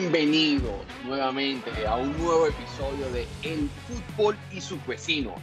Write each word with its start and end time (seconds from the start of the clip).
Bienvenidos 0.00 0.72
nuevamente 1.04 1.86
a 1.86 1.96
un 1.96 2.16
nuevo 2.16 2.46
episodio 2.46 3.10
de 3.10 3.26
El 3.42 3.68
Fútbol 3.68 4.34
y 4.50 4.62
sus 4.62 4.84
vecinos. 4.86 5.34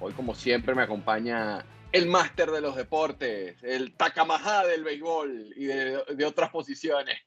Hoy, 0.00 0.12
como 0.14 0.34
siempre, 0.34 0.74
me 0.74 0.82
acompaña 0.82 1.64
el 1.92 2.08
máster 2.08 2.50
de 2.50 2.60
los 2.60 2.74
deportes, 2.74 3.62
el 3.62 3.94
tacamajá 3.94 4.66
del 4.66 4.82
béisbol 4.82 5.52
y 5.54 5.66
de, 5.66 6.24
otras 6.26 6.50
posiciones. 6.50 7.20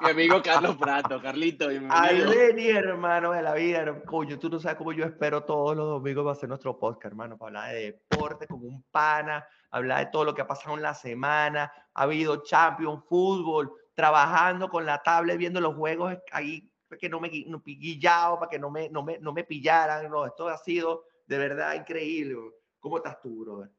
Mi 0.00 0.10
amigo 0.10 0.40
Carlos 0.42 0.76
Prato, 0.76 1.20
Carlito. 1.20 1.68
Aleni, 1.90 2.68
hermano 2.68 3.32
de 3.32 3.42
la 3.42 3.52
vida, 3.52 4.02
coño, 4.06 4.38
tú 4.38 4.48
no 4.48 4.58
sabes 4.58 4.78
cómo 4.78 4.94
yo 4.94 5.04
espero 5.04 5.44
todos 5.44 5.76
los 5.76 5.86
domingos 5.86 6.24
para 6.24 6.32
hacer 6.32 6.48
nuestro 6.48 6.78
podcast, 6.78 7.12
hermano, 7.12 7.36
para 7.36 7.48
hablar 7.48 7.74
de 7.74 7.92
deporte 7.92 8.46
como 8.46 8.68
un 8.68 8.82
pana, 8.90 9.46
hablar 9.70 10.06
de 10.06 10.12
todo 10.12 10.24
lo 10.24 10.34
que 10.34 10.40
ha 10.40 10.46
pasado 10.46 10.76
en 10.76 10.82
la 10.82 10.94
semana, 10.94 11.70
ha 11.92 12.02
habido 12.04 12.42
Champions, 12.42 13.04
fútbol, 13.06 13.70
trabajando 13.94 14.68
con 14.68 14.86
la 14.86 15.02
tablet, 15.02 15.38
viendo 15.38 15.60
los 15.60 15.74
juegos 15.74 16.16
ahí, 16.32 16.70
para 16.88 16.98
que 16.98 17.08
no 17.08 17.20
me 17.20 17.30
no, 17.46 17.62
para 17.62 18.50
que 18.50 18.58
no 18.58 18.70
me, 18.70 18.88
no 18.88 19.02
me, 19.02 19.18
no 19.18 19.32
me 19.32 19.44
pillaran, 19.44 20.10
no, 20.10 20.26
esto 20.26 20.48
ha 20.48 20.58
sido 20.58 21.04
de 21.26 21.38
verdad 21.38 21.74
increíble. 21.74 22.36
¿Cómo 22.80 22.96
estás 22.96 23.20
tú, 23.20 23.44
brother? 23.44 23.70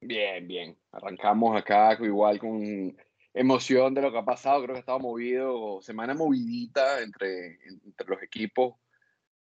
Bien, 0.00 0.46
bien. 0.46 0.78
Arrancamos 0.92 1.56
acá 1.56 1.96
igual 2.00 2.38
con 2.38 2.96
emoción 3.32 3.94
de 3.94 4.02
lo 4.02 4.12
que 4.12 4.18
ha 4.18 4.24
pasado. 4.24 4.62
Creo 4.62 4.74
que 4.74 4.80
estaba 4.80 4.98
movido, 4.98 5.80
semana 5.82 6.14
movidita 6.14 7.02
entre, 7.02 7.58
entre 7.84 8.06
los 8.06 8.22
equipos. 8.22 8.74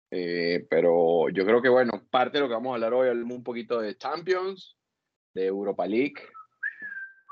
Eh, 0.09 0.65
pero 0.69 1.29
yo 1.29 1.45
creo 1.45 1.61
que, 1.61 1.69
bueno, 1.69 2.07
parte 2.09 2.37
de 2.37 2.41
lo 2.41 2.47
que 2.47 2.53
vamos 2.53 2.71
a 2.71 2.75
hablar 2.75 2.93
hoy, 2.93 3.09
hablamos 3.09 3.37
un 3.37 3.43
poquito 3.43 3.79
de 3.79 3.97
Champions, 3.97 4.77
de 5.33 5.47
Europa 5.47 5.85
League. 5.85 6.21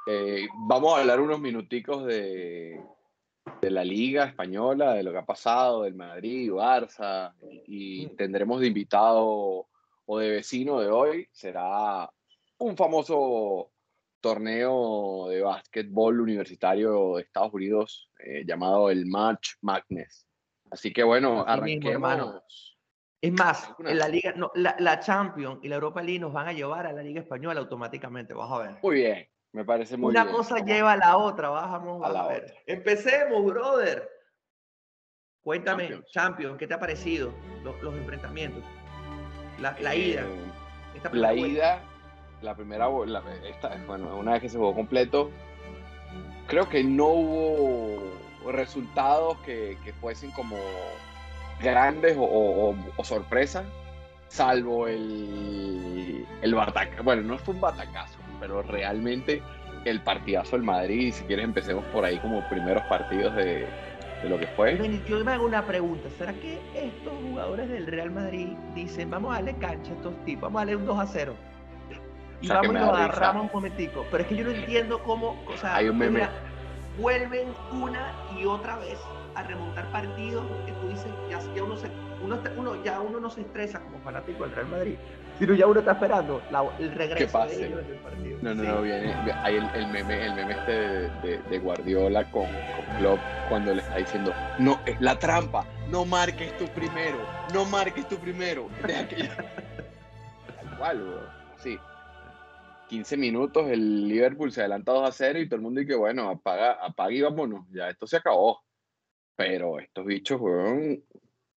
Eh, 0.07 0.47
vamos 0.67 0.95
a 0.95 1.01
hablar 1.01 1.19
unos 1.19 1.39
minuticos 1.39 2.05
de, 2.05 2.81
de 3.61 3.71
la 3.71 3.83
Liga 3.83 4.25
Española, 4.25 4.93
de 4.93 5.03
lo 5.03 5.11
que 5.11 5.19
ha 5.19 5.25
pasado, 5.25 5.83
del 5.83 5.95
Madrid, 5.95 6.51
Barça, 6.51 7.33
y, 7.41 8.03
y 8.03 8.07
mm. 8.07 8.15
tendremos 8.15 8.61
de 8.61 8.67
invitado 8.67 9.67
o 10.05 10.19
de 10.19 10.29
vecino 10.29 10.79
de 10.79 10.89
hoy, 10.89 11.27
será 11.31 12.09
un 12.57 12.75
famoso 12.75 13.71
torneo 14.21 15.27
de 15.29 15.41
básquetbol 15.41 16.21
universitario 16.21 17.15
de 17.15 17.23
Estados 17.23 17.53
Unidos 17.53 18.09
eh, 18.19 18.43
llamado 18.45 18.89
el 18.89 19.05
March 19.07 19.57
Madness. 19.61 20.27
Así 20.69 20.93
que 20.93 21.03
bueno, 21.03 21.43
arranquemos. 21.45 22.77
es 23.19 23.33
más, 23.33 23.73
en 23.79 23.97
la 23.97 24.07
Liga, 24.07 24.33
no, 24.35 24.51
la, 24.55 24.75
la, 24.79 24.99
Champions 24.99 25.59
y 25.63 25.67
la 25.67 25.75
Europa 25.75 26.01
League 26.01 26.19
nos 26.19 26.31
van 26.31 26.47
a 26.47 26.53
llevar 26.53 26.87
a 26.87 26.93
la 26.93 27.03
Liga 27.03 27.19
Española 27.19 27.59
automáticamente, 27.59 28.33
vas 28.33 28.51
a 28.51 28.57
ver. 28.59 28.77
Muy 28.81 28.95
bien, 28.95 29.27
me 29.53 29.65
parece 29.65 29.97
muy 29.97 30.11
Una 30.11 30.23
bien. 30.23 30.35
cosa 30.35 30.59
lleva 30.59 30.93
a 30.93 30.97
la 30.97 31.17
otra, 31.17 31.49
vamos, 31.49 32.03
a, 32.03 32.27
ver. 32.27 32.43
Otra. 32.43 32.55
Empecemos, 32.67 33.45
brother. 33.45 34.09
Cuéntame, 35.43 35.83
Champions, 35.83 36.11
Champions 36.11 36.57
¿qué 36.57 36.67
te 36.67 36.73
ha 36.75 36.79
parecido 36.79 37.33
los, 37.63 37.81
los 37.81 37.95
enfrentamientos? 37.95 38.63
La, 39.59 39.75
la 39.79 39.95
eh, 39.95 39.99
ida. 39.99 40.25
la 41.11 41.33
ida 41.33 41.81
la 42.41 42.55
primera, 42.55 42.89
la, 43.05 43.23
esta, 43.47 43.77
bueno, 43.87 44.17
una 44.17 44.33
vez 44.33 44.41
que 44.41 44.49
se 44.49 44.57
jugó 44.57 44.73
completo, 44.73 45.29
creo 46.47 46.67
que 46.69 46.83
no 46.83 47.05
hubo 47.07 48.51
resultados 48.51 49.37
que, 49.39 49.77
que 49.83 49.93
fuesen 49.93 50.31
como 50.31 50.57
grandes 51.61 52.17
o, 52.17 52.23
o, 52.23 52.75
o 52.97 53.03
sorpresas, 53.03 53.63
salvo 54.27 54.87
el, 54.87 56.25
el 56.41 56.55
batacazo. 56.55 57.03
Bueno, 57.03 57.21
no 57.21 57.37
fue 57.37 57.53
un 57.53 57.61
batacazo, 57.61 58.17
pero 58.41 58.61
realmente 58.63 59.41
el 59.85 60.01
partidazo 60.01 60.57
del 60.57 60.65
Madrid, 60.65 61.07
y 61.07 61.11
si 61.13 61.23
quieres 61.23 61.45
empecemos 61.45 61.85
por 61.85 62.03
ahí 62.03 62.19
como 62.19 62.47
primeros 62.49 62.83
partidos 62.83 63.33
de, 63.35 63.65
de 64.21 64.29
lo 64.29 64.37
que 64.37 64.47
fue. 64.47 64.77
Yo 65.07 65.23
me 65.23 65.31
hago 65.31 65.45
una 65.45 65.65
pregunta, 65.65 66.09
¿será 66.17 66.33
que 66.33 66.59
estos 66.75 67.13
jugadores 67.23 67.69
del 67.69 67.87
Real 67.87 68.11
Madrid 68.11 68.49
dicen, 68.75 69.09
vamos 69.09 69.31
a 69.31 69.35
darle 69.35 69.55
cancha 69.55 69.93
a 69.93 69.95
estos 69.95 70.13
tipos, 70.25 70.43
vamos 70.43 70.61
a 70.61 70.65
darle 70.65 70.75
un 70.75 70.85
2 70.85 70.99
a 70.99 71.05
0? 71.05 71.35
y 72.41 72.45
o 72.45 72.47
sea, 72.47 72.55
vamos 72.57 72.75
y 72.75 72.79
lo 72.79 72.95
agarramos 72.95 73.43
un 73.43 73.49
momentico. 73.53 74.05
Pero 74.09 74.23
es 74.23 74.29
que 74.29 74.35
yo 74.35 74.43
no 74.43 74.51
entiendo 74.51 74.99
cómo, 75.03 75.39
o 75.47 75.57
sea, 75.57 75.75
Hay 75.75 75.89
un 75.89 75.97
meme. 75.97 76.19
Mira, 76.19 76.31
vuelven 76.99 77.47
una 77.71 78.13
y 78.37 78.45
otra 78.45 78.77
vez 78.77 78.97
a 79.35 79.43
remontar 79.43 79.85
partidos 79.91 80.43
que 80.65 80.71
tú 80.73 80.87
dices, 80.89 81.07
ya, 81.29 81.39
ya 81.55 81.63
uno, 81.63 81.77
se, 81.77 81.89
uno, 82.23 82.39
uno, 82.57 82.83
ya 82.83 82.99
uno 82.99 83.19
no 83.19 83.29
se 83.29 83.41
estresa 83.41 83.79
como 83.81 83.99
fanático 83.99 84.43
del 84.43 84.53
Real 84.55 84.67
Madrid, 84.67 84.95
sino 85.39 85.53
ya 85.55 85.67
uno 85.67 85.79
está 85.79 85.93
esperando 85.93 86.41
la, 86.51 86.63
el 86.79 86.91
regreso 86.91 87.17
¿Qué 87.17 87.27
pase? 87.27 87.57
de 87.57 87.67
ellos 87.67 87.79
en 87.85 87.91
el 87.93 87.99
partido. 87.99 88.39
No, 88.41 88.53
no, 88.55 88.61
Sí. 88.63 88.67
no, 88.69 88.81
viene, 88.81 89.13
hay 89.43 89.55
el, 89.55 89.65
el 89.75 89.87
meme, 89.87 90.25
el 90.25 90.33
meme 90.35 90.51
este 90.53 90.71
de, 90.71 91.09
de, 91.21 91.37
de 91.49 91.59
Guardiola 91.59 92.29
con, 92.31 92.45
con 92.45 92.97
Klopp 92.99 93.19
cuando 93.49 93.73
le 93.73 93.81
está 93.81 93.97
diciendo, 93.97 94.33
no, 94.59 94.79
es 94.85 94.99
la 95.01 95.17
trampa, 95.17 95.65
no 95.89 96.05
marques 96.05 96.57
tú 96.57 96.65
primero, 96.67 97.17
no 97.53 97.65
marques 97.65 98.07
tú 98.07 98.17
primero. 98.17 98.67
Que 98.87 99.29
Tal 100.55 100.77
cual, 100.77 100.99
bro. 101.01 101.21
Sí. 101.57 101.77
15 102.89 103.15
minutos, 103.17 103.67
el 103.69 104.07
Liverpool 104.07 104.51
se 104.51 104.59
adelanta 104.61 104.91
2 104.91 105.07
a 105.07 105.11
0 105.13 105.39
y 105.39 105.45
todo 105.47 105.55
el 105.55 105.61
mundo 105.61 105.79
dice, 105.79 105.95
bueno, 105.95 106.29
apaga, 106.29 106.73
apaga 106.73 107.11
y 107.13 107.21
vámonos, 107.21 107.65
ya 107.71 107.89
esto 107.89 108.05
se 108.05 108.17
acabó. 108.17 108.59
Pero 109.35 109.79
estos 109.79 110.05
bichos, 110.05 110.39
weón, 110.39 111.03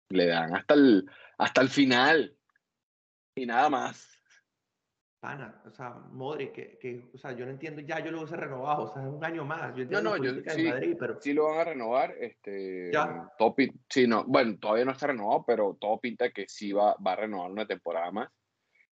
le 0.09 0.27
dan 0.27 0.55
hasta 0.55 0.75
el, 0.75 1.11
hasta 1.39 1.61
el 1.61 1.69
final 1.69 2.37
y 3.35 3.47
nada 3.47 3.69
más. 3.69 4.11
Pana, 5.21 5.63
o 5.65 5.71
sea, 5.71 5.89
Modric, 6.13 6.53
que, 6.53 6.79
que, 6.79 7.11
o 7.15 7.17
sea, 7.17 7.33
yo 7.33 7.47
no 7.47 7.51
entiendo, 7.53 7.81
ya 7.81 7.99
yo 7.99 8.11
lo 8.11 8.19
hubiese 8.19 8.37
renovado, 8.37 8.83
o 8.83 8.93
sea, 8.93 9.03
es 9.03 9.09
un 9.09 9.25
año 9.25 9.43
más. 9.45 9.75
Yo 9.75 9.83
entiendo 9.85 10.03
no, 10.03 10.17
la 10.23 10.43
yo- 10.43 10.51
sí. 10.53 10.63
Madrid, 10.65 10.97
pero 10.99 11.19
Sí 11.19 11.33
lo 11.33 11.45
van 11.47 11.59
a 11.61 11.65
renovar, 11.65 12.15
este, 12.21 12.91
Ya. 12.93 13.33
todo 13.39 13.55
sí, 13.89 14.07
no, 14.07 14.25
bueno, 14.25 14.59
todavía 14.59 14.85
no 14.85 14.93
está 14.93 15.07
renovado, 15.07 15.43
pero 15.47 15.79
todo 15.81 15.99
pinta 15.99 16.31
que 16.31 16.47
sí 16.47 16.73
va, 16.73 16.95
va 16.97 17.15
a 17.15 17.17
renovar 17.17 17.51
una 17.51 17.67
temporada 17.67 18.11
más. 18.13 18.29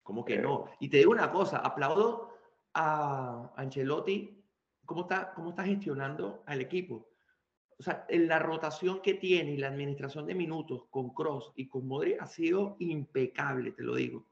¿Cómo 0.02 0.24
que 0.24 0.34
Eh, 0.34 0.42
no? 0.42 0.66
Y 0.80 0.88
te 0.88 0.96
digo 0.98 1.12
una 1.12 1.30
cosa, 1.30 1.58
aplaudo 1.58 2.32
a 2.74 3.52
Ancelotti, 3.56 4.44
cómo 4.84 5.02
está, 5.02 5.32
cómo 5.32 5.50
está 5.50 5.62
gestionando 5.62 6.42
al 6.46 6.60
equipo. 6.60 7.08
O 7.78 7.82
sea, 7.82 8.06
en 8.08 8.26
la 8.26 8.38
rotación 8.38 9.02
que 9.02 9.14
tiene 9.14 9.52
y 9.52 9.56
la 9.58 9.68
administración 9.68 10.26
de 10.26 10.34
minutos 10.34 10.84
con 10.88 11.12
Cross 11.12 11.52
y 11.56 11.68
con 11.68 11.86
Modric 11.86 12.20
ha 12.20 12.26
sido 12.26 12.76
impecable, 12.78 13.72
te 13.72 13.82
lo 13.82 13.94
digo. 13.96 14.26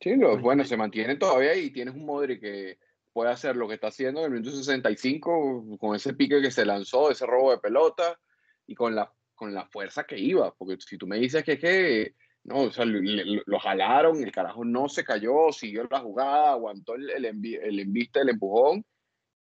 Sí, 0.00 0.16
lo, 0.16 0.38
bueno, 0.38 0.64
se 0.64 0.76
mantiene 0.76 1.16
todavía 1.16 1.54
y 1.54 1.70
tienes 1.70 1.94
un 1.94 2.04
Modric 2.04 2.40
que 2.40 2.78
puede 3.12 3.30
hacer 3.30 3.56
lo 3.56 3.68
que 3.68 3.74
está 3.74 3.86
haciendo 3.88 4.20
en 4.20 4.26
el 4.26 4.32
minuto 4.32 4.50
65 4.56 5.78
con 5.78 5.96
ese 5.96 6.12
pique 6.14 6.42
que 6.42 6.50
se 6.50 6.66
lanzó, 6.66 7.10
ese 7.10 7.24
robo 7.26 7.52
de 7.52 7.58
pelota 7.58 8.18
y 8.66 8.74
con 8.74 8.94
la, 8.94 9.10
con 9.34 9.54
la 9.54 9.64
fuerza 9.66 10.04
que 10.04 10.18
iba. 10.18 10.52
Porque 10.54 10.76
si 10.80 10.98
tú 10.98 11.06
me 11.06 11.18
dices 11.18 11.44
que, 11.44 11.58
que 11.58 12.14
no, 12.44 12.62
o 12.64 12.72
sea, 12.72 12.84
lo 12.84 13.58
jalaron, 13.60 14.22
el 14.22 14.32
carajo 14.32 14.64
no 14.64 14.88
se 14.88 15.04
cayó, 15.04 15.52
siguió 15.52 15.86
la 15.90 16.00
jugada, 16.00 16.52
aguantó 16.52 16.96
el, 16.96 17.08
el, 17.10 17.24
envi- 17.24 17.60
el 17.62 17.78
enviste, 17.80 18.20
el 18.20 18.30
empujón, 18.30 18.84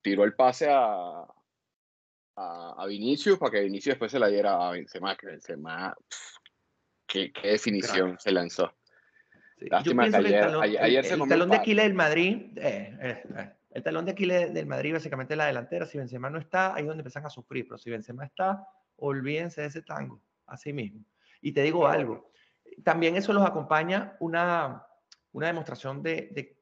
tiró 0.01 0.23
el 0.23 0.33
pase 0.33 0.67
a, 0.69 1.25
a, 2.37 2.75
a 2.77 2.85
Vinicius 2.85 3.37
para 3.39 3.51
que 3.51 3.61
Vinicius 3.63 3.93
después 3.93 4.11
se 4.11 4.19
la 4.19 4.27
diera 4.27 4.67
a 4.67 4.71
Benzema, 4.71 5.15
que 5.17 5.27
Benzema, 5.27 5.93
pff, 6.07 6.37
qué, 7.07 7.31
qué 7.33 7.49
definición 7.49 8.15
se 8.19 8.31
lanzó. 8.31 8.73
Sí, 9.59 9.65
Lástima 9.69 10.05
que 10.05 10.11
que 10.11 10.17
el 10.17 10.25
ayer- 10.27 10.41
talón, 10.41 10.63
ayer- 10.63 10.79
el- 10.79 10.85
ayer 10.85 11.05
se 11.05 11.13
el 11.15 11.27
talón 11.27 11.49
de. 11.49 11.55
Aquiles 11.57 11.85
del 11.85 11.93
Madrid, 11.95 12.35
eh, 12.57 12.97
eh, 13.01 13.23
eh, 13.37 13.51
el 13.71 13.83
talón 13.83 14.05
de 14.05 14.11
Aquiles 14.11 14.53
del 14.53 14.67
Madrid 14.67 14.93
básicamente 14.93 15.33
es 15.33 15.37
la 15.37 15.47
delantera. 15.47 15.85
Si 15.87 15.97
Benzema 15.97 16.29
no 16.29 16.37
está, 16.37 16.75
ahí 16.75 16.81
es 16.83 16.87
donde 16.87 17.01
empiezan 17.01 17.25
a 17.25 17.29
sufrir. 17.29 17.65
Pero 17.67 17.77
si 17.79 17.89
Benzema 17.89 18.23
está, 18.25 18.67
olvídense 18.97 19.61
de 19.61 19.67
ese 19.67 19.81
tango, 19.81 20.21
así 20.45 20.73
mismo. 20.73 21.03
Y 21.41 21.51
te 21.53 21.63
digo 21.63 21.87
algo, 21.87 22.31
también 22.83 23.15
eso 23.15 23.33
los 23.33 23.45
acompaña 23.45 24.15
una, 24.19 24.85
una 25.31 25.47
demostración 25.47 26.03
de, 26.03 26.29
de 26.31 26.57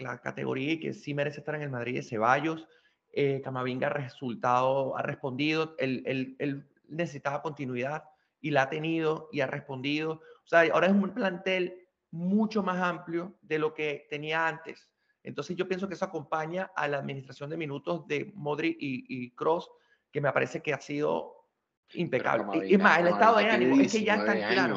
la 0.00 0.18
categoría 0.20 0.72
y 0.74 0.80
que 0.80 0.92
sí 0.92 1.14
merece 1.14 1.40
estar 1.40 1.54
en 1.54 1.62
el 1.62 1.70
Madrid 1.70 1.94
de 1.96 2.02
Ceballos. 2.02 2.68
Eh, 3.16 3.40
Camavinga 3.42 3.86
ha 3.86 3.90
resultado, 3.90 4.96
ha 4.96 5.02
respondido, 5.02 5.74
él, 5.78 6.02
él- 6.06 6.36
él 6.38 6.68
necesitaba 6.88 7.42
continuidad 7.42 8.04
y 8.40 8.50
la 8.50 8.62
ha 8.62 8.68
tenido 8.70 9.28
y 9.32 9.40
ha 9.40 9.46
respondido. 9.46 10.20
O 10.44 10.46
sea, 10.46 10.60
ahora 10.72 10.88
es 10.88 10.92
un 10.92 11.10
plantel 11.14 11.86
mucho 12.10 12.62
más 12.62 12.80
amplio 12.82 13.34
de 13.42 13.58
lo 13.58 13.72
que 13.74 14.06
tenía 14.10 14.46
antes. 14.46 14.90
Entonces 15.22 15.56
yo 15.56 15.66
pienso 15.66 15.88
que 15.88 15.94
eso 15.94 16.04
acompaña 16.04 16.70
a 16.76 16.86
la 16.86 16.98
administración 16.98 17.48
de 17.50 17.56
minutos 17.56 18.06
de 18.06 18.30
Modric 18.34 18.76
y, 18.78 19.30
Cross, 19.30 19.70
que 20.12 20.20
me 20.20 20.30
parece 20.32 20.60
que 20.62 20.74
ha 20.74 20.80
sido 20.80 21.48
impecable. 21.94 22.44
Y- 22.68 22.74
y, 22.74 22.78
más, 22.78 22.98
el 22.98 23.06
estado 23.08 23.38
de 23.38 23.44
ánimo 23.50 23.80
es 23.80 23.92
que 23.92 24.04
ya 24.04 24.14
está 24.16 24.32
claro. 24.54 24.74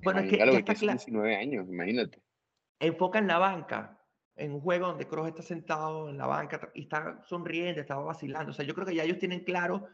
Bueno, 0.00 0.20
es 0.20 0.26
que 0.30 0.36
ya 0.52 0.58
está 0.58 0.74
claro. 0.74 0.98
19 0.98 1.36
años, 1.36 1.66
imagínate. 1.68 2.22
Enfoca 2.80 3.18
en 3.18 3.26
la 3.26 3.38
banca, 3.38 3.93
en 4.36 4.52
un 4.52 4.60
juego 4.60 4.88
donde 4.88 5.06
Kroos 5.06 5.28
está 5.28 5.42
sentado 5.42 6.08
en 6.08 6.18
la 6.18 6.26
banca 6.26 6.70
y 6.74 6.82
está 6.82 7.22
sonriendo, 7.26 7.80
estaba 7.80 8.02
vacilando. 8.04 8.50
O 8.50 8.54
sea, 8.54 8.64
yo 8.64 8.74
creo 8.74 8.86
que 8.86 8.94
ya 8.94 9.04
ellos 9.04 9.18
tienen 9.18 9.44
claro 9.44 9.86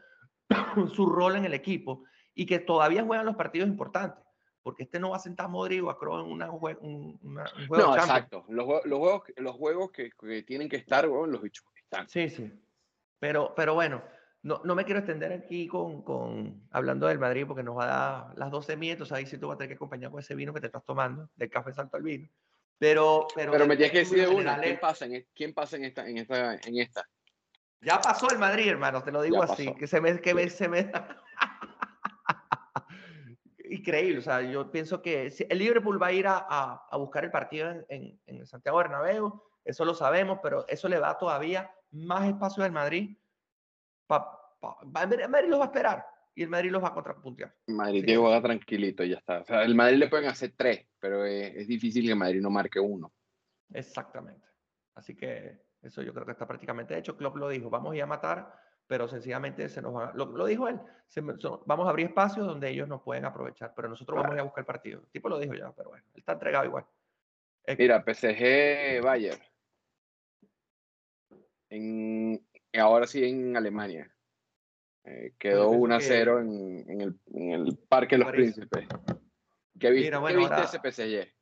su 0.93 1.05
rol 1.05 1.35
en 1.35 1.45
el 1.45 1.53
equipo 1.53 2.03
y 2.33 2.45
que 2.45 2.59
todavía 2.59 3.03
juegan 3.03 3.25
los 3.25 3.35
partidos 3.35 3.67
importantes. 3.69 4.23
Porque 4.63 4.83
este 4.83 4.99
no 4.99 5.09
va 5.09 5.15
a 5.17 5.19
sentar 5.19 5.47
a 5.47 5.49
Modric 5.49 5.83
o 5.83 5.89
a 5.89 5.97
Kroos 5.97 6.23
en 6.25 6.31
una 6.31 6.47
jue- 6.49 6.77
un, 6.81 7.19
una- 7.23 7.45
un 7.59 7.67
juego 7.67 7.83
No, 7.87 7.95
Champions. 7.95 8.09
exacto. 8.09 8.45
Los, 8.49 8.65
jue- 8.65 8.83
los 8.85 8.99
juegos, 8.99 9.23
los 9.37 9.55
juegos 9.55 9.91
que, 9.91 10.11
que 10.11 10.43
tienen 10.43 10.69
que 10.69 10.75
estar, 10.77 11.07
weón, 11.09 11.31
los 11.31 11.41
bichos 11.41 11.65
están. 11.75 12.07
Sí, 12.07 12.29
sí. 12.29 12.51
Pero, 13.19 13.53
pero 13.55 13.73
bueno, 13.73 14.03
no, 14.43 14.61
no 14.63 14.75
me 14.75 14.85
quiero 14.85 14.99
extender 14.99 15.33
aquí 15.33 15.67
con, 15.67 16.03
con, 16.03 16.67
hablando 16.71 17.07
del 17.07 17.17
Madrid 17.19 17.45
porque 17.47 17.63
nos 17.63 17.75
va 17.77 17.83
a 17.83 17.87
dar 18.27 18.37
las 18.37 18.51
12 18.51 18.77
minutos, 18.77 19.11
ahí 19.11 19.25
sí 19.25 19.37
tú 19.39 19.47
vas 19.47 19.55
a 19.55 19.57
tener 19.57 19.69
que 19.69 19.75
acompañar 19.75 20.11
con 20.11 20.19
ese 20.19 20.35
vino 20.35 20.53
que 20.53 20.61
te 20.61 20.67
estás 20.67 20.83
tomando, 20.85 21.29
del 21.35 21.49
café 21.49 21.73
salto 21.73 21.97
al 21.97 22.03
vino. 22.03 22.27
Pero, 22.81 23.27
pero, 23.35 23.51
pero 23.51 23.67
me 23.67 23.77
tienes 23.77 23.91
que 23.91 23.99
decir 23.99 24.21
de 24.21 24.27
una, 24.27 24.59
¿quién 24.59 24.79
pasa, 24.79 25.05
en, 25.05 25.27
¿quién 25.35 25.53
pasa 25.53 25.77
en 25.77 25.85
esta, 25.85 26.09
en 26.09 26.17
esta, 26.17 26.55
en 26.55 26.79
esta? 26.79 27.07
Ya 27.79 28.01
pasó 28.01 28.27
el 28.31 28.39
Madrid, 28.39 28.69
hermano, 28.69 29.03
te 29.03 29.11
lo 29.11 29.21
digo 29.21 29.43
así, 29.43 29.71
que 29.75 29.85
se 29.85 30.01
me, 30.01 30.19
que 30.19 30.33
me, 30.33 30.49
se 30.49 30.67
me... 30.67 30.91
Increíble, 33.69 34.17
o 34.17 34.21
sea, 34.23 34.41
yo 34.41 34.71
pienso 34.71 34.99
que 34.99 35.31
el 35.47 35.59
Liverpool 35.59 36.01
va 36.01 36.07
a 36.07 36.11
ir 36.11 36.25
a, 36.25 36.39
a, 36.39 36.97
buscar 36.97 37.23
el 37.23 37.29
partido 37.29 37.69
en, 37.69 37.85
en, 37.87 38.19
en 38.25 38.47
Santiago 38.47 38.79
Bernabéu, 38.79 39.43
eso 39.63 39.85
lo 39.85 39.93
sabemos, 39.93 40.39
pero 40.41 40.67
eso 40.67 40.89
le 40.89 40.99
da 40.99 41.19
todavía 41.19 41.71
más 41.91 42.27
espacio 42.27 42.63
al 42.63 42.71
Madrid. 42.71 43.15
Pa, 44.07 44.57
pa, 44.59 45.03
el 45.03 45.29
Madrid 45.29 45.49
los 45.49 45.59
va 45.59 45.65
a 45.65 45.67
esperar 45.67 46.07
y 46.33 46.41
el 46.41 46.49
Madrid 46.49 46.71
los 46.71 46.83
va 46.83 46.87
a 46.87 46.93
contrapuntear. 46.95 47.53
Madrid 47.67 48.05
sí. 48.07 48.15
juega 48.15 48.41
tranquilito 48.41 49.03
y 49.03 49.09
ya 49.09 49.17
está. 49.17 49.41
O 49.41 49.45
sea, 49.45 49.61
el 49.61 49.75
Madrid 49.75 49.97
le 49.97 50.07
pueden 50.07 50.29
hacer 50.29 50.55
tres, 50.57 50.87
pero 51.01 51.25
es, 51.25 51.55
es, 51.55 51.67
difícil 51.67 52.07
que 52.07 52.15
Madrid 52.15 52.39
no 52.39 52.49
marque 52.49 52.79
uno. 52.79 53.11
Exactamente. 53.73 54.47
Así 54.95 55.15
que 55.15 55.59
eso 55.81 56.01
yo 56.01 56.13
creo 56.13 56.25
que 56.25 56.31
está 56.31 56.47
prácticamente 56.47 56.97
hecho. 56.97 57.17
Klopp 57.17 57.35
lo 57.35 57.49
dijo, 57.49 57.69
vamos 57.69 57.91
a 57.91 57.95
ir 57.95 58.03
a 58.03 58.07
matar, 58.07 58.53
pero 58.87 59.07
sencillamente 59.07 59.67
se 59.67 59.81
nos 59.81 59.95
va, 59.95 60.11
lo, 60.13 60.25
lo 60.25 60.45
dijo 60.45 60.67
él, 60.67 60.79
se, 61.07 61.21
vamos 61.21 61.87
a 61.87 61.89
abrir 61.89 62.07
espacios 62.07 62.45
donde 62.45 62.69
ellos 62.69 62.87
nos 62.87 63.01
pueden 63.01 63.25
aprovechar, 63.25 63.73
pero 63.75 63.89
nosotros 63.89 64.15
claro. 64.15 64.23
vamos 64.23 64.33
a 64.33 64.37
ir 64.37 64.41
a 64.41 64.43
buscar 64.43 64.61
el 64.61 64.65
partido. 64.67 65.01
El 65.01 65.07
tipo 65.07 65.27
lo 65.27 65.39
dijo 65.39 65.55
ya, 65.55 65.71
pero 65.71 65.89
bueno, 65.89 66.05
él 66.13 66.19
está 66.19 66.33
entregado 66.33 66.65
igual. 66.65 66.85
Mira, 67.77 68.03
PSG 68.03 69.01
Bayern. 69.03 69.39
En, 71.69 72.45
ahora 72.73 73.07
sí 73.07 73.23
en 73.23 73.55
Alemania. 73.55 74.13
Eh, 75.03 75.33
quedó 75.39 75.69
1 75.71 75.95
a 75.95 75.99
0 75.99 76.35
que... 76.35 76.41
en, 76.41 76.91
en, 76.91 77.01
el, 77.01 77.19
en, 77.33 77.51
el, 77.51 77.77
Parque 77.89 78.17
de 78.17 78.23
los. 78.23 78.31
Príncipes. 78.31 78.87
¿Qué 79.81 79.89
viste, 79.89 80.07
Mira, 80.07 80.19
bueno, 80.19 80.35
¿qué 80.35 80.39
viste 80.39 80.53
ahora, 80.53 80.67
ese 80.67 80.79
PSG? 80.79 81.33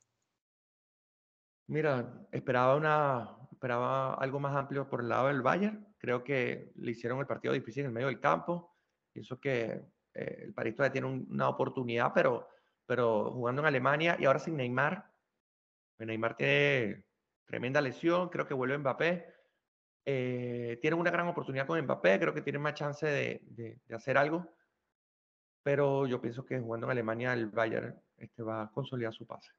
Mira, 1.67 2.27
esperaba, 2.31 2.75
una, 2.75 3.37
esperaba 3.51 4.13
algo 4.15 4.39
más 4.39 4.55
amplio 4.55 4.89
por 4.89 5.01
el 5.01 5.09
lado 5.09 5.27
del 5.27 5.41
Bayern. 5.41 5.93
Creo 5.97 6.23
que 6.23 6.71
le 6.75 6.91
hicieron 6.91 7.19
el 7.19 7.27
partido 7.27 7.53
difícil 7.53 7.81
en 7.81 7.87
el 7.87 7.93
medio 7.93 8.07
del 8.07 8.21
campo. 8.21 8.77
Pienso 9.11 9.39
que 9.39 9.81
eh, 10.13 10.43
el 10.45 10.53
París 10.53 10.75
todavía 10.75 10.93
tiene 10.93 11.07
un, 11.07 11.27
una 11.29 11.49
oportunidad, 11.49 12.13
pero, 12.13 12.47
pero 12.85 13.31
jugando 13.31 13.61
en 13.61 13.67
Alemania 13.67 14.15
y 14.17 14.25
ahora 14.25 14.39
sin 14.39 14.55
Neymar. 14.55 15.05
Neymar 15.99 16.37
tiene 16.37 17.03
tremenda 17.45 17.81
lesión, 17.81 18.29
creo 18.29 18.47
que 18.47 18.53
vuelve 18.53 18.77
Mbappé 18.77 19.39
eh, 20.05 20.79
tienen 20.81 20.99
una 20.99 21.11
gran 21.11 21.27
oportunidad 21.27 21.67
con 21.67 21.79
Mbappé, 21.79 22.19
creo 22.19 22.33
que 22.33 22.41
tienen 22.41 22.61
más 22.61 22.73
chance 22.73 23.05
de, 23.05 23.41
de, 23.43 23.79
de, 23.85 23.95
hacer 23.95 24.17
algo, 24.17 24.55
pero 25.61 26.07
yo 26.07 26.21
pienso 26.21 26.45
que 26.45 26.59
jugando 26.59 26.87
en 26.87 26.91
Alemania 26.91 27.33
el 27.33 27.47
Bayern 27.47 28.01
este, 28.19 28.43
va 28.43 28.63
a 28.63 28.71
consolidar 28.71 29.13
su 29.13 29.25
pase. 29.25 29.51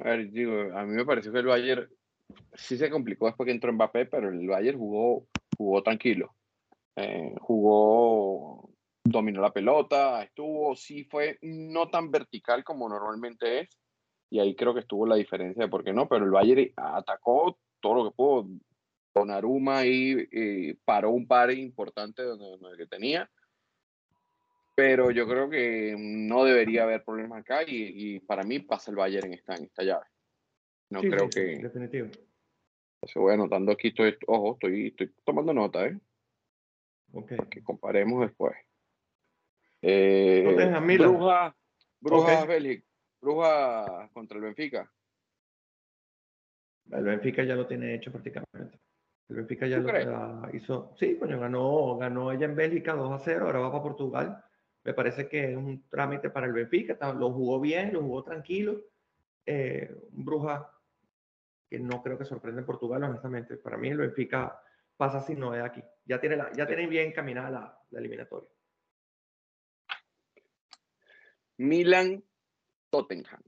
A 0.00 0.04
ver, 0.04 0.30
digo, 0.30 0.76
a 0.76 0.84
mí 0.84 0.94
me 0.94 1.04
pareció 1.04 1.32
que 1.32 1.38
el 1.38 1.46
Bayern 1.46 1.88
sí 2.54 2.76
se 2.76 2.90
complicó 2.90 3.26
después 3.26 3.46
que 3.46 3.52
entró 3.52 3.72
Mbappé, 3.72 4.06
pero 4.06 4.30
el 4.30 4.46
Bayern 4.46 4.78
jugó, 4.78 5.26
jugó 5.56 5.82
tranquilo, 5.82 6.34
eh, 6.96 7.34
jugó, 7.40 8.70
dominó 9.04 9.42
la 9.42 9.52
pelota, 9.52 10.22
estuvo, 10.22 10.74
sí 10.74 11.04
fue 11.04 11.38
no 11.42 11.88
tan 11.90 12.10
vertical 12.10 12.64
como 12.64 12.88
normalmente 12.88 13.60
es, 13.60 13.68
y 14.30 14.40
ahí 14.40 14.56
creo 14.56 14.72
que 14.72 14.80
estuvo 14.80 15.06
la 15.06 15.16
diferencia 15.16 15.64
de 15.64 15.70
por 15.70 15.84
qué 15.84 15.92
no, 15.92 16.08
pero 16.08 16.24
el 16.24 16.30
Bayern 16.30 16.72
atacó 16.76 17.58
todo 17.80 17.94
lo 17.96 18.10
que 18.10 18.16
pudo, 18.16 18.48
Donnarumma 19.14 19.78
ahí 19.78 20.26
eh, 20.32 20.76
paró 20.84 21.10
un 21.10 21.26
par 21.26 21.50
importante 21.50 22.22
donde, 22.22 22.56
donde, 22.58 22.78
que 22.78 22.86
tenía. 22.86 23.30
Pero 24.74 25.10
yo 25.10 25.28
creo 25.28 25.50
que 25.50 25.94
no 25.98 26.44
debería 26.44 26.84
haber 26.84 27.04
problemas 27.04 27.40
acá 27.40 27.62
y, 27.62 28.14
y 28.14 28.20
para 28.20 28.42
mí 28.42 28.60
pasa 28.60 28.90
el 28.90 28.96
Bayern 28.96 29.26
en 29.26 29.34
esta, 29.34 29.54
en 29.54 29.64
esta 29.64 29.82
llave. 29.82 30.06
No 30.90 31.00
sí, 31.00 31.10
creo 31.10 31.24
sí, 31.24 31.30
que. 31.30 31.58
Definitivo. 31.58 32.08
Se 33.02 33.18
voy 33.18 33.34
anotando 33.34 33.72
aquí, 33.72 33.88
estoy, 33.88 34.16
ojo, 34.26 34.52
estoy, 34.52 34.88
estoy 34.88 35.12
tomando 35.24 35.52
nota, 35.52 35.86
¿eh? 35.86 35.98
Ok. 37.12 37.32
Que 37.50 37.62
comparemos 37.62 38.20
después. 38.20 38.54
Eh, 39.82 40.44
Bruja, 40.96 41.56
Bruja, 42.00 42.42
okay. 42.44 42.46
Bélgica, 42.46 42.86
Bruja 43.20 44.10
contra 44.12 44.38
el 44.38 44.44
Benfica. 44.44 44.92
El 46.90 47.04
Benfica 47.04 47.42
ya 47.42 47.56
lo 47.56 47.66
tiene 47.66 47.94
hecho 47.94 48.12
prácticamente. 48.12 48.78
El 49.28 49.36
Benfica 49.36 49.66
ya 49.66 49.78
lo 49.78 49.88
ya 49.88 50.50
hizo. 50.52 50.94
Sí, 50.96 51.16
coño, 51.18 51.40
ganó, 51.40 51.96
ganó 51.96 52.30
ella 52.30 52.46
en 52.46 52.54
Bélgica 52.54 52.94
2 52.94 53.12
a 53.12 53.24
0, 53.24 53.46
ahora 53.46 53.58
va 53.58 53.72
para 53.72 53.82
Portugal. 53.82 54.44
Me 54.84 54.94
parece 54.94 55.28
que 55.28 55.52
es 55.52 55.56
un 55.56 55.88
trámite 55.88 56.30
para 56.30 56.46
el 56.46 56.52
Benfica. 56.52 56.96
Lo 57.12 57.32
jugó 57.32 57.60
bien, 57.60 57.92
lo 57.92 58.02
jugó 58.02 58.24
tranquilo. 58.24 58.80
Eh, 59.46 59.94
un 60.12 60.24
Bruja 60.24 60.70
que 61.68 61.78
no 61.78 62.02
creo 62.02 62.18
que 62.18 62.24
sorprenda 62.24 62.60
en 62.60 62.66
Portugal, 62.66 63.02
honestamente. 63.04 63.56
Para 63.56 63.76
mí 63.76 63.88
el 63.88 63.98
Benfica 63.98 64.60
pasa 64.96 65.20
sin 65.20 65.38
novedad 65.38 65.66
aquí. 65.66 65.82
Ya 66.04 66.20
tiene, 66.20 66.36
la, 66.36 66.52
ya 66.52 66.66
tiene 66.66 66.86
bien 66.86 67.12
caminada 67.12 67.50
la, 67.50 67.78
la 67.90 67.98
eliminatoria. 67.98 68.48
Milan 71.58 72.22
Tottenham. 72.90 73.42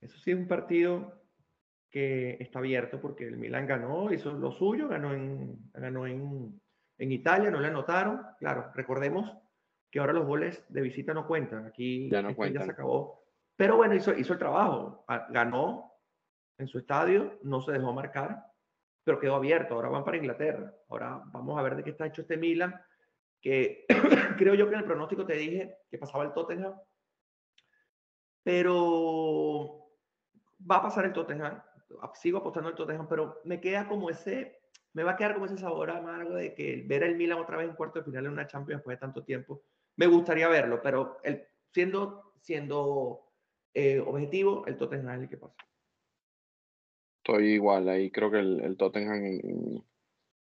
Eso 0.00 0.18
sí 0.18 0.30
es 0.30 0.36
un 0.36 0.48
partido 0.48 1.22
que 1.90 2.36
está 2.40 2.58
abierto 2.58 3.00
porque 3.00 3.26
el 3.26 3.36
Milan 3.36 3.66
ganó, 3.66 4.12
hizo 4.12 4.32
lo 4.32 4.52
suyo, 4.52 4.88
ganó 4.88 5.14
en, 5.14 5.70
ganó 5.72 6.06
en, 6.06 6.60
en 6.98 7.12
Italia, 7.12 7.50
no 7.50 7.60
le 7.60 7.68
anotaron. 7.68 8.22
Claro, 8.38 8.70
recordemos 8.74 9.36
que 9.90 10.00
ahora 10.00 10.12
los 10.12 10.26
goles 10.26 10.64
de 10.68 10.80
visita 10.80 11.14
no 11.14 11.26
cuentan. 11.26 11.66
Aquí 11.66 12.10
ya, 12.10 12.22
no 12.22 12.34
cuentan. 12.34 12.62
ya 12.62 12.66
se 12.66 12.72
acabó. 12.72 13.24
Pero 13.56 13.76
bueno, 13.76 13.94
hizo, 13.94 14.12
hizo 14.14 14.32
el 14.32 14.38
trabajo. 14.38 15.04
Ganó 15.30 15.92
en 16.58 16.68
su 16.68 16.78
estadio, 16.78 17.38
no 17.42 17.60
se 17.60 17.72
dejó 17.72 17.92
marcar, 17.92 18.44
pero 19.04 19.18
quedó 19.18 19.36
abierto. 19.36 19.74
Ahora 19.74 19.88
van 19.88 20.04
para 20.04 20.16
Inglaterra. 20.16 20.74
Ahora 20.88 21.22
vamos 21.26 21.58
a 21.58 21.62
ver 21.62 21.76
de 21.76 21.84
qué 21.84 21.90
está 21.90 22.06
hecho 22.06 22.22
este 22.22 22.36
Milan, 22.36 22.74
que 23.40 23.86
creo 24.38 24.54
yo 24.54 24.68
que 24.68 24.74
en 24.74 24.80
el 24.80 24.86
pronóstico 24.86 25.24
te 25.26 25.34
dije 25.34 25.78
que 25.90 25.98
pasaba 25.98 26.24
el 26.24 26.32
Tottenham. 26.32 26.74
Pero 28.42 29.90
va 30.70 30.76
a 30.76 30.82
pasar 30.82 31.04
el 31.04 31.12
Tottenham 31.12 31.60
sigo 32.14 32.38
apostando 32.38 32.68
al 32.68 32.74
Tottenham, 32.74 33.08
pero 33.08 33.40
me 33.44 33.60
queda 33.60 33.88
como 33.88 34.10
ese, 34.10 34.60
me 34.92 35.02
va 35.02 35.12
a 35.12 35.16
quedar 35.16 35.34
como 35.34 35.46
ese 35.46 35.58
sabor 35.58 35.90
amargo 35.90 36.34
de 36.34 36.54
que 36.54 36.84
ver 36.86 37.02
el 37.02 37.16
Milan 37.16 37.38
otra 37.38 37.56
vez 37.56 37.68
en 37.68 37.76
cuarto 37.76 37.98
de 37.98 38.04
final 38.04 38.26
en 38.26 38.32
una 38.32 38.46
Champions 38.46 38.78
después 38.78 38.96
de 38.96 39.00
tanto 39.00 39.24
tiempo, 39.24 39.62
me 39.98 40.06
gustaría 40.06 40.48
verlo, 40.48 40.80
pero 40.80 41.18
el, 41.24 41.44
siendo, 41.72 42.32
siendo 42.40 43.32
eh, 43.74 43.98
objetivo, 43.98 44.64
el 44.66 44.78
Tottenham 44.78 45.16
es 45.16 45.22
el 45.22 45.28
que 45.28 45.36
pasa. 45.36 45.56
Estoy 47.18 47.54
igual, 47.54 47.88
ahí 47.88 48.10
creo 48.10 48.30
que 48.30 48.38
el, 48.38 48.60
el 48.60 48.76
Tottenham 48.76 49.24
en, 49.24 49.84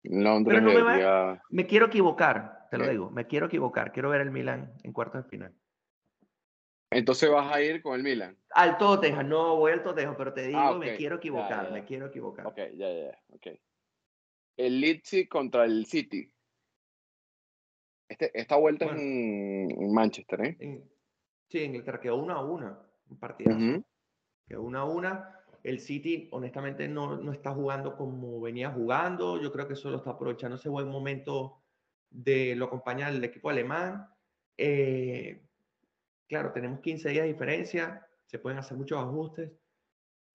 Londres 0.03 0.61
no 0.61 0.73
me, 0.73 0.81
va, 0.81 1.41
me, 1.49 1.65
quiero 1.65 1.87
equivocar, 1.87 2.67
te 2.69 2.77
lo 2.77 2.85
¿Eh? 2.85 2.91
digo, 2.91 3.09
me 3.11 3.27
quiero 3.27 3.47
equivocar, 3.47 3.91
quiero 3.91 4.09
ver 4.09 4.21
el 4.21 4.31
Milan 4.31 4.73
en 4.83 4.93
cuartos 4.93 5.23
de 5.23 5.29
final. 5.29 5.55
Entonces 6.91 7.29
vas 7.29 7.53
a 7.53 7.61
ir 7.61 7.81
con 7.81 7.95
el 7.95 8.03
Milan. 8.03 8.37
Al 8.51 8.77
Tottenham, 8.77 9.27
no 9.27 9.55
voy 9.55 9.71
al 9.71 9.83
Tottenham, 9.83 10.15
pero 10.17 10.33
te 10.33 10.47
digo, 10.47 10.59
ah, 10.59 10.71
okay. 10.71 10.91
me 10.91 10.97
quiero 10.97 11.15
equivocar, 11.15 11.63
ya, 11.63 11.69
ya. 11.69 11.73
me 11.73 11.85
quiero 11.85 12.07
equivocar. 12.07 12.47
Ok, 12.47 12.57
ya, 12.75 12.91
ya, 12.91 13.19
ok. 13.29 13.47
El 14.57 14.81
Leeds 14.81 15.29
contra 15.29 15.63
el 15.63 15.85
City. 15.85 16.29
Este, 18.09 18.37
esta 18.37 18.57
vuelta 18.57 18.85
bueno, 18.85 18.99
es 18.99 19.05
en, 19.05 19.93
Manchester, 19.93 20.41
¿eh? 20.41 20.57
En, 20.59 20.83
sí, 21.47 21.59
en 21.59 21.71
Inglaterra 21.71 22.01
quedó 22.01 22.17
una 22.17 22.33
a 22.33 22.43
una, 22.43 22.79
un 23.09 23.17
partido. 23.17 23.55
Uh 23.55 23.59
-huh. 23.59 23.83
Quedó 24.45 24.63
una 24.63 24.79
a 24.79 24.85
una. 24.85 25.35
El 25.63 25.79
City, 25.79 26.27
honestamente, 26.31 26.87
no, 26.87 27.15
no 27.17 27.31
está 27.31 27.51
jugando 27.51 27.95
como 27.95 28.41
venía 28.41 28.71
jugando. 28.71 29.39
Yo 29.41 29.51
creo 29.51 29.67
que 29.67 29.75
solo 29.75 29.97
está 29.97 30.11
aprovechando 30.11 30.57
ese 30.57 30.69
buen 30.69 30.89
momento 30.89 31.61
de 32.09 32.55
lo 32.55 32.65
acompaña 32.65 33.09
el 33.09 33.23
equipo 33.23 33.49
alemán. 33.49 34.07
Eh, 34.57 35.41
Claro, 36.29 36.51
tenemos 36.51 36.79
15 36.81 37.09
días 37.09 37.23
de 37.23 37.33
diferencia, 37.33 38.07
se 38.27 38.37
pueden 38.37 38.59
hacer 38.59 38.77
muchos 38.77 38.99
ajustes. 38.99 39.51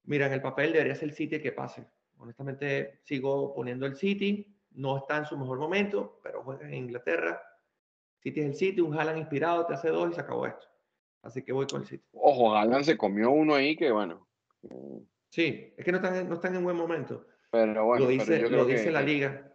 Mira, 0.02 0.26
en 0.26 0.32
el 0.32 0.42
papel 0.42 0.72
debería 0.72 0.96
ser 0.96 1.10
el 1.10 1.14
City 1.14 1.36
el 1.36 1.42
que 1.42 1.52
pase. 1.52 1.86
Honestamente, 2.18 2.98
sigo 3.04 3.54
poniendo 3.54 3.86
el 3.86 3.94
City. 3.94 4.58
No 4.72 4.96
está 4.98 5.18
en 5.18 5.24
su 5.24 5.38
mejor 5.38 5.60
momento, 5.60 6.18
pero 6.20 6.42
juega 6.42 6.66
en 6.66 6.74
Inglaterra. 6.74 7.40
City 8.24 8.40
es 8.40 8.46
el 8.46 8.54
City, 8.54 8.80
un 8.80 8.98
Haaland 8.98 9.18
inspirado, 9.18 9.66
te 9.66 9.74
hace 9.74 9.90
dos 9.90 10.10
y 10.10 10.14
se 10.14 10.20
acabó 10.20 10.46
esto. 10.46 10.66
Así 11.22 11.42
que 11.42 11.52
voy 11.52 11.66
con 11.66 11.82
el 11.82 11.86
City. 11.86 12.04
Ojo, 12.12 12.54
Haaland 12.54 12.84
se 12.84 12.96
comió 12.96 13.30
uno 13.30 13.54
ahí 13.54 13.76
que 13.76 13.92
bueno. 13.92 14.26
Sí, 15.30 15.72
es 15.76 15.84
que 15.84 15.92
no 15.92 15.98
están, 15.98 16.28
no 16.28 16.34
están 16.34 16.56
en 16.56 16.64
buen 16.64 16.76
momento. 16.76 17.26
Pero 17.50 17.84
bueno, 17.84 18.04
lo 18.04 18.10
dice, 18.10 18.48
lo 18.48 18.64
dice 18.64 18.84
que, 18.84 18.90
la 18.90 19.02
liga. 19.02 19.52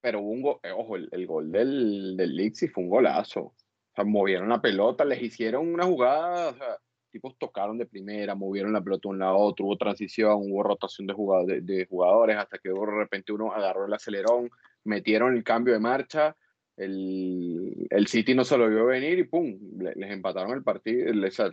Pero 0.00 0.20
un 0.20 0.42
go, 0.42 0.60
eh, 0.64 0.72
ojo, 0.72 0.96
el, 0.96 1.08
el, 1.12 1.26
gol 1.26 1.52
del, 1.52 2.16
del 2.16 2.34
Leeds 2.34 2.72
fue 2.72 2.82
un 2.82 2.90
golazo 2.90 3.54
sea, 3.98 4.04
movieron 4.04 4.48
la 4.48 4.60
pelota, 4.60 5.04
les 5.04 5.22
hicieron 5.22 5.72
una 5.72 5.84
jugada, 5.84 6.50
o 6.50 6.54
sea, 6.54 6.78
equipos 7.08 7.36
tocaron 7.38 7.78
de 7.78 7.86
primera, 7.86 8.34
movieron 8.34 8.72
la 8.72 8.82
pelota 8.82 9.08
de 9.08 9.14
un 9.14 9.18
lado 9.18 9.34
a 9.34 9.38
otro, 9.38 9.66
hubo 9.66 9.76
transición, 9.76 10.36
hubo 10.50 10.62
rotación 10.62 11.06
de 11.06 11.14
jugadores, 11.14 11.66
de, 11.66 11.86
jugadores 11.86 12.36
hasta 12.36 12.58
que 12.58 12.68
de 12.68 12.86
repente 12.86 13.32
uno 13.32 13.52
agarró 13.52 13.86
el 13.86 13.92
acelerón, 13.92 14.50
metieron 14.84 15.36
el 15.36 15.44
cambio 15.44 15.74
de 15.74 15.80
marcha, 15.80 16.36
el, 16.78 17.86
el 17.90 18.06
City 18.06 18.34
no 18.34 18.44
se 18.44 18.56
lo 18.56 18.68
vio 18.68 18.86
venir 18.86 19.18
y 19.18 19.24
¡pum! 19.24 19.58
les 19.78 20.10
empataron 20.10 20.52
el 20.52 20.62
partido, 20.62 21.12
les, 21.12 21.34
se, 21.34 21.50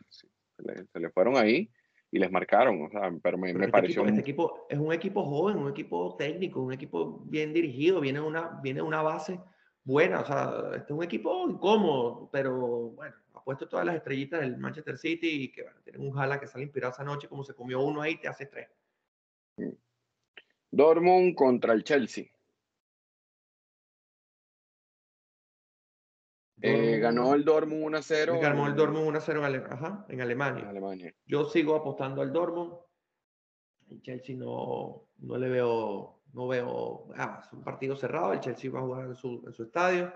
le, 0.94 1.10
fueron 1.10 1.36
ahí 1.38 1.70
y 2.12 2.20
les 2.20 2.32
marcaron, 2.32 2.84
o 2.84 2.90
sea, 2.90 3.12
pero 3.22 3.38
me, 3.38 3.52
este 3.52 3.68
pareció... 3.68 4.02
Equipo, 4.04 4.10
este 4.10 4.22
equipo 4.22 4.68
es 4.70 4.80
un 4.80 4.94
equipo 4.94 5.26
joven, 5.26 5.58
un 5.58 5.70
equipo 5.70 6.16
técnico, 6.16 6.62
un 6.62 6.74
equipo 6.74 7.24
bien 7.26 7.54
dirigido, 7.54 8.00
viene 8.00 8.22
una, 8.22 8.60
viene 8.62 8.82
una 8.82 9.02
base 9.02 9.40
buena, 9.84 10.22
o 10.22 10.26
sea, 10.26 10.54
este 10.76 10.94
es 10.94 10.98
un 10.98 11.04
equipo 11.04 11.50
incómodo, 11.50 12.30
pero 12.32 12.92
bueno, 12.92 13.16
ha 13.34 13.44
puesto 13.44 13.68
todas 13.68 13.86
las 13.86 13.96
estrellitas 13.96 14.42
del 14.42 14.58
Manchester 14.58 14.98
City 14.98 15.28
y 15.28 15.52
que 15.52 15.64
bueno, 15.64 15.80
tienen 15.84 16.02
un 16.02 16.12
jala 16.12 16.40
que 16.40 16.48
sale 16.48 16.64
inspirado 16.64 16.94
esa 16.94 17.04
noche, 17.04 17.28
como 17.28 17.44
se 17.44 17.56
comió 17.56 17.82
uno 17.82 18.02
ahí, 18.02 18.18
te 18.18 18.28
hace 18.28 18.46
tres. 18.46 18.70
Dortmund 20.72 21.36
contra 21.36 21.74
el 21.74 21.84
Chelsea. 21.84 22.26
Eh, 26.62 27.00
ganó 27.00 27.34
el 27.34 27.44
Dortmund 27.44 27.96
1-0. 27.96 28.40
Ganó 28.42 28.68
el 28.68 28.76
Dortmund 28.76 29.16
1-0 29.16 29.38
en, 29.38 29.44
Alemania. 30.22 30.64
en, 30.64 30.68
Alemania. 30.70 31.14
Yo 31.26 31.46
sigo 31.46 31.76
apostando 31.76 32.22
al 32.22 32.32
Dortmund. 32.32 32.74
El 33.90 34.02
Chelsea 34.02 34.36
no, 34.36 35.10
no 35.18 35.38
le 35.38 35.50
veo 35.50 36.16
no 36.36 36.50
veo, 36.50 37.08
ah, 37.16 37.42
es 37.44 37.54
un 37.54 37.64
partido 37.64 37.96
cerrado, 37.96 38.34
el 38.34 38.42
Chelsea 38.42 38.70
va 38.70 38.80
a 38.80 38.84
jugar 38.84 39.08
en 39.08 39.16
su, 39.16 39.42
en 39.48 39.54
su 39.54 39.64
estadio, 39.64 40.14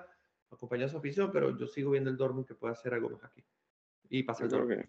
acompaña 0.52 0.86
a 0.86 0.90
su 0.90 0.98
afición, 0.98 1.32
pero 1.32 1.58
yo 1.58 1.66
sigo 1.66 1.92
viendo 1.92 2.10
el 2.10 2.18
Dortmund 2.18 2.46
que 2.46 2.56
puede 2.56 2.74
hacer 2.74 2.94
algo 2.94 3.10
más 3.10 3.24
aquí. 3.24 3.42
Y 4.10 4.24
pasa 4.24 4.44
el 4.44 4.50
Dortmund. 4.50 4.86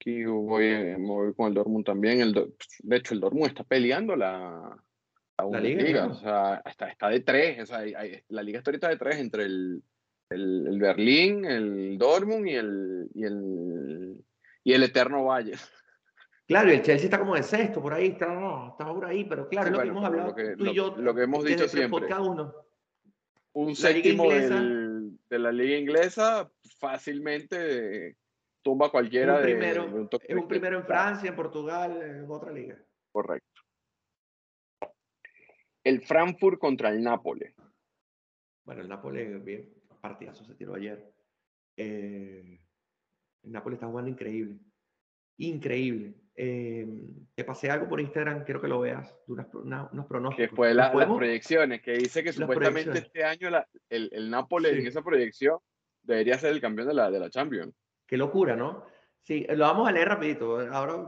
Aquí 0.00 0.24
voy, 0.24 0.94
voy, 0.98 1.34
con 1.34 1.48
el 1.48 1.54
Dortmund 1.54 1.84
también. 1.84 2.20
El, 2.20 2.32
de 2.32 2.96
hecho, 2.96 3.14
el 3.14 3.20
Dortmund 3.20 3.48
está 3.48 3.64
peleando 3.64 4.16
la, 4.16 4.82
la, 5.38 5.60
liga. 5.60 6.06
O 6.06 6.14
sea, 6.14 6.62
está, 6.64 6.88
está 6.88 7.08
de 7.08 7.20
tres. 7.20 7.62
O 7.62 7.66
sea, 7.66 7.80
la 8.28 8.42
liga 8.42 8.58
está 8.58 8.70
ahorita 8.70 8.88
de 8.88 8.96
tres 8.96 9.16
entre 9.16 9.44
el, 9.44 9.82
el, 10.30 10.66
el 10.66 10.78
Berlín, 10.78 11.44
el 11.44 11.98
Dortmund 11.98 12.46
y 12.48 12.54
el, 12.54 13.08
y 13.14 13.24
el, 13.24 14.24
y 14.64 14.72
el 14.72 14.82
Eterno 14.82 15.24
Valle. 15.24 15.54
Claro, 16.46 16.70
y 16.70 16.74
el 16.74 16.82
Chelsea 16.82 17.06
está 17.06 17.18
como 17.18 17.34
de 17.34 17.42
sexto, 17.42 17.82
por 17.82 17.92
ahí, 17.92 18.08
está, 18.08 18.32
no, 18.32 18.68
está 18.70 18.86
por 18.86 19.04
ahí, 19.04 19.24
pero 19.24 19.48
claro, 19.48 19.70
lo 19.70 19.82
que 19.82 19.88
hemos 19.88 20.04
hablado 20.04 20.34
tú 20.56 20.66
y 20.66 20.74
yo. 20.74 20.94
Lo 20.96 21.14
que 21.14 21.22
hemos 21.22 21.44
dicho 21.44 21.66
siempre. 21.66 22.06
Cada 22.06 22.22
uno. 22.22 22.54
Un 23.52 23.74
séptimo 23.74 24.30
de 24.30 25.38
la 25.38 25.50
liga 25.50 25.76
inglesa 25.76 26.50
fácilmente 26.78 28.16
tumba 28.62 28.90
cualquiera 28.90 29.36
un 29.36 29.42
primero, 29.42 29.86
de, 29.86 30.18
Es 30.28 30.36
un 30.36 30.48
primero 30.48 30.78
en 30.78 30.84
Francia, 30.84 31.30
en 31.30 31.36
Portugal, 31.36 32.02
en 32.02 32.30
otra 32.30 32.52
liga. 32.52 32.76
Correcto. 33.12 33.62
El 35.82 36.02
Frankfurt 36.02 36.58
contra 36.58 36.90
el 36.90 37.02
Nápoles. 37.02 37.54
Bueno, 38.64 38.82
el 38.82 38.88
Nápoles, 38.88 39.42
bien, 39.44 39.72
partidazo 40.08 40.44
se 40.44 40.54
tiró 40.54 40.74
ayer. 40.74 41.12
Eh, 41.76 42.60
el 43.42 43.52
Nápoles 43.52 43.76
está 43.76 43.86
jugando 43.86 44.10
increíble. 44.10 44.58
Increíble. 45.38 46.14
Eh, 46.34 46.86
te 47.34 47.44
pasé 47.44 47.70
algo 47.70 47.88
por 47.88 48.00
Instagram, 48.00 48.44
quiero 48.44 48.60
que 48.60 48.68
lo 48.68 48.80
veas, 48.80 49.14
de 49.26 49.32
unos 49.32 50.06
pronósticos. 50.06 50.50
Que 50.50 50.54
fue 50.54 50.74
las 50.74 50.90
proyecciones, 50.90 51.80
que 51.80 51.92
dice 51.92 52.22
que 52.22 52.32
supuestamente 52.32 52.98
este 52.98 53.24
año 53.24 53.48
el, 53.88 54.10
el 54.12 54.30
Nápoles 54.30 54.76
en 54.76 54.86
esa 54.86 55.02
proyección 55.02 55.58
debería 56.02 56.38
ser 56.38 56.52
el 56.52 56.60
campeón 56.60 56.88
de 56.88 56.94
la, 56.94 57.10
de 57.10 57.18
la 57.18 57.30
Champions. 57.30 57.74
Qué 58.06 58.16
locura, 58.16 58.54
¿no? 58.54 58.84
Sí, 59.22 59.44
lo 59.48 59.64
vamos 59.64 59.88
a 59.88 59.92
leer 59.92 60.08
rapidito. 60.08 60.60
Ahora 60.70 61.04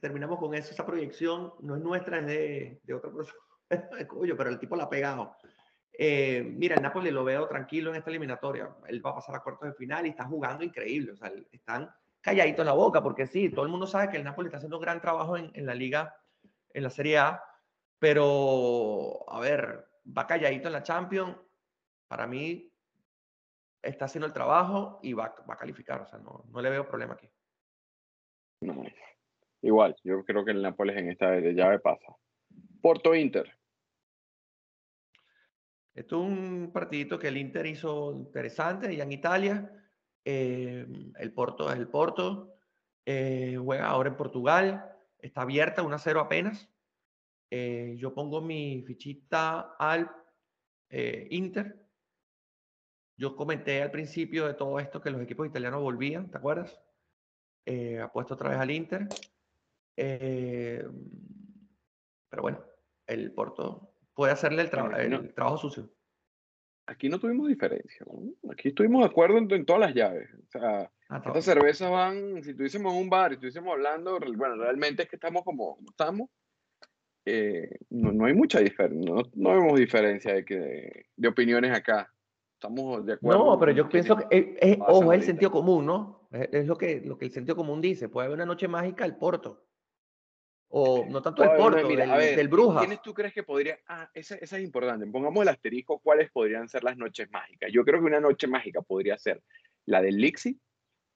terminamos 0.00 0.38
con 0.38 0.54
eso. 0.54 0.70
Esa 0.70 0.86
proyección 0.86 1.54
no 1.60 1.74
es 1.74 1.82
nuestra, 1.82 2.20
es 2.20 2.26
de, 2.26 2.80
de 2.84 2.94
otra 2.94 3.10
persona. 3.10 3.40
pero 4.38 4.50
el 4.50 4.58
tipo 4.60 4.76
la 4.76 4.84
ha 4.84 4.90
pegado. 4.90 5.34
Eh, 6.00 6.44
mira, 6.54 6.76
el 6.76 6.82
Nápoles 6.82 7.12
lo 7.12 7.24
veo 7.24 7.48
tranquilo 7.48 7.90
en 7.90 7.96
esta 7.96 8.10
eliminatoria. 8.10 8.70
Él 8.86 9.04
va 9.04 9.10
a 9.10 9.14
pasar 9.16 9.34
a 9.34 9.40
cuartos 9.40 9.68
de 9.68 9.74
final 9.74 10.06
y 10.06 10.10
está 10.10 10.24
jugando 10.24 10.64
increíble. 10.64 11.12
O 11.12 11.16
sea, 11.16 11.32
están 11.50 11.90
calladito 12.20 12.62
en 12.62 12.66
la 12.66 12.72
boca, 12.74 13.02
porque 13.02 13.26
sí, 13.26 13.50
todo 13.50 13.64
el 13.64 13.70
mundo 13.70 13.86
sabe 13.86 14.08
que 14.08 14.16
el 14.16 14.24
Napoli 14.24 14.46
está 14.46 14.58
haciendo 14.58 14.76
un 14.76 14.82
gran 14.82 15.00
trabajo 15.00 15.36
en, 15.36 15.50
en 15.54 15.66
la 15.66 15.74
liga, 15.74 16.14
en 16.72 16.84
la 16.84 16.90
Serie 16.90 17.18
A, 17.18 17.42
pero, 17.98 19.24
a 19.28 19.40
ver, 19.40 19.88
va 20.16 20.26
calladito 20.26 20.68
en 20.68 20.72
la 20.72 20.82
Champions, 20.82 21.36
para 22.06 22.26
mí 22.26 22.72
está 23.82 24.04
haciendo 24.04 24.26
el 24.26 24.32
trabajo 24.32 25.00
y 25.02 25.12
va, 25.12 25.34
va 25.48 25.54
a 25.54 25.58
calificar, 25.58 26.00
o 26.00 26.06
sea, 26.06 26.18
no, 26.18 26.44
no, 26.48 26.60
le 26.60 26.70
veo 26.70 26.86
problema 26.86 27.14
aquí. 27.14 27.28
No, 28.60 28.84
igual, 29.62 29.96
yo 30.04 30.24
creo 30.24 30.44
que 30.44 30.52
el 30.52 30.62
Nápoles 30.62 30.96
en 30.96 31.10
esta 31.10 31.34
llave 31.40 31.80
pasa. 31.80 32.14
Porto 32.80 33.14
Inter. 33.14 33.52
Esto 35.98 36.22
es 36.22 36.30
un 36.30 36.70
partidito 36.72 37.18
que 37.18 37.26
el 37.26 37.36
Inter 37.36 37.66
hizo 37.66 38.12
interesante 38.12 38.86
allá 38.86 39.02
en 39.02 39.10
Italia. 39.10 39.68
Eh, 40.24 40.86
el 41.18 41.32
Porto 41.32 41.68
es 41.72 41.76
el 41.76 41.88
Porto. 41.88 42.54
Eh, 43.04 43.56
juega 43.60 43.88
ahora 43.88 44.08
en 44.08 44.16
Portugal. 44.16 44.96
Está 45.18 45.42
abierta, 45.42 45.82
1-0 45.82 46.20
apenas. 46.20 46.70
Eh, 47.50 47.96
yo 47.98 48.14
pongo 48.14 48.40
mi 48.40 48.84
fichita 48.86 49.74
al 49.76 50.08
Inter. 51.30 51.84
Yo 53.16 53.34
comenté 53.34 53.82
al 53.82 53.90
principio 53.90 54.46
de 54.46 54.54
todo 54.54 54.78
esto 54.78 55.00
que 55.00 55.10
los 55.10 55.20
equipos 55.20 55.48
italianos 55.48 55.82
volvían, 55.82 56.30
¿te 56.30 56.38
acuerdas? 56.38 56.80
apuesto 58.00 58.34
otra 58.34 58.50
vez 58.50 58.58
al 58.60 58.70
Inter. 58.70 59.08
pero 59.96 60.92
bueno, 62.40 62.64
el 63.04 63.32
Porto 63.32 63.97
puede 64.18 64.32
hacerle 64.32 64.62
el 64.62 64.70
trabajo 65.34 65.58
sucio 65.58 65.88
aquí 66.88 67.08
no 67.08 67.20
tuvimos 67.20 67.48
diferencia. 67.48 68.04
Aquí 68.50 68.68
estuvimos 68.68 69.00
de 69.02 69.06
acuerdo 69.06 69.38
en, 69.38 69.66
todas 69.66 69.80
las 69.80 69.94
llaves. 69.94 70.28
O 70.34 70.50
sea, 70.50 70.90
ah, 71.10 71.22
estas 71.24 71.44
cervezas 71.44 71.90
van, 71.90 72.42
si 72.42 72.50
estuviésemos 72.50 72.92
en 72.92 73.02
un 73.02 73.10
bar 73.10 73.30
y 73.30 73.34
estuviésemos 73.34 73.72
hablando, 73.72 74.18
bueno, 74.36 74.56
realmente 74.56 75.02
es 75.02 75.08
que 75.08 75.16
estamos 75.16 75.44
como, 75.44 75.78
estamos. 75.88 76.30
Eh, 77.26 77.78
no, 77.90 78.24
hay 78.24 78.32
mucha 78.32 78.58
diferencia, 78.60 79.14
no, 79.34 79.50
vemos 79.50 79.78
diferencia 79.78 80.32
de, 80.32 80.44
que, 80.44 81.06
de 81.14 81.28
opiniones 81.28 81.76
acá. 81.76 82.12
Estamos 82.54 83.04
de 83.04 83.12
acuerdo. 83.12 83.44
No, 83.44 83.58
pero 83.60 83.72
yo 83.72 83.88
pienso 83.88 84.16
que 84.16 84.56
es, 84.58 84.78
ojo, 84.80 85.12
es 85.12 85.20
el 85.20 85.26
sentido 85.26 85.50
común, 85.50 85.86
¿no? 85.86 86.28
Es, 86.32 86.66
lo, 86.66 86.76
que, 86.76 87.02
lo 87.02 87.16
que 87.16 87.26
el 87.26 87.30
sentido 87.30 87.54
común 87.54 87.80
dice. 87.80 88.08
Puede 88.08 88.26
haber 88.26 88.36
una 88.36 88.46
noche 88.46 88.66
mágica 88.66 89.04
al 89.04 89.16
Porto. 89.16 89.64
O 90.70 91.06
no 91.08 91.22
tanto 91.22 91.42
el 91.42 91.56
Porto, 91.56 91.88
del, 91.88 92.48
Bruja. 92.48 92.80
¿Quiénes 92.80 93.00
tú 93.00 93.14
crees 93.14 93.32
que 93.32 93.42
podría? 93.42 93.78
Ah, 93.86 94.10
esa, 94.12 94.34
es 94.34 94.52
importante. 94.52 95.06
Pongamos 95.06 95.42
el 95.42 95.48
asterisco, 95.48 95.98
¿cuáles 95.98 96.30
podrían 96.30 96.68
ser 96.68 96.84
las 96.84 96.98
noches 96.98 97.30
mágicas? 97.30 97.70
Yo 97.72 97.84
creo 97.84 98.00
que 98.00 98.06
una 98.06 98.20
noche 98.20 98.46
mágica 98.46 98.82
podría 98.82 99.16
ser 99.16 99.42
la 99.86 100.02
del 100.02 100.18
Lixi, 100.18 100.60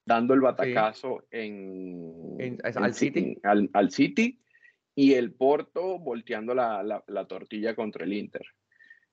dando 0.06 0.32
el 0.32 0.40
batacazo 0.40 1.26
en, 1.30 2.58
al, 2.62 2.94
City. 2.94 3.36
Al, 3.42 3.90
City 3.90 4.40
y 4.94 5.14
el 5.14 5.34
Porto 5.34 5.98
volteando 5.98 6.54
la, 6.54 6.82
la, 7.06 7.26
tortilla 7.26 7.74
contra 7.74 8.06
el 8.06 8.14
Inter. 8.14 8.46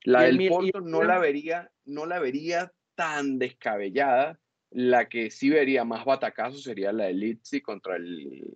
La 0.06 0.22
del 0.22 0.48
Porto 0.48 0.80
no 0.80 1.04
la 1.04 1.20
vería, 1.20 1.70
no 1.84 2.06
la 2.06 2.20
vería 2.20 2.72
tan 2.96 3.40
descabellada. 3.40 4.40
La 4.72 5.10
que 5.10 5.32
sí 5.32 5.50
vería 5.50 5.84
más 5.84 6.06
batacazo 6.06 6.60
sería 6.60 6.94
la 6.94 7.06
del 7.06 7.20
Lixi 7.20 7.60
contra 7.60 7.98
el 7.98 8.54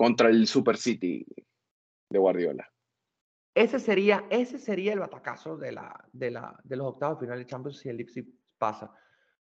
contra 0.00 0.30
el 0.30 0.46
Super 0.46 0.78
City 0.78 1.26
de 2.08 2.18
Guardiola. 2.18 2.66
Ese 3.54 3.78
sería, 3.78 4.24
ese 4.30 4.58
sería 4.58 4.94
el 4.94 4.98
batacazo 4.98 5.58
de, 5.58 5.72
la, 5.72 6.08
de, 6.10 6.30
la, 6.30 6.58
de 6.64 6.76
los 6.76 6.86
octavos 6.86 7.20
finales 7.20 7.44
de 7.44 7.50
Champions 7.50 7.80
si 7.80 7.90
el 7.90 7.98
Leipzig 7.98 8.24
pasa. 8.56 8.90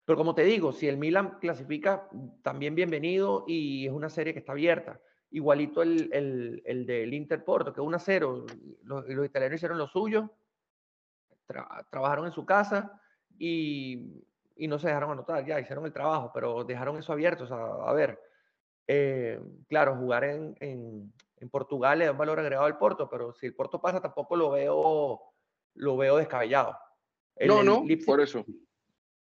Pero 0.05 0.15
como 0.15 0.33
te 0.33 0.45
digo, 0.45 0.71
si 0.71 0.87
el 0.87 0.95
Milan 0.95 1.39
clasifica, 1.41 2.07
también 2.41 2.73
bienvenido 2.73 3.43
y 3.45 3.85
es 3.85 3.91
una 3.91 4.09
serie 4.09 4.31
que 4.31 4.39
está 4.39 4.53
abierta. 4.53 5.01
Igualito 5.31 5.81
el, 5.81 6.09
el, 6.13 6.63
el 6.65 6.85
del 6.85 7.13
Inter 7.13 7.43
Porto, 7.43 7.73
que 7.73 7.81
1 7.81 7.97
a 7.97 7.99
0. 7.99 8.45
Los, 8.83 9.09
los, 9.09 9.25
italianos 9.25 9.57
hicieron 9.57 9.77
lo 9.77 9.87
suyo, 9.87 10.31
trabajaron 11.89 12.27
en 12.27 12.31
su 12.31 12.45
casa 12.45 13.01
y, 13.37 14.23
y, 14.55 14.69
no 14.69 14.79
se 14.79 14.87
dejaron 14.87 15.11
anotar. 15.11 15.45
Ya 15.45 15.59
hicieron 15.59 15.85
el 15.85 15.91
trabajo, 15.91 16.31
pero 16.33 16.63
dejaron 16.63 16.97
eso 16.97 17.11
abierto. 17.11 17.43
O 17.43 17.47
sea, 17.47 17.57
a 17.57 17.91
ver, 17.91 18.17
eh, 18.87 19.39
claro, 19.67 19.95
jugar 19.95 20.23
en, 20.25 20.55
en, 20.59 21.13
en, 21.37 21.49
Portugal 21.49 21.99
le 21.99 22.05
da 22.05 22.11
un 22.11 22.17
valor 22.17 22.39
agregado 22.39 22.65
al 22.65 22.77
Porto, 22.77 23.09
pero 23.09 23.33
si 23.33 23.47
el 23.47 23.55
Porto 23.55 23.81
pasa 23.81 24.01
tampoco 24.01 24.35
lo 24.35 24.51
veo, 24.51 25.21
lo 25.75 25.97
veo 25.97 26.17
descabellado. 26.17 26.77
no, 27.45 27.63
no, 27.63 27.83
por 28.05 28.21
eso. 28.21 28.45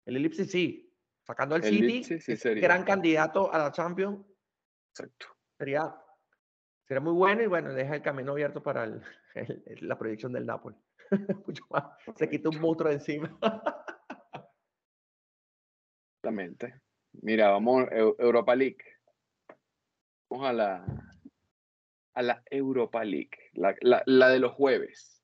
El 0.06 0.16
Elipse 0.16 0.44
sí, 0.46 0.92
sacando 1.22 1.54
al 1.54 1.62
City, 1.62 2.02
gran 2.60 2.84
candidato 2.84 3.52
a 3.52 3.58
la 3.58 3.72
Champions. 3.72 4.24
Exacto. 4.92 5.26
Sería, 5.58 5.94
sería 6.88 7.00
muy 7.00 7.12
bueno 7.12 7.42
y 7.42 7.46
bueno, 7.46 7.72
deja 7.72 7.94
el 7.96 8.02
camino 8.02 8.32
abierto 8.32 8.62
para 8.62 8.84
el, 8.84 9.02
la 9.82 9.98
proyección 9.98 10.32
del 10.32 10.46
Napoli. 10.46 10.76
Mucho 11.46 11.64
más. 11.70 11.84
Se 12.16 12.28
quita 12.28 12.48
un 12.48 12.60
monstruo 12.60 12.88
de 12.88 12.96
encima. 12.96 13.38
Exactamente. 16.22 16.80
Mira, 17.22 17.50
vamos, 17.50 17.86
Europa 17.90 18.54
League. 18.54 18.78
Vamos 20.30 20.46
a 20.46 20.52
la, 20.52 20.84
a 22.14 22.22
la 22.22 22.42
Europa 22.50 23.04
League, 23.04 23.50
la, 23.54 23.75
la 24.06 24.28
de 24.28 24.38
los 24.38 24.52
jueves. 24.52 25.22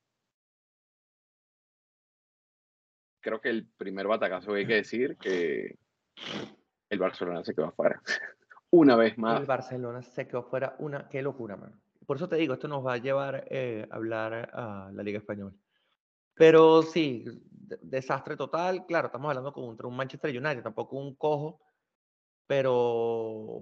Creo 3.21 3.41
que 3.41 3.51
el 3.51 3.69
primer 3.69 4.09
batacazo 4.09 4.53
hay 4.55 4.67
que 4.67 4.75
decir 4.75 5.17
que 5.17 5.79
el 6.91 6.99
Barcelona 6.99 7.45
se 7.45 7.55
quedó 7.55 7.67
afuera. 7.67 8.03
una 8.71 8.97
vez 8.97 9.17
más. 9.17 9.41
El 9.41 9.47
Barcelona 9.47 10.03
se 10.03 10.27
quedó 10.27 10.43
fuera. 10.43 10.75
Una, 10.79 11.09
qué 11.09 11.23
locura, 11.23 11.57
mano. 11.57 11.81
Por 12.05 12.17
eso 12.17 12.29
te 12.29 12.37
digo, 12.37 12.55
esto 12.55 12.69
nos 12.69 12.85
va 12.85 12.95
a 12.95 12.99
llevar 12.99 13.47
eh, 13.51 13.87
a 13.91 13.97
hablar 13.97 14.51
a 14.53 14.91
la 14.93 15.03
Liga 15.03 15.19
Española. 15.19 15.55
Pero 16.35 16.83
sí, 16.83 17.25
desastre 17.81 18.37
total. 18.37 18.87
Claro, 18.87 19.07
estamos 19.07 19.29
hablando 19.29 19.53
contra 19.53 19.87
un 19.87 19.97
Manchester 19.97 20.31
United, 20.31 20.63
tampoco 20.63 20.97
un 20.97 21.15
cojo. 21.15 21.61
Pero, 22.47 23.61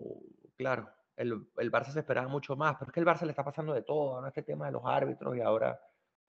claro, 0.56 0.90
el, 1.16 1.46
el 1.58 1.72
Barça 1.72 1.90
se 1.90 2.00
esperaba 2.00 2.28
mucho 2.28 2.56
más. 2.56 2.76
Pero 2.76 2.90
es 2.90 2.92
que 2.92 3.00
el 3.00 3.06
Barça 3.06 3.22
le 3.22 3.30
está 3.30 3.44
pasando 3.44 3.72
de 3.72 3.82
todo, 3.82 4.20
¿no? 4.20 4.26
Este 4.26 4.42
tema 4.42 4.66
de 4.66 4.72
los 4.72 4.82
árbitros 4.84 5.36
y 5.36 5.40
ahora. 5.40 5.80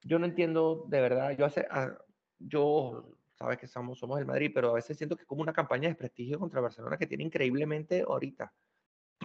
Yo 0.01 0.19
no 0.19 0.25
entiendo 0.25 0.85
de 0.87 1.01
verdad. 1.01 1.31
Yo 1.37 1.45
hace. 1.45 1.65
Ah, 1.69 1.97
yo 2.37 3.15
sabes 3.35 3.57
que 3.57 3.67
somos, 3.67 3.99
somos 3.99 4.19
el 4.19 4.25
Madrid, 4.25 4.51
pero 4.53 4.69
a 4.69 4.73
veces 4.73 4.97
siento 4.97 5.15
que 5.15 5.23
es 5.23 5.27
como 5.27 5.41
una 5.41 5.53
campaña 5.53 5.83
de 5.83 5.89
desprestigio 5.89 6.39
contra 6.39 6.61
Barcelona 6.61 6.97
que 6.97 7.07
tiene 7.07 7.23
increíblemente 7.23 8.01
ahorita. 8.07 8.51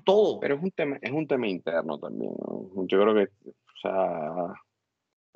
Todo. 0.05 0.41
Pero 0.41 0.57
es 0.57 0.63
un 0.63 0.71
tema, 0.71 0.99
es 1.01 1.11
un 1.11 1.27
tema 1.27 1.47
interno 1.47 1.99
también. 1.99 2.33
Yo 2.87 3.01
creo 3.01 3.15
que, 3.15 3.31
o 3.49 3.81
sea, 3.81 4.55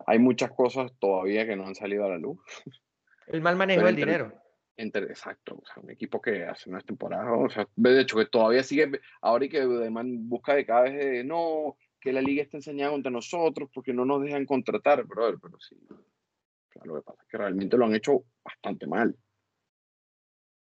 hay 0.07 0.19
muchas 0.19 0.52
cosas 0.52 0.93
todavía 0.99 1.47
que 1.47 1.57
no 1.57 1.66
han 1.66 1.75
salido 1.75 2.04
a 2.04 2.09
la 2.09 2.19
luz. 2.19 2.38
El 3.26 3.40
mal 3.40 3.57
manejo 3.57 3.87
del 3.87 3.97
dinero. 3.97 4.33
Exacto, 4.76 5.61
o 5.62 5.66
sea, 5.66 5.83
un 5.83 5.90
equipo 5.90 6.21
que 6.21 6.45
hace 6.45 6.69
unas 6.69 6.85
temporadas, 6.85 7.28
o 7.37 7.49
sea, 7.49 7.69
de 7.76 8.00
hecho 8.00 8.16
que 8.16 8.26
todavía 8.26 8.62
sigue, 8.62 9.00
ahora 9.21 9.45
y 9.45 9.49
que 9.49 9.64
man 9.64 10.28
busca 10.28 10.54
de 10.54 10.66
cada 10.66 10.83
vez 10.83 10.95
de, 10.95 11.25
no, 11.25 11.76
que 12.00 12.12
la 12.12 12.21
liga 12.21 12.43
está 12.43 12.57
enseñando 12.57 12.93
contra 12.93 13.11
nosotros 13.11 13.71
porque 13.73 13.93
no 13.93 14.04
nos 14.04 14.23
dejan 14.23 14.47
contratar, 14.47 15.04
brother, 15.04 15.38
pero 15.40 15.59
sí, 15.61 15.76
lo 16.83 16.97
que 16.97 17.02
pasa 17.02 17.23
es 17.23 17.28
que 17.28 17.38
realmente 17.38 17.76
lo 17.76 17.87
han 17.87 17.95
hecho 17.95 18.25
bastante 18.45 18.87
mal. 18.87 19.16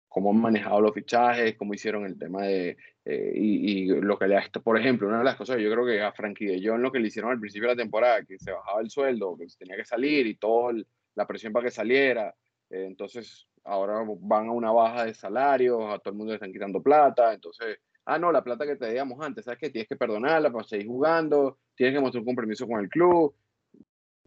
Cómo 0.08 0.30
han 0.30 0.40
manejado 0.40 0.80
los 0.80 0.92
fichajes, 0.92 1.56
cómo 1.56 1.72
hicieron 1.72 2.04
el 2.04 2.18
tema 2.18 2.42
de. 2.42 2.76
Eh, 3.04 3.32
y, 3.34 3.86
lo 3.86 4.18
que 4.18 4.26
le 4.26 4.36
ha. 4.36 4.42
Por 4.62 4.76
ejemplo, 4.76 5.06
una 5.06 5.18
de 5.18 5.24
las 5.24 5.36
cosas, 5.36 5.58
yo 5.58 5.70
creo 5.70 5.86
que 5.86 6.02
a 6.02 6.12
Frankie 6.12 6.46
de 6.46 6.66
Jong 6.66 6.80
lo 6.80 6.90
que 6.90 6.98
le 6.98 7.08
hicieron 7.08 7.30
al 7.30 7.38
principio 7.38 7.68
de 7.68 7.76
la 7.76 7.82
temporada, 7.82 8.24
que 8.24 8.38
se 8.38 8.50
bajaba 8.50 8.80
el 8.80 8.90
sueldo, 8.90 9.36
que 9.38 9.46
tenía 9.56 9.76
que 9.76 9.84
salir 9.84 10.26
y 10.26 10.34
toda 10.34 10.74
la 11.14 11.26
presión 11.26 11.52
para 11.52 11.66
que 11.66 11.70
saliera. 11.70 12.34
Eh, 12.70 12.86
entonces, 12.86 13.46
ahora 13.64 14.04
van 14.20 14.48
a 14.48 14.52
una 14.52 14.72
baja 14.72 15.04
de 15.04 15.14
salarios, 15.14 15.82
a 15.92 15.98
todo 15.98 16.12
el 16.12 16.18
mundo 16.18 16.32
le 16.32 16.36
están 16.36 16.52
quitando 16.52 16.82
plata. 16.82 17.32
Entonces, 17.32 17.78
ah, 18.04 18.18
no, 18.18 18.32
la 18.32 18.42
plata 18.42 18.66
que 18.66 18.76
te 18.76 18.90
digamos 18.90 19.24
antes, 19.24 19.44
¿sabes 19.44 19.58
que 19.58 19.70
Tienes 19.70 19.88
que 19.88 19.96
perdonarla 19.96 20.50
para 20.50 20.64
seguir 20.64 20.86
jugando, 20.86 21.58
tienes 21.74 21.94
que 21.94 22.00
mostrar 22.00 22.20
un 22.20 22.26
compromiso 22.26 22.66
con 22.66 22.80
el 22.80 22.88
club 22.88 23.34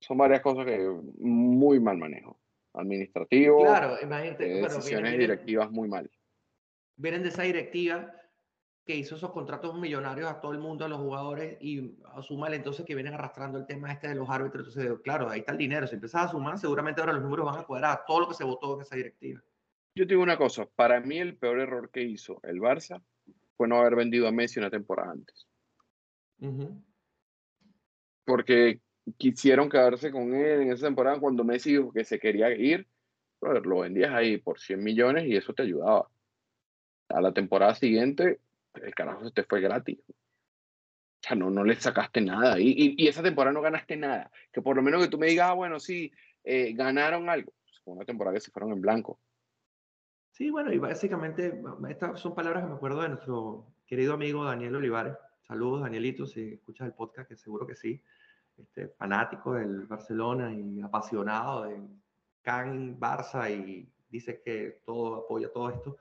son 0.04 0.18
varias 0.18 0.42
cosas 0.42 0.66
que 0.66 0.80
muy 1.20 1.80
mal 1.80 1.98
manejo. 1.98 2.38
Administrativo, 2.74 3.62
claro, 3.62 3.98
imagínate, 4.02 4.46
decisiones 4.46 5.18
directivas 5.18 5.70
muy 5.72 5.88
mal. 5.88 6.10
Vienen 6.96 7.22
de 7.22 7.30
esa 7.30 7.44
directiva 7.44 8.12
que 8.86 8.96
hizo 8.96 9.16
esos 9.16 9.32
contratos 9.32 9.80
millonarios 9.80 10.30
a 10.30 10.42
todo 10.42 10.52
el 10.52 10.60
mundo, 10.60 10.84
a 10.84 10.90
los 10.90 11.00
jugadores, 11.00 11.58
y 11.62 11.96
a 12.14 12.22
sumar 12.22 12.54
entonces 12.54 12.86
que 12.86 12.96
vienen 12.96 13.14
arrastrando 13.14 13.58
el 13.58 13.66
tema 13.66 13.92
este 13.92 14.10
de 14.10 14.16
los 14.16 14.30
árbitros. 14.30 14.68
Entonces, 14.68 15.02
claro, 15.04 15.30
ahí 15.30 15.40
está 15.40 15.54
el 15.54 15.58
dinero. 15.58 15.88
Si 15.88 15.96
empiezas 15.96 16.26
a 16.26 16.32
sumar, 16.32 16.58
seguramente 16.58 17.00
ahora 17.00 17.14
los 17.14 17.24
números 17.24 17.46
van 17.46 17.60
a 17.60 17.64
cuadrar 17.64 18.04
todo 18.06 18.22
lo 18.22 18.28
que 18.28 18.34
se 18.34 18.44
votó 18.44 18.76
en 18.76 18.82
esa 18.82 18.96
directiva. 18.96 19.42
Yo 19.96 20.06
te 20.06 20.14
digo 20.14 20.24
una 20.24 20.38
cosa, 20.38 20.66
para 20.76 21.00
mí 21.00 21.20
el 21.20 21.38
peor 21.38 21.60
error 21.60 21.90
que 21.92 22.02
hizo 22.02 22.40
el 22.44 22.60
Barça 22.60 23.02
fue 23.56 23.68
no 23.68 23.78
haber 23.78 23.96
vendido 23.96 24.28
a 24.28 24.32
Messi 24.32 24.60
una 24.60 24.72
temporada 24.72 25.12
antes. 25.12 25.48
Porque 28.26 28.82
quisieron 29.18 29.70
quedarse 29.70 30.12
con 30.12 30.34
él 30.34 30.62
en 30.64 30.72
esa 30.72 30.88
temporada 30.88 31.20
cuando 31.20 31.44
Messi 31.44 31.72
dijo 31.72 31.94
que 31.94 32.04
se 32.04 32.20
quería 32.20 32.50
ir, 32.54 32.88
lo 33.40 33.80
vendías 33.80 34.12
ahí 34.12 34.38
por 34.38 34.60
100 34.60 34.84
millones 34.84 35.26
y 35.26 35.36
eso 35.36 35.54
te 35.54 35.64
ayudaba. 35.64 36.10
A 37.10 37.22
la 37.22 37.32
temporada 37.32 37.76
siguiente, 37.76 38.40
el 38.82 38.96
carajo 38.96 39.26
se 39.26 39.32
te 39.32 39.44
fue 39.44 39.62
gratis. 39.62 40.00
O 40.10 41.26
sea, 41.26 41.36
no, 41.36 41.50
no 41.50 41.64
le 41.64 41.76
sacaste 41.76 42.22
nada. 42.22 42.60
Y, 42.60 42.96
y, 42.98 43.08
esa 43.08 43.24
temporada 43.24 43.54
no 43.54 43.62
ganaste 43.62 43.96
nada. 43.96 44.30
Que 44.52 44.62
por 44.62 44.76
lo 44.76 44.82
menos 44.82 45.02
que 45.02 45.10
tú 45.10 45.18
me 45.18 45.28
digas, 45.28 45.50
ah, 45.52 45.54
bueno, 45.54 45.80
sí, 45.80 46.12
eh, 46.44 46.74
ganaron 46.74 47.30
algo. 47.30 47.54
Fue 47.84 47.94
una 47.94 48.06
temporada 48.06 48.36
que 48.36 48.42
se 48.42 48.52
fueron 48.52 48.72
en 48.72 48.82
blanco. 48.82 49.20
Sí, 50.32 50.50
bueno, 50.50 50.74
y 50.74 50.80
básicamente, 50.80 51.62
estas 51.90 52.20
son 52.20 52.34
palabras 52.34 52.64
que 52.64 52.70
me 52.70 52.76
acuerdo 52.76 53.02
de 53.02 53.10
nuestro 53.10 53.68
querido 53.86 54.14
amigo 54.14 54.44
Daniel 54.44 54.76
Olivares. 54.76 55.14
Saludos, 55.48 55.82
Danielito, 55.82 56.26
si 56.26 56.54
escuchas 56.54 56.88
el 56.88 56.94
podcast, 56.94 57.30
que 57.30 57.36
seguro 57.36 57.68
que 57.68 57.76
sí 57.76 58.02
este, 58.58 58.88
fanático 58.90 59.54
del 59.54 59.86
Barcelona 59.88 60.54
y 60.54 60.82
apasionado 60.82 61.64
de 61.64 61.82
Can, 62.42 63.00
Barça 63.00 63.50
y 63.50 63.88
dice 64.10 64.42
que 64.42 64.82
todo 64.86 65.16
apoya 65.16 65.52
todo 65.52 65.70
esto. 65.70 65.98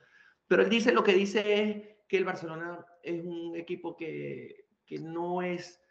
Pero 0.47 0.63
él 0.63 0.71
dice, 0.71 0.93
lo 0.93 1.05
que 1.05 1.15
dice 1.15 1.63
es 1.63 2.02
que 2.13 2.19
el 2.19 2.27
Barcelona 2.27 2.85
es 3.03 3.25
un 3.25 3.57
equipo 3.57 3.97
que, 3.97 4.67
que 4.85 4.99
no 4.99 5.41
es, 5.41 5.83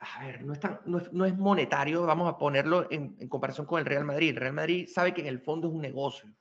a 0.00 0.24
ver, 0.24 0.42
no 0.42 0.54
es, 0.54 0.60
tan, 0.60 0.80
no 0.86 0.96
es, 0.96 1.12
no 1.12 1.26
es 1.26 1.36
monetario, 1.36 2.06
vamos 2.06 2.32
a 2.32 2.38
ponerlo 2.38 2.90
en, 2.90 3.18
en, 3.20 3.28
comparación 3.28 3.66
con 3.66 3.78
el 3.78 3.84
Real 3.84 4.06
Madrid. 4.06 4.30
El 4.30 4.36
Real 4.36 4.54
Madrid 4.54 4.88
sabe 4.90 5.12
que 5.12 5.20
en 5.20 5.26
el 5.26 5.40
fondo 5.40 5.68
es 5.68 5.74
un 5.74 5.82
negocio, 5.82 6.34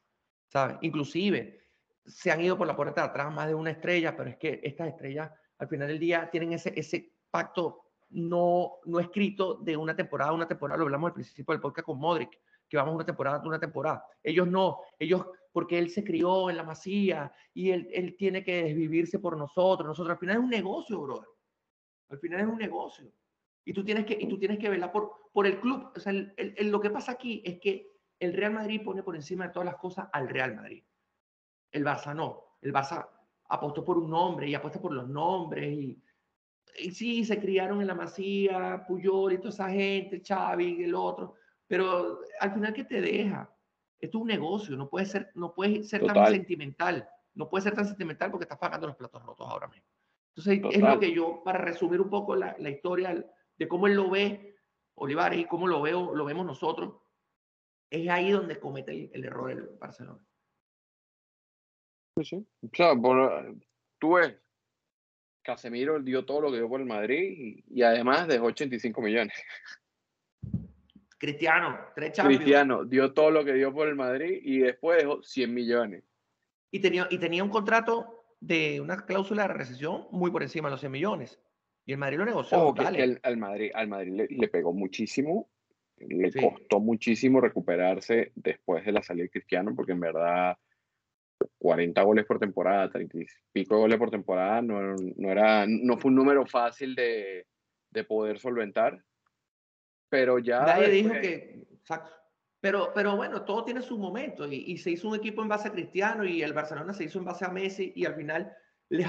¿sabe? 0.47 0.77
Inclusive 0.83 1.67
se 2.05 2.31
han 2.31 2.39
ido 2.39 2.57
por 2.57 2.65
la 2.65 2.77
puerta 2.77 3.01
de 3.01 3.07
atrás 3.09 3.33
más 3.33 3.47
de 3.49 3.55
una 3.55 3.71
estrella, 3.71 4.15
pero 4.15 4.29
es 4.29 4.37
que 4.37 4.61
estas 4.63 4.87
estrellas 4.87 5.29
al 5.57 5.67
final 5.67 5.89
del 5.89 5.99
día 5.99 6.29
tienen 6.31 6.53
ese, 6.53 6.71
ese 6.73 7.11
pacto 7.29 7.81
no, 8.11 8.79
no 8.85 9.01
escrito 9.01 9.55
de 9.55 9.75
una 9.75 9.97
temporada 9.97 10.31
una 10.31 10.47
temporada, 10.47 10.77
lo 10.77 10.85
hablamos 10.85 11.09
al 11.09 11.15
principio 11.15 11.51
del 11.51 11.59
podcast 11.59 11.85
con 11.85 11.99
Modric, 11.99 12.39
que 12.71 12.77
vamos 12.77 12.95
una 12.95 13.05
temporada 13.05 13.41
una 13.45 13.59
temporada. 13.59 14.05
Ellos 14.23 14.47
no, 14.47 14.79
ellos, 14.97 15.25
porque 15.51 15.77
él 15.77 15.89
se 15.89 16.05
crió 16.05 16.49
en 16.49 16.55
la 16.55 16.63
masía 16.63 17.29
y 17.53 17.71
él, 17.71 17.89
él 17.91 18.15
tiene 18.17 18.45
que 18.45 18.63
desvivirse 18.63 19.19
por 19.19 19.35
nosotros, 19.35 19.85
nosotros, 19.85 20.13
al 20.13 20.19
final 20.19 20.37
es 20.37 20.43
un 20.43 20.49
negocio, 20.49 21.01
brother. 21.01 21.27
Al 22.09 22.19
final 22.19 22.39
es 22.39 22.47
un 22.47 22.57
negocio. 22.57 23.11
Y 23.65 23.73
tú 23.73 23.83
tienes 23.83 24.05
que, 24.05 24.17
y 24.19 24.27
tú 24.27 24.39
tienes 24.39 24.57
que 24.57 24.69
velar 24.69 24.91
por, 24.91 25.11
por 25.33 25.45
el 25.45 25.59
club. 25.59 25.91
O 25.93 25.99
sea, 25.99 26.13
lo 26.13 26.79
que 26.79 26.89
pasa 26.89 27.11
aquí 27.11 27.43
es 27.45 27.59
que 27.59 27.91
el 28.19 28.33
Real 28.33 28.53
Madrid 28.53 28.81
pone 28.83 29.03
por 29.03 29.17
encima 29.17 29.47
de 29.47 29.53
todas 29.53 29.65
las 29.65 29.75
cosas 29.75 30.07
al 30.13 30.29
Real 30.29 30.55
Madrid. 30.55 30.83
El 31.71 31.83
Barça 31.83 32.15
no. 32.15 32.57
El 32.61 32.73
Barça 32.73 33.05
apostó 33.49 33.83
por 33.83 33.97
un 33.97 34.09
nombre 34.09 34.47
y 34.47 34.55
apuesta 34.55 34.79
por 34.79 34.93
los 34.93 35.09
nombres 35.09 35.73
y, 35.73 36.01
y 36.79 36.91
sí, 36.91 37.25
se 37.25 37.39
criaron 37.39 37.81
en 37.81 37.87
la 37.87 37.95
Masía, 37.95 38.85
Puyol 38.87 39.33
y 39.33 39.37
toda 39.37 39.49
esa 39.49 39.69
gente, 39.69 40.21
Xavi, 40.25 40.83
el 40.83 40.95
otro, 40.95 41.35
pero 41.71 42.19
al 42.41 42.53
final, 42.53 42.73
¿qué 42.73 42.83
te 42.83 42.99
deja? 42.99 43.49
Esto 43.97 44.17
es 44.17 44.21
un 44.23 44.27
negocio, 44.27 44.75
no 44.75 44.89
puede 44.89 45.05
ser, 45.05 45.31
no 45.35 45.53
puede 45.53 45.83
ser 45.83 46.05
tan 46.05 46.27
sentimental, 46.27 47.07
no 47.33 47.49
puede 47.49 47.63
ser 47.63 47.73
tan 47.73 47.85
sentimental 47.85 48.29
porque 48.29 48.43
estás 48.43 48.57
pagando 48.57 48.87
los 48.87 48.97
platos 48.97 49.23
rotos 49.23 49.47
ahora 49.49 49.69
mismo. 49.69 49.87
Entonces, 50.35 50.61
es 50.75 50.81
lo 50.81 50.99
que 50.99 51.13
yo, 51.13 51.41
para 51.45 51.59
resumir 51.59 52.01
un 52.01 52.09
poco 52.09 52.35
la, 52.35 52.57
la, 52.59 52.69
historia 52.69 53.25
de 53.55 53.67
cómo 53.69 53.87
él 53.87 53.95
lo 53.95 54.09
ve, 54.09 54.57
Olivares, 54.95 55.39
y 55.39 55.45
cómo 55.45 55.65
lo, 55.65 55.81
veo, 55.81 56.13
lo 56.13 56.25
vemos 56.25 56.45
nosotros, 56.45 56.93
es 57.89 58.09
ahí 58.09 58.31
donde 58.31 58.59
comete 58.59 58.91
el, 58.91 59.09
el 59.13 59.23
error 59.23 59.51
el 59.51 59.69
Barcelona. 59.79 60.19
Sí, 62.17 62.25
sí. 62.25 62.47
O 62.63 62.75
sea, 62.75 62.93
por, 62.97 63.55
tú 63.97 64.15
ves, 64.15 64.35
Casemiro 65.41 66.01
dio 66.01 66.25
todo 66.25 66.41
lo 66.41 66.51
que 66.51 66.57
dio 66.57 66.67
por 66.67 66.81
el 66.81 66.85
Madrid 66.85 67.63
y, 67.65 67.81
además 67.81 68.27
dejó 68.27 68.47
85 68.47 69.01
millones. 69.01 69.33
Cristiano, 71.21 71.77
tres 71.93 72.19
Cristiano 72.19 72.83
dio 72.83 73.13
todo 73.13 73.29
lo 73.29 73.45
que 73.45 73.53
dio 73.53 73.71
por 73.71 73.87
el 73.87 73.93
Madrid 73.93 74.39
y 74.41 74.57
después 74.57 75.03
dejó 75.03 75.21
100 75.21 75.53
millones. 75.53 76.03
Y 76.71 76.79
tenía, 76.79 77.07
y 77.11 77.19
tenía 77.19 77.43
un 77.43 77.51
contrato 77.51 78.25
de 78.39 78.81
una 78.81 79.05
cláusula 79.05 79.43
de 79.43 79.53
recesión 79.53 80.07
muy 80.09 80.31
por 80.31 80.41
encima 80.41 80.67
de 80.67 80.71
los 80.71 80.79
100 80.79 80.91
millones. 80.91 81.39
Y 81.85 81.91
el 81.91 81.99
Madrid 81.99 82.17
lo 82.17 82.25
negoció. 82.25 82.73
al, 82.75 83.37
Madrid, 83.37 83.69
al 83.71 83.87
Madrid 83.87 84.27
le, 84.31 84.47
pegó 84.47 84.73
muchísimo, 84.73 85.47
le 85.97 86.31
costó 86.31 86.79
muchísimo 86.79 87.39
recuperarse 87.39 88.31
después 88.33 88.83
de 88.83 88.91
la 88.91 89.03
salida 89.03 89.25
de 89.25 89.29
Cristiano, 89.29 89.75
porque 89.75 89.91
en 89.91 89.99
verdad 89.99 90.57
40 91.59 92.01
goles 92.01 92.25
por 92.25 92.39
temporada, 92.39 92.89
30 92.89 93.19
y 93.19 93.25
pico 93.51 93.77
goles 93.77 93.99
por 93.99 94.09
temporada, 94.09 94.63
no, 94.63 94.95
no, 94.95 95.31
era, 95.31 95.67
no 95.67 95.99
fue 95.99 96.09
un 96.09 96.15
número 96.15 96.47
fácil 96.47 96.95
de, 96.95 97.45
de 97.91 98.03
poder 98.05 98.39
solventar, 98.39 99.03
pero 100.11 100.39
ya... 100.39 100.65
Nadie 100.65 100.89
dijo 100.89 101.13
que... 101.13 101.65
Exacto. 101.71 102.11
Pero, 102.59 102.91
pero 102.93 103.15
bueno, 103.15 103.43
todo 103.43 103.63
tiene 103.63 103.81
su 103.81 103.97
momento 103.97 104.45
y, 104.45 104.55
y, 104.67 104.77
se 104.77 104.91
hizo 104.91 105.07
un 105.07 105.15
equipo 105.15 105.41
en 105.41 105.47
base 105.47 105.69
a 105.69 105.71
Cristiano 105.71 106.23
y 106.23 106.43
el 106.43 106.53
Barcelona 106.53 106.93
se 106.93 107.05
hizo 107.05 107.17
en 107.17 107.25
base 107.25 107.45
a 107.45 107.49
Messi 107.49 107.91
y 107.95 108.05
al 108.05 108.13
final 108.13 108.53
les, 108.89 109.07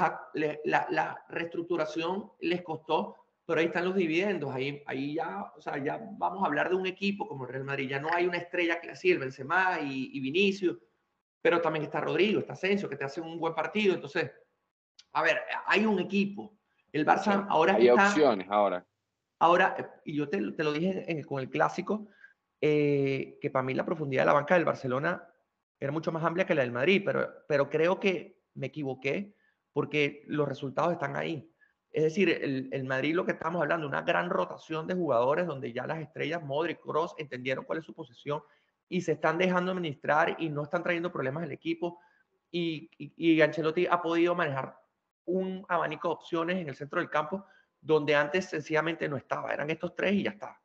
la, 0.64 0.86
la, 0.88 1.24
reestructuración 1.28 2.30
les 2.40 2.62
costó, 2.62 3.16
pero 3.44 3.60
ahí 3.60 3.66
están 3.66 3.84
los 3.84 3.96
dividendos, 3.96 4.54
ahí, 4.54 4.82
ahí 4.86 5.14
ya, 5.14 5.52
o 5.54 5.60
sea, 5.60 5.76
ya 5.76 6.00
vamos 6.12 6.42
a 6.42 6.46
hablar 6.46 6.70
de 6.70 6.76
un 6.76 6.86
equipo 6.86 7.28
como 7.28 7.44
el 7.44 7.50
Real 7.52 7.64
Madrid, 7.64 7.90
ya 7.90 8.00
no 8.00 8.08
hay 8.10 8.26
una 8.26 8.38
estrella 8.38 8.80
que 8.80 8.92
así, 8.92 9.10
el 9.10 9.18
Benzema 9.18 9.80
y, 9.80 10.16
y 10.16 10.20
Vinicius, 10.20 10.78
pero 11.42 11.60
también 11.60 11.84
está 11.84 12.00
Rodrigo, 12.00 12.40
está 12.40 12.52
Asensio, 12.52 12.88
que 12.88 12.96
te 12.96 13.04
hace 13.04 13.20
un 13.20 13.38
buen 13.38 13.54
partido. 13.54 13.94
Entonces, 13.94 14.30
a 15.12 15.22
ver, 15.22 15.40
hay 15.66 15.84
un 15.84 15.98
equipo, 15.98 16.56
El 16.92 17.04
Barça 17.04 17.46
ahora 17.50 17.74
Hay 17.74 17.88
está, 17.88 18.08
opciones 18.08 18.46
ahora. 18.48 18.86
Ahora, 19.42 19.74
eh, 19.76 19.86
y 20.04 20.16
yo 20.16 20.28
te, 20.28 20.38
te 20.52 20.62
lo 20.62 20.72
dije 20.72 21.04
en- 21.10 21.24
con 21.24 21.40
el 21.40 21.50
clásico, 21.50 22.06
eh, 22.60 23.38
que 23.40 23.50
para 23.50 23.64
mí 23.64 23.74
la 23.74 23.84
profundidad 23.84 24.22
de 24.22 24.26
la 24.26 24.32
banca 24.34 24.54
del 24.54 24.64
Barcelona 24.64 25.28
era 25.80 25.90
mucho 25.90 26.12
más 26.12 26.22
amplia 26.22 26.46
que 26.46 26.54
la 26.54 26.62
del 26.62 26.70
Madrid, 26.70 27.02
pero, 27.04 27.28
pero 27.48 27.68
creo 27.68 27.98
que 27.98 28.38
me 28.54 28.68
equivoqué 28.68 29.34
porque 29.72 30.22
los 30.28 30.48
resultados 30.48 30.92
están 30.92 31.16
ahí. 31.16 31.50
Es 31.90 32.04
decir, 32.04 32.28
el, 32.30 32.68
el 32.72 32.84
Madrid, 32.84 33.16
lo 33.16 33.26
que 33.26 33.32
estamos 33.32 33.60
hablando, 33.60 33.88
una 33.88 34.02
gran 34.02 34.30
rotación 34.30 34.86
de 34.86 34.94
jugadores 34.94 35.44
donde 35.48 35.72
ya 35.72 35.88
las 35.88 35.98
estrellas 35.98 36.40
Modric, 36.44 36.80
Kroos 36.80 37.12
entendieron 37.18 37.64
cuál 37.64 37.80
es 37.80 37.84
su 37.84 37.94
posición 37.94 38.42
y 38.88 39.00
se 39.00 39.12
están 39.12 39.38
dejando 39.38 39.72
administrar 39.72 40.36
y 40.38 40.50
no 40.50 40.62
están 40.62 40.84
trayendo 40.84 41.10
problemas 41.10 41.42
al 41.42 41.50
equipo. 41.50 41.98
Y, 42.52 42.88
y, 42.96 43.12
y 43.16 43.40
Ancelotti 43.42 43.86
ha 43.86 44.00
podido 44.00 44.36
manejar 44.36 44.78
un 45.24 45.64
abanico 45.68 46.08
de 46.08 46.14
opciones 46.14 46.56
en 46.58 46.68
el 46.68 46.76
centro 46.76 47.00
del 47.00 47.10
campo 47.10 47.44
donde 47.82 48.14
antes 48.14 48.46
sencillamente 48.46 49.08
no 49.08 49.16
estaba. 49.16 49.52
Eran 49.52 49.68
estos 49.68 49.94
tres 49.94 50.14
y 50.14 50.22
ya 50.22 50.30
está. 50.30 50.58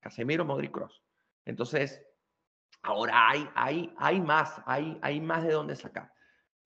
Casemiro, 0.00 0.44
Modric, 0.44 0.72
Kroos. 0.72 1.04
Entonces, 1.44 2.02
ahora 2.82 3.28
hay, 3.28 3.48
hay, 3.54 3.94
hay 3.98 4.20
más, 4.20 4.60
hay, 4.66 4.98
hay 5.02 5.20
más 5.20 5.44
de 5.44 5.52
dónde 5.52 5.76
sacar. 5.76 6.10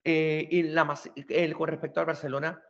Eh, 0.03 0.47
y 0.49 0.63
la 0.63 0.85
más, 0.85 1.11
el, 1.15 1.53
con 1.53 1.67
respecto 1.67 1.99
al 1.99 2.05
Barcelona, 2.05 2.63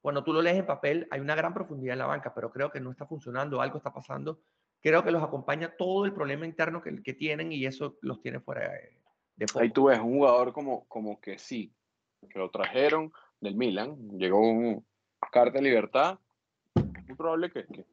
cuando 0.00 0.24
tú 0.24 0.32
lo 0.32 0.42
lees 0.42 0.58
en 0.58 0.66
papel, 0.66 1.06
hay 1.10 1.20
una 1.20 1.34
gran 1.34 1.52
profundidad 1.52 1.92
en 1.92 1.98
la 1.98 2.06
banca, 2.06 2.34
pero 2.34 2.50
creo 2.50 2.70
que 2.70 2.80
no 2.80 2.90
está 2.90 3.06
funcionando, 3.06 3.60
algo 3.60 3.76
está 3.76 3.92
pasando. 3.92 4.40
Creo 4.80 5.04
que 5.04 5.10
los 5.10 5.22
acompaña 5.22 5.76
todo 5.76 6.06
el 6.06 6.12
problema 6.12 6.46
interno 6.46 6.82
que, 6.82 7.02
que 7.02 7.14
tienen 7.14 7.52
y 7.52 7.64
eso 7.66 7.98
los 8.00 8.20
tiene 8.20 8.40
fuera 8.40 8.70
de, 8.70 9.00
de 9.36 9.46
Ahí 9.60 9.70
tú 9.70 9.84
ves 9.84 9.98
un 9.98 10.14
jugador 10.14 10.52
como, 10.52 10.86
como 10.88 11.20
que 11.20 11.38
sí, 11.38 11.74
que 12.28 12.38
lo 12.38 12.50
trajeron 12.50 13.12
del 13.40 13.54
Milan, 13.54 13.96
llegó 14.18 14.40
un 14.40 14.86
carta 15.30 15.58
de 15.58 15.64
libertad, 15.64 16.18
muy 17.14 17.16
probable 17.16 17.50
que, 17.50 17.66
que, 17.66 17.86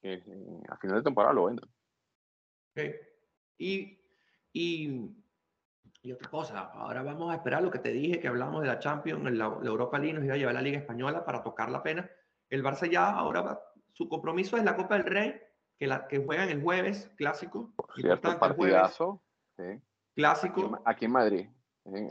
que 0.00 0.22
a 0.68 0.76
final 0.76 0.98
de 0.98 1.02
temporada 1.02 1.34
lo 1.34 1.46
vendan. 1.46 1.68
Y, 3.58 3.98
y, 4.52 5.16
y, 6.02 6.12
otra 6.12 6.30
cosa, 6.30 6.60
ahora 6.74 7.02
vamos 7.02 7.32
a 7.32 7.36
esperar 7.36 7.62
lo 7.62 7.70
que 7.70 7.78
te 7.78 7.90
dije, 7.90 8.20
que 8.20 8.28
hablamos 8.28 8.62
de 8.62 8.68
la 8.68 8.78
Champions, 8.78 9.24
la, 9.32 9.48
la 9.48 9.68
Europa 9.68 9.98
League 9.98 10.14
nos 10.14 10.24
iba 10.24 10.34
a 10.34 10.36
llevar 10.36 10.54
a 10.54 10.58
la 10.58 10.62
Liga 10.62 10.78
Española 10.78 11.24
para 11.24 11.42
tocar 11.42 11.70
la 11.70 11.82
pena. 11.82 12.08
El 12.48 12.62
Barça 12.62 12.88
ya 12.88 13.10
ahora 13.10 13.40
va, 13.42 13.60
su 13.92 14.08
compromiso 14.08 14.56
es 14.56 14.64
la 14.64 14.76
Copa 14.76 14.94
del 14.96 15.04
Rey, 15.04 15.40
que, 15.78 15.86
la, 15.86 16.06
que 16.06 16.18
juegan 16.18 16.48
el 16.50 16.62
jueves, 16.62 17.10
clásico. 17.16 17.72
Por 17.74 17.92
cierto, 17.94 18.38
partidazo. 18.38 19.22
Jueves, 19.56 19.80
sí. 19.80 19.88
Clásico. 20.14 20.66
Aquí, 20.66 20.82
aquí, 20.84 21.04
en 21.06 21.12
Madrid, 21.12 21.46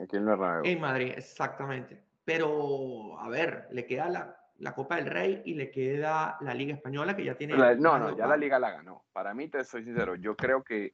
aquí 0.03 0.17
en 0.17 0.25
Bernabéu. 0.25 0.65
En 0.65 0.81
Madrid, 0.81 1.13
exactamente. 1.15 2.03
Pero, 2.25 3.19
a 3.19 3.29
ver, 3.29 3.67
le 3.71 3.85
queda 3.85 4.09
la, 4.09 4.44
la 4.59 4.73
Copa 4.73 4.95
del 4.95 5.07
Rey 5.07 5.41
y 5.45 5.53
le 5.53 5.69
queda 5.69 6.37
la 6.41 6.53
Liga 6.53 6.73
Española, 6.73 7.15
que 7.15 7.25
ya 7.25 7.35
tiene... 7.35 7.57
La, 7.57 7.75
no, 7.75 7.97
no, 7.99 8.15
ya 8.15 8.27
la 8.27 8.37
Liga 8.37 8.59
la 8.59 8.71
ganó. 8.71 9.05
Para 9.11 9.33
mí, 9.33 9.49
te 9.49 9.63
soy 9.63 9.83
sincero, 9.83 10.15
yo 10.15 10.35
creo 10.35 10.63
que, 10.63 10.93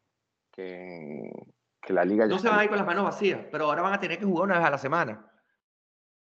que, 0.52 1.32
que 1.82 1.94
la 1.94 2.04
Liga 2.04 2.26
ya 2.26 2.34
No 2.34 2.40
se 2.40 2.50
van 2.50 2.60
a 2.60 2.64
ir 2.64 2.70
con 2.70 2.78
las 2.78 2.88
manos 2.88 3.06
vacías, 3.06 3.42
pero 3.52 3.66
ahora 3.66 3.82
van 3.82 3.94
a 3.94 4.00
tener 4.00 4.18
que 4.18 4.26
jugar 4.26 4.46
una 4.46 4.58
vez 4.58 4.68
a 4.68 4.72
la 4.72 4.78
semana. 4.78 5.28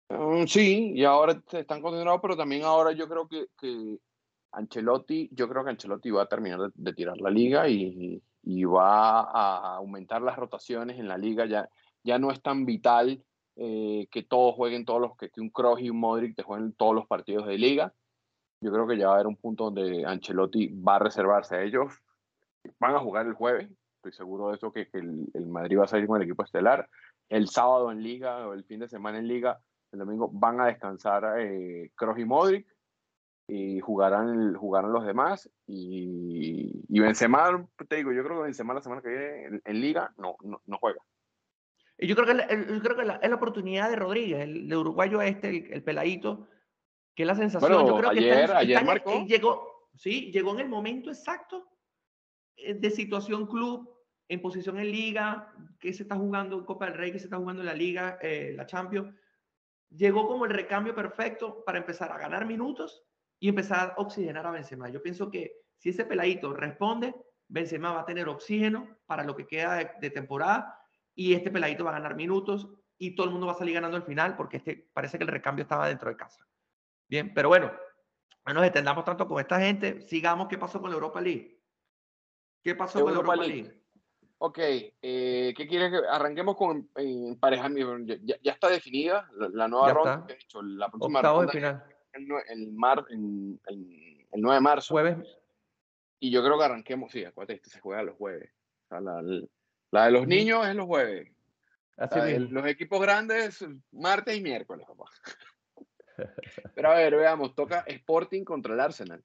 Um, 0.09 0.46
sí, 0.46 0.92
y 0.94 1.05
ahora 1.05 1.40
están 1.53 1.83
concentrados, 1.83 2.20
pero 2.22 2.37
también 2.37 2.62
ahora 2.62 2.92
yo 2.92 3.09
creo 3.09 3.27
que, 3.27 3.46
que 3.59 3.99
Ancelotti, 4.53 5.29
yo 5.33 5.49
creo 5.49 5.64
que 5.64 5.70
Ancelotti 5.70 6.11
va 6.11 6.22
a 6.22 6.29
terminar 6.29 6.61
de, 6.61 6.68
de 6.75 6.92
tirar 6.94 7.18
la 7.18 7.29
liga 7.29 7.68
y, 7.68 8.22
y, 8.42 8.64
va 8.64 9.20
a 9.22 9.77
aumentar 9.77 10.22
las 10.22 10.37
rotaciones 10.37 10.99
en 10.99 11.09
la 11.09 11.18
liga. 11.18 11.44
Ya, 11.46 11.68
ya 12.05 12.18
no 12.18 12.31
es 12.31 12.40
tan 12.40 12.64
vital 12.64 13.22
eh, 13.56 14.06
que 14.10 14.22
todos 14.22 14.54
jueguen 14.54 14.84
todos 14.84 15.00
los, 15.00 15.16
que, 15.16 15.30
que 15.30 15.40
un 15.40 15.50
Kroos 15.50 15.80
y 15.80 15.90
un 15.90 15.98
Modric 15.98 16.36
te 16.36 16.42
jueguen 16.42 16.72
todos 16.74 16.94
los 16.94 17.06
partidos 17.06 17.46
de 17.46 17.58
liga. 17.58 17.94
Yo 18.60 18.72
creo 18.72 18.86
que 18.86 18.96
ya 18.96 19.06
va 19.06 19.12
a 19.12 19.14
haber 19.16 19.26
un 19.26 19.36
punto 19.36 19.70
donde 19.70 20.04
Ancelotti 20.04 20.68
va 20.68 20.96
a 20.96 21.00
reservarse 21.00 21.56
a 21.56 21.62
ellos. 21.62 21.92
Van 22.78 22.94
a 22.94 23.00
jugar 23.00 23.26
el 23.26 23.34
jueves, 23.34 23.70
estoy 23.96 24.12
seguro 24.12 24.48
de 24.48 24.56
eso, 24.56 24.72
que, 24.72 24.88
el, 24.92 25.26
el, 25.34 25.46
Madrid 25.46 25.78
va 25.78 25.84
a 25.84 25.88
salir 25.88 26.06
con 26.06 26.16
el 26.16 26.26
equipo 26.26 26.42
estelar. 26.42 26.88
El 27.28 27.48
sábado 27.48 27.90
en 27.90 28.02
liga 28.02 28.46
o 28.46 28.54
el 28.54 28.64
fin 28.64 28.80
de 28.80 28.88
semana 28.88 29.18
en 29.18 29.28
liga, 29.28 29.60
el 29.92 30.00
domingo 30.00 30.28
van 30.32 30.60
a 30.60 30.66
descansar 30.66 31.40
eh, 31.40 31.90
Kroos 31.94 32.18
y 32.18 32.24
Modric 32.24 32.66
y 33.48 33.80
jugarán, 33.80 34.54
jugarán 34.54 34.92
los 34.92 35.06
demás. 35.06 35.50
Y, 35.66 36.84
y 36.88 37.00
Benzema, 37.00 37.66
te 37.88 37.96
digo, 37.96 38.12
yo 38.12 38.24
creo 38.24 38.38
que 38.38 38.44
Benzema 38.44 38.74
la 38.74 38.82
semana 38.82 39.02
que 39.02 39.08
viene 39.08 39.44
en, 39.44 39.62
en 39.64 39.80
liga 39.80 40.12
no, 40.18 40.36
no, 40.42 40.60
no, 40.66 40.78
juega. 40.78 41.00
Y 41.98 42.06
yo 42.06 42.14
creo 42.14 42.26
que, 42.26 42.35
la, 42.35 42.48
yo 42.48 42.80
creo 42.80 42.96
que 42.96 43.04
la, 43.04 43.16
es 43.16 43.28
la 43.28 43.37
oportunidad 43.37 43.88
de 43.88 43.96
Rodríguez, 43.96 44.40
el 44.40 44.74
uruguayo 44.74 45.22
este, 45.22 45.48
el, 45.48 45.72
el 45.72 45.82
peladito, 45.82 46.46
que 47.14 47.22
es 47.22 47.26
la 47.26 47.35
sensación. 47.35 47.72
Bueno, 47.72 47.88
yo 47.88 47.96
creo 47.96 48.11
ayer, 48.11 48.35
que 48.35 48.40
está, 48.42 48.59
ayer 48.59 48.76
está, 48.76 48.87
marcó. 48.87 49.24
llegó, 49.24 49.90
sí, 49.94 50.30
llegó 50.30 50.52
en 50.52 50.61
el 50.61 50.68
momento 50.68 51.11
exacto 51.11 51.66
eh, 52.56 52.74
de 52.74 52.90
situación 52.90 53.46
club, 53.46 53.90
en 54.28 54.42
posición 54.42 54.78
en 54.78 54.90
liga, 54.90 55.52
que 55.80 55.94
se 55.94 56.02
está 56.02 56.16
jugando 56.16 56.59
en 56.59 56.64
Copa 56.64 56.87
del 56.87 56.94
Rey, 56.94 57.12
que 57.12 57.18
se 57.18 57.26
está 57.26 57.38
jugando 57.38 57.62
en 57.62 57.66
la 57.66 57.74
liga, 57.74 58.18
eh, 58.20 58.52
la 58.54 58.66
Champions. 58.66 59.14
Llegó 59.88 60.26
como 60.26 60.44
el 60.44 60.50
recambio 60.50 60.94
perfecto 60.94 61.64
para 61.64 61.78
empezar 61.78 62.12
a 62.12 62.18
ganar 62.18 62.44
minutos 62.44 63.04
y 63.38 63.48
empezar 63.48 63.94
a 63.96 64.00
oxigenar 64.00 64.46
a 64.46 64.50
Benzema. 64.50 64.90
Yo 64.90 65.00
pienso 65.00 65.30
que 65.30 65.52
si 65.78 65.90
ese 65.90 66.04
peladito 66.04 66.52
responde, 66.52 67.14
Benzema 67.48 67.92
va 67.92 68.00
a 68.00 68.06
tener 68.06 68.28
oxígeno 68.28 68.98
para 69.06 69.22
lo 69.24 69.35
que 69.37 69.46
queda 69.46 69.76
de, 69.76 69.90
de, 70.00 70.11
temporada 70.11 70.76
y 71.16 71.35
este 71.35 71.50
peladito 71.50 71.83
va 71.83 71.90
a 71.90 71.94
ganar 71.94 72.14
minutos 72.14 72.68
y 72.98 73.16
todo 73.16 73.26
el 73.26 73.33
mundo 73.33 73.46
va 73.46 73.55
a 73.55 73.57
salir 73.57 73.74
ganando 73.74 73.96
al 73.96 74.05
final 74.05 74.37
porque 74.37 74.59
este, 74.59 74.88
parece 74.92 75.18
que 75.18 75.24
el 75.24 75.31
recambio 75.31 75.62
estaba 75.62 75.88
dentro 75.88 76.11
de 76.11 76.16
casa. 76.16 76.46
Bien, 77.09 77.33
pero 77.35 77.48
bueno, 77.48 77.72
no 78.46 78.55
nos 78.55 78.64
extendamos 78.64 79.05
tanto 79.05 79.26
con 79.26 79.40
esta 79.40 79.59
gente. 79.59 80.00
Sigamos 80.02 80.46
qué 80.48 80.59
pasó 80.59 80.81
con 80.81 80.90
la 80.90 80.94
Europa 80.94 81.20
League. 81.20 81.59
¿Qué 82.62 82.74
pasó 82.74 83.00
con 83.00 83.12
la 83.12 83.18
Europa 83.18 83.37
League? 83.37 83.62
League? 83.62 83.83
Ok, 84.38 84.59
eh, 84.59 85.55
¿qué 85.57 85.66
quieres 85.66 85.90
que 85.90 86.07
arranquemos 86.07 86.57
con 86.57 86.90
emparejamiento? 86.94 87.98
Ya, 88.05 88.16
ya, 88.22 88.37
ya, 88.42 88.52
está 88.52 88.68
definida 88.68 89.31
la, 89.35 89.48
la 89.48 89.68
nueva 89.68 89.87
ya 89.88 89.94
ronda. 89.94 90.24
De 90.29 90.35
hecho, 90.35 90.61
la 90.62 90.90
próxima 90.90 91.22
ronda 91.22 91.46
de 91.46 91.52
final. 91.52 91.85
El, 92.12 92.29
el, 92.48 92.72
mar, 92.72 93.05
el, 93.09 93.59
el, 93.66 94.26
el, 94.33 94.40
9 94.40 94.55
de 94.55 94.61
marzo. 94.61 94.94
Jueves. 94.94 95.38
Y 96.20 96.31
yo 96.31 96.42
creo 96.44 96.59
que 96.59 96.64
arranquemos, 96.64 97.12
sí, 97.12 97.24
acuérdate, 97.24 97.55
este 97.55 97.70
se 97.70 97.81
juega 97.81 98.02
los 98.02 98.16
jueves. 98.16 98.50
O 98.85 98.88
sea, 98.88 99.00
la, 99.00 99.22
la, 99.90 100.07
de 100.07 100.11
los 100.11 100.27
niños 100.27 100.66
es 100.66 100.75
los 100.75 100.87
jueves. 100.87 101.31
Así 101.96 102.20
de, 102.20 102.40
los 102.40 102.66
equipos 102.66 103.01
grandes, 103.01 103.64
martes 103.92 104.37
y 104.37 104.42
miércoles, 104.42 104.87
papá. 104.87 105.05
Pero 106.75 106.90
a 106.90 106.94
ver, 106.94 107.16
veamos, 107.16 107.55
toca 107.55 107.81
Sporting 107.87 108.44
contra 108.44 108.75
el 108.75 108.81
Arsenal. 108.81 109.25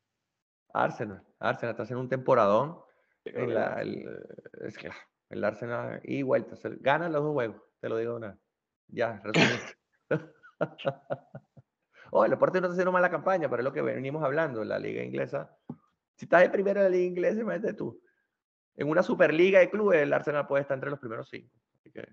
Arsenal, 0.74 1.21
Arsenal 1.39 1.71
está 1.71 1.84
haciendo 1.84 2.02
un 2.02 2.10
temporadón. 2.10 2.80
En 3.26 3.54
la, 3.54 3.82
el, 3.82 4.10
es 4.62 4.78
que 4.78 4.89
el 5.30 5.43
Arsenal 5.43 6.02
y 6.04 6.24
vuelta, 6.24 6.56
se, 6.56 6.69
gana 6.78 7.10
los 7.10 7.24
dos 7.24 7.34
juegos, 7.34 7.62
te 7.80 7.89
lo 7.89 7.97
digo 7.97 8.15
una. 8.15 8.38
Ya, 8.88 9.21
resumí. 9.24 9.60
oh, 12.12 12.26
el 12.26 12.34
Sporting 12.34 12.62
no 12.62 12.67
está 12.67 12.74
haciendo 12.74 12.91
mala 12.91 13.10
campaña, 13.10 13.50
pero 13.50 13.62
es 13.62 13.65
lo 13.65 13.74
que 13.74 13.82
venimos 13.82 14.24
hablando, 14.24 14.63
la 14.63 14.80
liga 14.80 15.04
inglesa. 15.04 15.56
Si 16.15 16.26
estás 16.26 16.41
de 16.41 16.50
primero 16.50 16.80
en 16.80 16.86
la 16.86 16.89
liga 16.89 17.06
inglesa, 17.06 17.41
imagínate 17.41 17.74
tú. 17.74 18.02
En 18.75 18.89
una 18.89 19.03
superliga 19.03 19.60
de 19.60 19.69
clubes, 19.69 20.01
el 20.01 20.13
Arsenal 20.13 20.47
puede 20.47 20.62
estar 20.62 20.75
entre 20.75 20.89
los 20.89 20.99
primeros 20.99 21.29
cinco. 21.29 21.49
Así 21.79 21.91
que... 21.91 22.07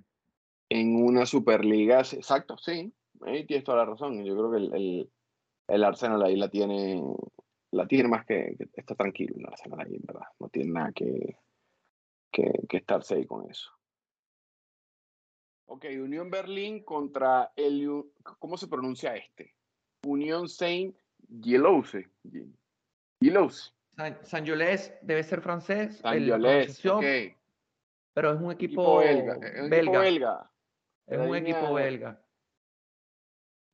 En 0.70 1.02
una 1.02 1.24
superliga, 1.24 2.00
exacto, 2.00 2.58
sí. 2.58 2.92
Ahí 3.22 3.46
tienes 3.46 3.64
toda 3.64 3.78
la 3.78 3.86
razón. 3.86 4.24
Yo 4.24 4.36
creo 4.36 4.50
que 4.50 4.56
el, 4.58 4.74
el, 4.74 5.10
el 5.68 5.84
Arsenal 5.84 6.22
ahí 6.22 6.36
la 6.36 6.48
tiene, 6.48 7.02
la 7.70 7.86
tiene 7.86 8.08
más 8.08 8.26
que, 8.26 8.54
que, 8.58 8.68
está 8.74 8.94
tranquilo 8.94 9.36
el 9.38 9.46
Arsenal 9.46 9.80
ahí, 9.80 9.94
en 9.94 10.02
verdad. 10.04 10.26
No 10.38 10.48
tiene 10.48 10.72
nada 10.72 10.92
que, 10.92 11.36
que, 12.30 12.52
que 12.68 12.76
estarse 12.76 13.14
ahí 13.14 13.26
con 13.26 13.50
eso. 13.50 13.70
Ok, 15.70 15.84
Unión 16.02 16.30
Berlín 16.30 16.82
contra 16.82 17.52
el. 17.54 18.04
¿Cómo 18.38 18.56
se 18.56 18.68
pronuncia 18.68 19.14
este? 19.16 19.54
Unión 20.06 20.48
Saint 20.48 20.96
Gilloise. 21.42 22.08
Gilloise. 23.20 23.74
San, 23.98 24.16
San 24.24 24.44
Yolés 24.44 24.96
debe 25.02 25.24
ser 25.24 25.40
francés. 25.40 25.98
San 25.98 26.24
Yolés, 26.24 26.86
ok. 26.86 27.02
Pero 28.14 28.32
es 28.32 28.40
un 28.40 28.52
equipo, 28.52 29.02
equipo 29.02 29.26
belga. 29.26 29.48
Es 29.48 29.60
un 29.60 29.70
belga. 29.70 29.90
equipo 29.90 30.00
belga. 30.00 30.50
Es 31.04 31.18
un 31.18 31.34
equipo 31.34 31.74
belga. 31.74 32.22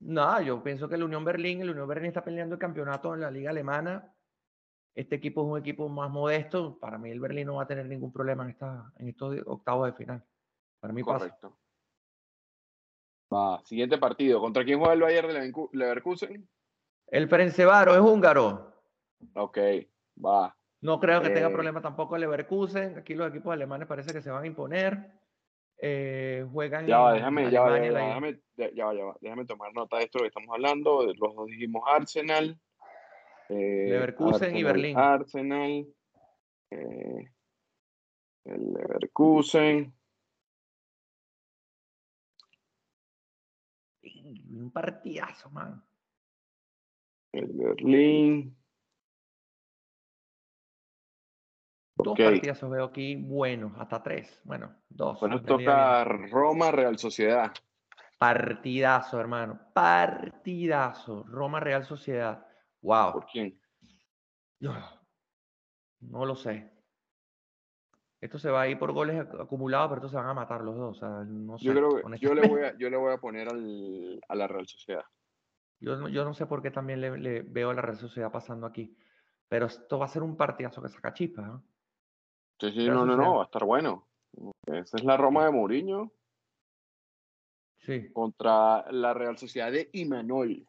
No, 0.01 0.41
yo 0.41 0.63
pienso 0.63 0.89
que 0.89 0.97
la 0.97 1.05
Unión 1.05 1.27
Berlín, 1.27 1.61
el 1.61 1.69
Unión 1.69 1.87
Berlín 1.87 2.07
está 2.07 2.25
peleando 2.25 2.55
el 2.55 2.59
campeonato 2.59 3.13
en 3.13 3.21
la 3.21 3.31
liga 3.31 3.51
alemana. 3.51 4.15
Este 4.95 5.17
equipo 5.17 5.43
es 5.43 5.53
un 5.53 5.59
equipo 5.59 5.91
más 5.91 6.11
modesto. 6.11 6.79
Para 6.79 6.97
mí 6.97 7.11
el 7.11 7.21
Berlín 7.21 7.49
no 7.49 7.57
va 7.57 7.65
a 7.65 7.67
tener 7.67 7.85
ningún 7.85 8.11
problema 8.11 8.45
en, 8.45 8.51
esta, 8.51 8.91
en 8.97 9.09
estos 9.09 9.37
octavos 9.45 9.89
de 9.89 9.93
final. 9.93 10.25
Para 10.81 10.95
mí 10.95 11.03
Correcto. 11.03 11.51
pasa. 13.29 13.57
Va, 13.59 13.63
siguiente 13.67 13.99
partido. 13.99 14.41
¿Contra 14.41 14.65
quién 14.65 14.79
juega 14.79 14.95
el 14.95 15.03
Bayern 15.03 15.29
de 15.29 15.53
Leverkusen? 15.73 16.49
El 17.09 17.29
Ferencváro 17.29 17.93
es 17.93 18.01
húngaro. 18.01 18.73
Ok, 19.35 19.59
va. 20.23 20.57
No 20.81 21.01
creo 21.01 21.23
que 21.23 21.29
Eh, 21.29 21.31
tenga 21.31 21.51
problema 21.51 21.81
tampoco 21.81 22.15
el 22.17 22.21
Leverkusen. 22.23 22.99
Aquí 22.99 23.15
los 23.15 23.31
equipos 23.31 23.53
alemanes 23.53 23.89
parece 23.89 24.13
que 24.13 24.21
se 24.21 24.31
van 24.31 24.45
a 24.45 24.47
imponer. 24.47 25.13
eh, 25.79 26.47
juegan 26.53 26.87
Ya 26.87 27.09
en 27.11 27.15
déjame, 27.17 27.51
ya 27.51 27.61
va, 27.63 27.85
ya 27.85 27.93
va, 27.93 27.99
déjame, 27.99 28.41
ya, 28.57 28.71
ya 28.73 28.85
va, 28.87 28.95
ya 28.95 29.05
va, 29.05 29.17
déjame 29.21 29.45
tomar 29.45 29.73
nota 29.75 29.97
de 29.99 30.05
esto 30.05 30.21
que 30.21 30.27
estamos 30.27 30.51
hablando. 30.53 31.05
Los 31.07 31.35
dos 31.35 31.47
dijimos 31.47 31.83
Arsenal. 31.87 32.59
eh, 33.49 33.87
Leverkusen 33.89 34.57
y 34.57 34.63
Berlín. 34.63 34.97
Arsenal. 34.99 35.87
eh, 36.71 37.31
el 38.45 38.73
Leverkusen. 38.75 39.95
Un 44.03 44.71
partidazo, 44.71 45.51
man. 45.51 45.83
El 47.33 47.49
Berlín. 47.53 48.57
Dos 51.97 52.19
partidazos 52.19 52.71
veo 52.71 52.85
aquí 52.85 53.17
buenos, 53.17 53.73
hasta 53.79 54.03
tres. 54.03 54.41
Bueno, 54.45 54.75
dos. 54.89 55.19
Pues 55.21 55.31
venía 55.43 55.57
bien. 55.57 55.71
toca 55.71 56.05
Roma, 56.05 56.71
Real 56.71 56.99
Sociedad. 56.99 57.53
Partidazo, 58.19 59.21
hermano. 59.21 59.61
Partidazo. 59.73 61.25
Roma 61.25 61.61
Real 61.61 61.85
Sociedad. 61.85 62.47
Wow. 62.83 63.13
¿Por 63.13 63.27
quién? 63.27 63.61
No 66.01 66.25
lo 66.27 66.35
sé. 66.37 66.71
Esto 68.21 68.39
se 68.39 68.51
va 68.51 68.63
a 68.63 68.69
ir 68.69 68.79
por 68.79 68.93
goles 68.93 69.17
ac- 69.17 69.43
acumulados, 69.43 69.89
pero 69.89 69.99
estos 69.99 70.11
se 70.13 70.17
van 70.17 70.27
a 70.29 70.35
matar 70.35 70.63
los 70.63 70.77
dos. 70.77 70.97
O 70.97 71.01
sea, 71.01 71.09
no 71.25 71.59
sé. 71.59 71.67
Yo 71.67 71.73
creo 71.75 71.97
que 71.97 72.19
yo 72.19 72.35
le 72.35 72.49
voy 72.49 72.63
a, 72.63 72.77
yo 72.79 72.89
le 72.91 72.97
voy 72.97 73.13
a 73.13 73.19
poner 73.19 73.49
al, 73.49 74.21
a 74.29 74.35
la 74.35 74.47
Real 74.49 74.67
Sociedad. 74.67 75.05
Yo 75.81 75.97
no, 75.97 76.09
yo 76.09 76.25
no 76.25 76.33
sé 76.33 76.47
por 76.47 76.63
qué 76.63 76.71
también 76.71 77.01
le, 77.01 77.19
le 77.19 77.43
veo 77.43 77.71
a 77.71 77.75
la 77.75 77.83
Real 77.83 77.99
Sociedad 77.99 78.33
pasando 78.33 78.67
aquí. 78.67 78.97
Pero 79.49 79.67
esto 79.67 79.99
va 79.99 80.07
a 80.07 80.09
ser 80.09 80.23
un 80.23 80.37
partidazo 80.37 80.81
que 80.81 80.89
saca 80.89 81.13
chispas. 81.13 81.47
¿no? 81.47 81.65
Sí, 82.73 82.89
no, 82.89 83.05
no, 83.05 83.17
no, 83.17 83.37
va 83.37 83.43
a 83.43 83.45
estar 83.47 83.65
bueno. 83.65 84.07
Esa 84.67 84.97
es 84.97 85.05
la 85.05 85.17
Roma 85.17 85.45
de 85.45 85.53
Mourinho 85.53 86.13
Sí. 87.79 88.11
contra 88.13 88.91
la 88.91 89.13
Real 89.13 89.37
Sociedad 89.37 89.71
de 89.71 89.91
Imanol. 89.93 90.67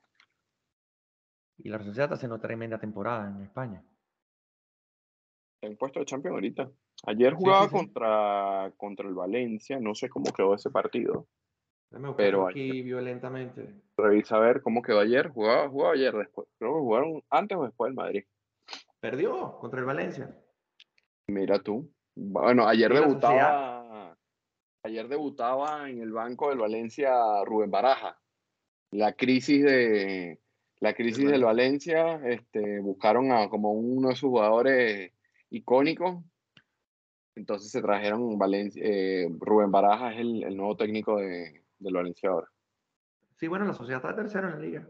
Y 1.57 1.69
la 1.69 1.77
Real 1.77 1.87
Sociedad 1.89 2.05
está 2.05 2.15
haciendo 2.15 2.39
tremenda 2.39 2.77
temporada 2.77 3.29
en 3.29 3.41
España. 3.41 3.83
Está 5.55 5.67
en 5.67 5.77
puesto 5.77 5.99
de 5.99 6.05
Champions 6.05 6.33
ahorita. 6.33 6.69
Ayer 7.07 7.33
jugaba 7.33 7.63
sí, 7.63 7.69
sí. 7.69 7.75
contra, 7.75 8.73
contra 8.77 9.07
el 9.07 9.15
Valencia, 9.15 9.79
no 9.79 9.95
sé 9.95 10.09
cómo 10.09 10.31
quedó 10.33 10.53
ese 10.55 10.69
partido. 10.69 11.27
Pero 12.17 12.47
aquí 12.47 12.81
violentamente. 12.81 13.73
Revisa 13.95 14.35
a 14.35 14.39
ver 14.39 14.61
cómo 14.61 14.81
quedó 14.81 14.99
ayer. 14.99 15.29
Jugaba, 15.29 15.69
jugaba 15.69 15.93
ayer, 15.93 16.13
después. 16.13 16.47
Creo 16.57 16.73
que 16.73 16.79
jugaron 16.79 17.23
antes 17.29 17.57
o 17.57 17.63
después 17.63 17.89
del 17.89 17.95
Madrid. 17.95 18.23
Perdió 18.99 19.57
contra 19.59 19.79
el 19.79 19.85
Valencia. 19.85 20.35
Mira 21.27 21.59
tú. 21.59 21.91
Bueno, 22.15 22.67
ayer 22.67 22.91
Sí, 22.91 22.99
debutaba. 22.99 24.17
Ayer 24.83 25.07
debutaba 25.07 25.89
en 25.89 25.99
el 26.01 26.11
banco 26.11 26.49
del 26.49 26.59
Valencia 26.59 27.43
Rubén 27.43 27.71
Baraja. 27.71 28.19
La 28.91 29.13
crisis 29.13 29.63
de 29.63 30.39
la 30.79 30.93
crisis 30.93 31.29
del 31.31 31.43
Valencia, 31.43 32.21
este, 32.25 32.79
buscaron 32.79 33.31
a 33.31 33.49
como 33.49 33.71
uno 33.71 34.09
de 34.09 34.15
sus 34.15 34.29
jugadores 34.29 35.11
icónicos. 35.49 36.23
Entonces 37.33 37.71
se 37.71 37.81
trajeron 37.81 38.37
Valencia, 38.37 38.81
eh, 38.85 39.27
Rubén 39.39 39.71
Baraja 39.71 40.13
es 40.13 40.19
el, 40.19 40.43
el 40.43 40.55
nuevo 40.55 40.77
técnico 40.77 41.17
de, 41.17 41.63
del 41.79 41.93
Valencia 41.93 42.29
ahora. 42.29 42.47
Sí, 43.37 43.47
bueno, 43.47 43.65
la 43.65 43.73
Sociedad 43.73 44.01
está 44.01 44.15
tercero 44.15 44.47
en 44.47 44.53
la 44.53 44.59
liga. 44.59 44.87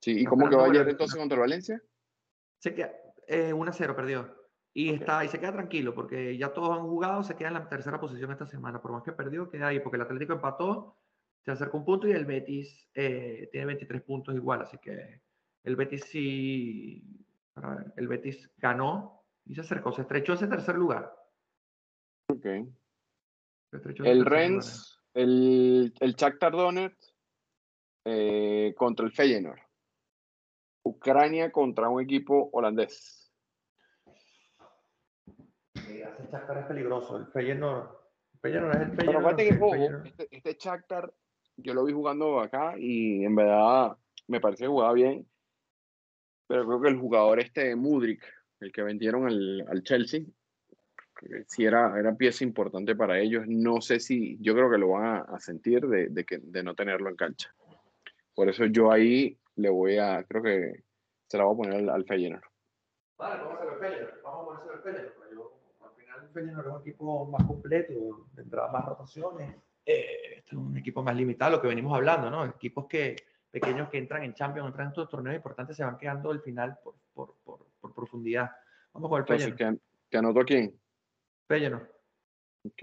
Sí, 0.00 0.12
¿y 0.12 0.18
Está 0.18 0.30
cómo 0.30 0.50
quedó 0.50 0.64
ayer 0.64 0.88
entonces 0.88 1.16
contra 1.16 1.36
el 1.36 1.40
Valencia? 1.40 1.80
Queda, 2.60 2.92
eh, 3.28 3.52
1-0 3.54 3.94
perdió. 3.94 4.35
Y, 4.78 4.90
está, 4.90 5.24
y 5.24 5.28
se 5.28 5.40
queda 5.40 5.54
tranquilo 5.54 5.94
porque 5.94 6.36
ya 6.36 6.52
todos 6.52 6.78
han 6.78 6.84
jugado, 6.84 7.22
se 7.22 7.34
queda 7.34 7.48
en 7.48 7.54
la 7.54 7.66
tercera 7.66 7.98
posición 7.98 8.30
esta 8.30 8.44
semana. 8.44 8.82
Por 8.82 8.92
más 8.92 9.02
que 9.02 9.12
perdió, 9.12 9.48
queda 9.48 9.68
ahí 9.68 9.80
porque 9.80 9.96
el 9.96 10.02
Atlético 10.02 10.34
empató, 10.34 10.98
se 11.40 11.50
acerca 11.50 11.78
un 11.78 11.86
punto 11.86 12.06
y 12.06 12.12
el 12.12 12.26
Betis 12.26 12.86
eh, 12.92 13.48
tiene 13.50 13.68
23 13.68 14.02
puntos 14.02 14.34
igual. 14.34 14.60
Así 14.60 14.76
que 14.76 15.22
el 15.64 15.76
Betis 15.76 16.04
sí. 16.04 17.02
ver, 17.54 17.90
el 17.96 18.06
Betis 18.06 18.50
ganó 18.58 19.24
y 19.46 19.54
se 19.54 19.62
acercó, 19.62 19.92
se 19.92 20.02
estrechó 20.02 20.34
ese 20.34 20.46
tercer 20.46 20.74
lugar. 20.74 21.10
Ok. 22.28 22.44
El 22.44 24.18
lugar. 24.18 24.30
Rennes, 24.30 25.00
el, 25.14 25.94
el 26.00 26.14
Shakhtar 26.16 26.52
Donetsk 26.52 27.14
eh, 28.04 28.74
contra 28.76 29.06
el 29.06 29.12
Feyenoord. 29.12 29.60
Ucrania 30.82 31.50
contra 31.50 31.88
un 31.88 32.02
equipo 32.02 32.50
holandés. 32.52 33.25
Eh, 35.88 36.04
Este 36.18 36.32
Shakhtar 36.32 36.58
es 36.58 36.66
peligroso. 36.66 37.16
El 37.18 37.26
Feyenoord. 37.26 37.88
el 38.34 38.40
Feyenoord 38.40 38.74
es 38.76 38.80
el 38.82 38.90
Pero 38.90 38.96
Feyenoord. 39.02 39.24
aparte 39.24 39.44
que, 39.48 39.54
Feyenoord- 39.58 40.06
este, 40.06 40.28
este 40.30 40.56
Shakhtar, 40.58 41.12
yo 41.56 41.74
lo 41.74 41.84
vi 41.84 41.92
jugando 41.92 42.40
acá 42.40 42.74
y 42.78 43.24
en 43.24 43.34
verdad 43.34 43.96
me 44.28 44.40
parece 44.40 44.64
que 44.64 44.68
jugaba 44.68 44.92
bien. 44.92 45.26
Pero 46.48 46.66
creo 46.66 46.80
que 46.80 46.88
el 46.88 46.98
jugador 46.98 47.40
este 47.40 47.74
Mudrik, 47.74 48.24
el 48.60 48.72
que 48.72 48.82
vendieron 48.82 49.26
al, 49.26 49.66
al 49.68 49.82
Chelsea, 49.82 50.20
que 51.18 51.44
sí 51.48 51.64
era, 51.64 51.98
era 51.98 52.14
pieza 52.14 52.44
importante 52.44 52.94
para 52.94 53.18
ellos. 53.18 53.44
No 53.48 53.80
sé 53.80 53.98
si, 54.00 54.36
yo 54.40 54.54
creo 54.54 54.70
que 54.70 54.78
lo 54.78 54.90
van 54.90 55.04
a, 55.04 55.18
a 55.22 55.40
sentir 55.40 55.80
de, 55.86 56.08
de, 56.08 56.24
que, 56.24 56.38
de 56.38 56.62
no 56.62 56.74
tenerlo 56.74 57.08
en 57.08 57.16
cancha. 57.16 57.52
Por 58.34 58.48
eso 58.48 58.66
yo 58.66 58.92
ahí 58.92 59.38
le 59.56 59.70
voy 59.70 59.96
a, 59.98 60.22
creo 60.24 60.42
que 60.42 60.84
se 61.26 61.38
la 61.38 61.44
voy 61.44 61.54
a 61.54 61.56
poner 61.56 61.80
al, 61.80 61.88
al 61.88 62.04
Feyenoord. 62.04 62.44
Vale, 63.18 63.42
vamos 63.42 63.54
a 63.58 63.62
hacer 63.62 63.72
el 63.72 63.78
Feyenoord. 63.80 64.22
Vamos 64.22 64.40
a 64.40 64.62
ponerse 64.62 64.72
el 64.74 64.82
Feyenoord. 64.94 65.25
Feyenoord 66.36 66.66
es 66.66 66.72
un 66.74 66.80
equipo 66.80 67.26
más 67.26 67.46
completo, 67.46 68.26
tendrá 68.34 68.68
más 68.68 68.84
rotaciones. 68.84 69.56
Eh, 69.84 70.36
este 70.38 70.50
es 70.50 70.52
un 70.52 70.76
equipo 70.76 71.02
más 71.02 71.16
limitado, 71.16 71.52
lo 71.52 71.62
que 71.62 71.68
venimos 71.68 71.94
hablando, 71.94 72.30
¿no? 72.30 72.44
Equipos 72.44 72.86
que 72.86 73.16
pequeños 73.50 73.88
que 73.88 73.96
entran 73.96 74.22
en 74.22 74.34
Champions, 74.34 74.68
entran 74.68 74.88
en 74.88 74.90
estos 74.90 75.08
torneos 75.08 75.36
importantes, 75.36 75.76
se 75.76 75.84
van 75.84 75.96
quedando 75.96 76.30
al 76.30 76.42
final 76.42 76.78
por, 76.84 76.96
por, 77.14 77.36
por, 77.42 77.66
por 77.80 77.94
profundidad. 77.94 78.50
Vamos 78.92 79.08
con 79.08 79.18
el 79.18 79.42
Entonces. 79.42 79.80
¿te, 80.10 80.18
anoto 80.18 80.44
quién? 80.44 80.78
Feyenoord. 81.46 81.88
Ok. 82.64 82.82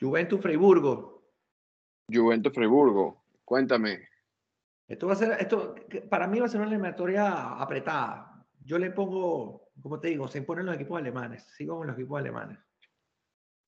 Juventus 0.00 0.40
Freiburgo. 0.40 1.22
Juventus 2.10 2.52
Friburgo. 2.54 3.22
Cuéntame. 3.44 4.08
Esto 4.88 5.06
va 5.08 5.14
a 5.14 5.16
ser, 5.16 5.36
esto 5.40 5.74
para 6.08 6.26
mí 6.28 6.38
va 6.38 6.46
a 6.46 6.48
ser 6.48 6.60
una 6.60 6.68
eliminatoria 6.70 7.54
apretada. 7.60 8.46
Yo 8.64 8.78
le 8.78 8.90
pongo, 8.90 9.70
como 9.80 9.98
te 10.00 10.08
digo, 10.08 10.28
se 10.28 10.38
imponen 10.38 10.66
los 10.66 10.74
equipos 10.76 10.98
alemanes. 10.98 11.44
Sigo 11.56 11.76
con 11.78 11.86
los 11.88 11.96
equipos 11.96 12.18
alemanes. 12.20 12.58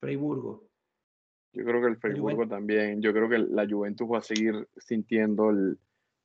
Freiburgo. 0.00 0.68
Yo 1.52 1.64
creo 1.64 1.81
que 1.81 1.88
el 1.88 1.96
Friburgo 1.96 2.28
Juventus. 2.37 2.48
también. 2.50 3.02
Yo 3.02 3.12
creo 3.12 3.28
que 3.28 3.38
la 3.38 3.66
Juventus 3.68 4.07
va 4.09 4.18
a 4.18 4.22
seguir 4.22 4.68
sintiendo 4.76 5.50
el- 5.50 5.78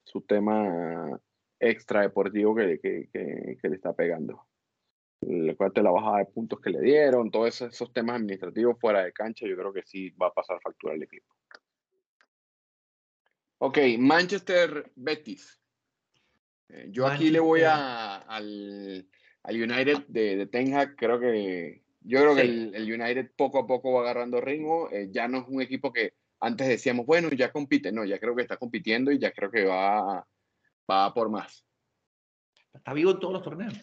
su 0.05 0.21
tema 0.21 1.19
extra 1.59 2.01
deportivo 2.01 2.53
que, 2.55 2.79
que, 2.79 3.09
que- 3.11 3.57
que 3.61 3.69
le 3.69 3.75
está 3.75 3.93
pegando. 3.93 4.45
Recuerda 5.21 5.81
la 5.81 5.91
bajada 5.91 6.17
de 6.19 6.25
puntos 6.25 6.59
que 6.59 6.69
le 6.69 6.81
dieron, 6.81 7.31
todos 7.31 7.47
esos, 7.47 7.73
esos 7.73 7.93
temas 7.93 8.17
administrativos 8.17 8.77
fuera 8.79 9.05
de 9.05 9.13
cancha, 9.13 9.47
yo 9.47 9.55
creo 9.55 9.71
que 9.71 9.81
sí 9.83 10.09
va 10.11 10.27
a 10.27 10.33
pasar 10.33 10.59
factura 10.61 10.93
al 10.93 11.01
equipo. 11.03 11.33
Ok, 13.65 13.77
Manchester 13.97 14.91
Betis. 14.93 15.57
Eh, 16.67 16.87
yo 16.91 17.07
aquí 17.07 17.29
le 17.29 17.39
voy 17.39 17.61
a, 17.61 18.17
al, 18.17 19.07
al 19.43 19.55
United 19.55 19.99
de, 20.09 20.35
de 20.35 20.45
Ten 20.47 20.75
Hag, 20.75 20.97
creo 20.97 21.17
que 21.17 21.81
yo 22.01 22.19
creo 22.19 22.35
que 22.35 22.41
el, 22.41 22.75
el 22.75 22.91
United 23.01 23.31
poco 23.37 23.59
a 23.59 23.65
poco 23.65 23.93
va 23.93 24.01
agarrando 24.01 24.41
ritmo, 24.41 24.89
eh, 24.91 25.07
ya 25.11 25.29
no 25.29 25.37
es 25.37 25.45
un 25.47 25.61
equipo 25.61 25.93
que 25.93 26.13
antes 26.41 26.67
decíamos, 26.67 27.05
bueno, 27.05 27.29
ya 27.29 27.53
compite, 27.53 27.93
no, 27.93 28.03
ya 28.03 28.19
creo 28.19 28.35
que 28.35 28.41
está 28.41 28.57
compitiendo 28.57 29.13
y 29.13 29.17
ya 29.19 29.31
creo 29.31 29.49
que 29.49 29.63
va, 29.63 30.27
va 30.91 31.13
por 31.13 31.29
más. 31.29 31.65
Está 32.73 32.91
vivo 32.91 33.11
en 33.11 33.19
todos 33.21 33.33
los 33.35 33.43
torneos. 33.43 33.75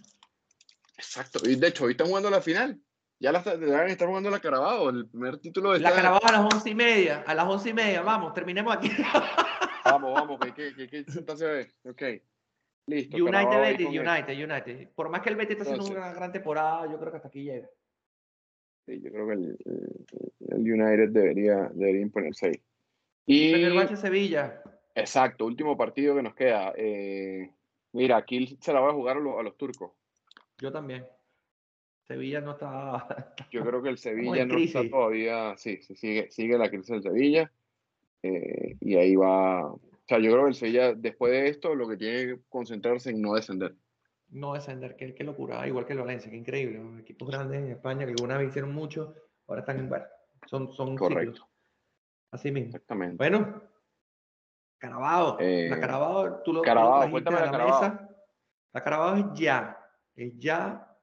Exacto, 0.99 1.41
y 1.49 1.55
de 1.57 1.69
hecho 1.69 1.85
hoy 1.87 1.93
están 1.93 2.09
jugando 2.09 2.29
la 2.29 2.43
final, 2.43 2.79
ya 3.19 3.33
la 3.33 3.41
deben 3.41 3.89
estar 3.89 4.07
jugando 4.09 4.29
la 4.29 4.41
Carabao, 4.41 4.91
el 4.91 5.09
primer 5.09 5.39
título 5.39 5.73
de 5.73 5.81
La 5.81 5.89
esta- 5.89 6.03
Carabao 6.03 6.21
a 6.27 6.33
las 6.33 6.55
once 6.55 6.69
y 6.69 6.75
media. 6.75 7.25
A 7.27 7.35
las 7.35 7.47
once 7.47 7.71
y 7.71 7.73
media. 7.73 8.03
Vamos, 8.03 8.35
terminemos 8.35 8.77
aquí. 8.77 8.91
Vamos, 9.85 10.13
vamos, 10.13 10.41
que, 10.41 10.53
que, 10.53 10.75
que, 10.75 11.05
que 11.05 11.37
se 11.37 11.47
ve. 11.47 11.69
Ok, 11.85 12.03
listo. 12.87 13.17
United, 13.17 13.61
Betis, 13.61 13.87
United, 13.87 14.45
United. 14.45 14.89
Por 14.95 15.09
más 15.09 15.23
que 15.23 15.31
el 15.31 15.37
Betis 15.37 15.53
está 15.53 15.63
haciendo 15.63 15.85
Entonces. 15.87 16.05
una 16.05 16.13
gran 16.15 16.33
temporada, 16.33 16.91
yo 16.91 16.99
creo 16.99 17.11
que 17.11 17.17
hasta 17.17 17.29
aquí 17.29 17.45
llega. 17.45 17.69
Sí, 18.87 19.01
yo 19.01 19.11
creo 19.11 19.27
que 19.27 19.33
el, 19.35 19.59
United 20.51 21.11
debería, 21.11 21.71
debería 21.73 22.01
imponerse 22.01 22.47
ahí. 22.47 22.63
Y, 23.27 23.53
Fenerbahce 23.53 23.97
Sevilla. 23.97 24.63
exacto, 24.95 25.47
último 25.47 25.77
partido 25.77 26.17
que 26.17 26.23
nos 26.23 26.35
queda. 26.35 26.73
Eh, 26.77 27.53
mira, 27.93 28.17
aquí 28.17 28.59
se 28.61 28.73
la 28.73 28.81
va 28.81 28.91
a 28.91 28.95
jugar 28.95 29.19
a 29.19 29.21
los, 29.21 29.39
a 29.39 29.43
los 29.43 29.57
turcos. 29.57 29.93
Yo 30.59 30.73
también. 30.73 31.07
Sevilla 32.11 32.41
no 32.41 32.53
está. 32.53 33.35
Yo 33.53 33.65
creo 33.65 33.83
que 33.83 33.91
el 33.91 33.99
Sevilla 33.99 34.45
no 34.45 34.59
está 34.59 34.89
todavía, 34.89 35.57
sí, 35.57 35.81
sí, 35.83 35.95
sigue, 35.95 36.31
sigue 36.31 36.59
la 36.59 36.69
crisis 36.69 36.89
del 36.89 37.03
Sevilla. 37.03 37.53
Eh, 38.23 38.77
y 38.81 38.97
ahí 38.97 39.17
va, 39.17 39.67
o 39.73 39.81
sea, 40.07 40.19
yo 40.19 40.31
creo 40.31 40.43
que 40.45 40.49
el 40.51 40.55
Sevilla 40.55 40.95
después 40.95 41.33
de 41.33 41.49
esto 41.49 41.75
lo 41.75 41.89
que 41.89 41.97
tiene 41.97 42.27
que 42.27 42.41
concentrarse 42.49 43.11
en 43.11 43.21
no 43.23 43.35
descender. 43.35 43.75
no 44.29 44.55
descender. 44.55 44.97
Qué, 44.97 45.15
qué 45.15 45.25
locura, 45.25 45.67
igual 45.67 45.87
que 45.87 45.93
el 45.95 46.01
Valencia, 46.01 46.31
qué 46.31 46.37
increíble. 46.37 46.79
¿no? 46.79 46.99
Equipos 46.99 47.29
grandes 47.31 47.61
en 47.63 47.71
España 47.71 48.05
que 48.05 48.13
alguna 48.13 48.39
vez 48.39 48.49
hicieron 48.49 48.73
mucho, 48.73 49.15
ahora 49.47 49.61
están 49.61 49.79
en 49.79 49.89
bueno, 49.89 50.05
son, 50.47 50.73
son 50.73 50.97
Correcto. 50.97 51.33
ciclos. 51.33 51.49
Así 52.33 52.51
mismo. 52.53 52.69
Exactamente. 52.69 53.17
Bueno, 53.17 53.63
Carabao. 54.79 55.37
Eh, 55.41 55.67
la 55.69 55.81
Carabao, 55.81 56.43
tú 56.43 56.53
lo, 56.53 56.63
Carabao, 56.63 57.11
cuéntame 57.11 57.37
a 57.39 57.41
la 57.41 57.47
la 57.47 57.53
Carabao. 57.53 57.83
mesa. 57.83 58.09
La 58.73 58.85
Carabao 58.85 59.17
es 59.17 59.25
ya. 59.35 59.79
Es 60.15 60.39
ya. 60.39 60.97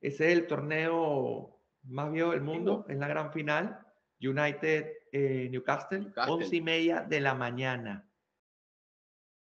Ese 0.00 0.26
es 0.26 0.32
el 0.38 0.46
torneo 0.48 1.60
más 1.84 2.10
viejo 2.10 2.30
del 2.32 2.40
mundo. 2.42 2.84
Es 2.88 2.98
la 2.98 3.06
gran 3.08 3.32
final. 3.32 3.78
United 4.20 4.92
eh, 5.12 5.48
Newcastle, 5.50 6.00
Newcastle. 6.00 6.32
once 6.34 6.56
y 6.56 6.60
media 6.60 7.02
de 7.02 7.20
la 7.20 7.34
mañana. 7.34 8.08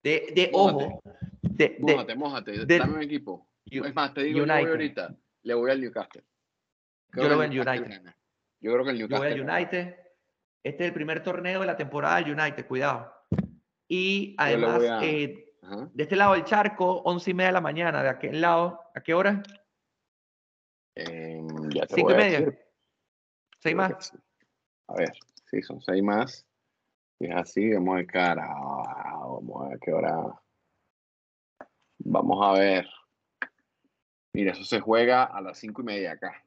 De, 0.04 0.32
de 0.36 0.50
Mójate. 0.52 0.86
ojo. 0.86 1.02
De, 1.42 1.78
Mójate, 1.80 2.16
mójate, 2.16 2.66
de- 2.66 2.78
dame 2.78 2.96
un 2.96 3.02
equipo. 3.04 3.48
Es 3.66 3.96
más, 3.96 4.14
te 4.14 4.24
digo, 4.24 4.40
yo 4.40 4.46
voy 4.46 4.66
ahorita, 4.66 5.16
le 5.44 5.54
voy 5.54 5.72
al 5.72 5.80
Newcastle. 5.82 6.24
Yo 7.16 7.22
voy 7.24 7.38
que 7.38 7.44
al 7.44 7.50
Newcastle 7.52 7.80
United. 7.80 7.98
gana. 8.04 8.18
Yo 8.60 8.72
creo 8.74 8.84
que 8.86 8.92
el 8.92 8.98
Yo 8.98 9.08
voy 9.08 9.20
Newcastle. 9.20 9.42
al 9.42 9.48
gana. 9.48 9.58
United. 9.58 10.00
Este 10.66 10.84
es 10.84 10.88
el 10.88 10.94
primer 10.94 11.24
torneo 11.24 11.60
de 11.62 11.66
la 11.68 11.78
temporada 11.78 12.18
del 12.22 12.38
United, 12.38 12.68
cuidado. 12.68 13.14
Y 13.88 14.36
además, 14.38 14.82
a- 14.84 15.06
eh, 15.06 15.56
de 15.94 16.04
este 16.04 16.16
lado 16.18 16.34
del 16.34 16.44
charco, 16.44 17.02
once 17.04 17.32
y 17.32 17.34
media 17.34 17.48
de 17.50 17.54
la 17.54 17.62
mañana. 17.62 18.04
De 18.04 18.10
aquel 18.10 18.42
lado, 18.42 18.82
¿a 18.94 19.02
qué 19.02 19.14
hora? 19.14 19.42
Ya 20.96 21.86
te 21.88 21.96
Cinco 21.96 22.10
voy 22.10 22.14
y 22.14 22.18
media. 22.18 22.40
decir, 22.40 22.60
¿Seis 23.60 23.76
más? 23.76 24.14
A 24.88 24.96
ver, 24.96 25.12
sí, 25.54 25.62
son 25.62 25.82
seis 25.82 26.02
más. 26.04 26.46
Si 27.20 27.26
es 27.26 27.36
así, 27.36 27.74
vamos 27.74 28.00
a 28.00 28.06
cara. 28.06 28.48
Vamos 28.48 29.66
a 29.66 29.70
ver 29.70 29.80
qué 29.80 29.94
hora. 29.94 30.42
Vamos 32.00 32.40
a 32.46 32.60
ver. 32.60 32.88
Mira, 34.34 34.52
eso 34.54 34.64
se 34.64 34.80
juega 34.80 35.26
a 35.26 35.42
las 35.42 35.60
cinco 35.60 35.82
y 35.84 35.86
media 35.86 36.14
acá. 36.14 36.44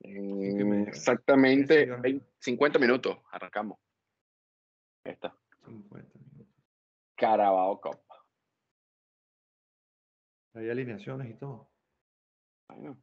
y 0.00 0.60
exactamente 0.88 1.86
Sí, 1.86 1.90
sí, 1.92 2.00
20 2.00 2.26
50 2.38 2.78
minutos. 2.78 3.18
Arrancamos. 3.32 3.78
Ahí 5.04 5.12
está. 5.12 5.34
50 5.64 6.18
minutos. 6.18 6.54
Carabao 7.16 7.80
Cup. 7.80 7.98
Hay 10.54 10.70
alineaciones 10.70 11.30
y 11.30 11.34
todo. 11.34 11.68
Bueno, 12.68 12.96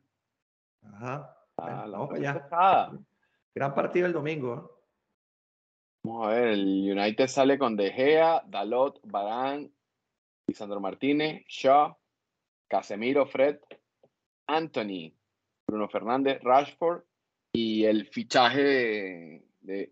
Ajá. 0.84 1.38
ah, 1.58 1.64
Bueno, 1.64 1.88
la 1.88 1.98
vamos 1.98 2.10
para 2.10 2.80
allá. 2.90 3.00
Gran 3.54 3.76
partido 3.76 4.08
el 4.08 4.14
domingo. 4.14 4.72
¿eh? 4.72 4.75
Vamos 6.06 6.28
a 6.28 6.30
ver, 6.30 6.48
el 6.50 6.92
United 6.92 7.26
sale 7.28 7.58
con 7.58 7.76
De 7.76 7.92
Gea, 7.92 8.44
Dalot, 8.48 9.00
Barán, 9.06 9.72
Lisandro 10.46 10.80
Martínez, 10.80 11.44
Shaw, 11.48 11.98
Casemiro, 12.68 13.26
Fred, 13.26 13.58
Anthony, 14.46 15.14
Bruno 15.66 15.90
Fernández, 15.90 16.40
Rashford 16.44 17.02
y 17.54 17.86
el 17.86 18.06
fichaje 18.08 19.42
de, 19.62 19.92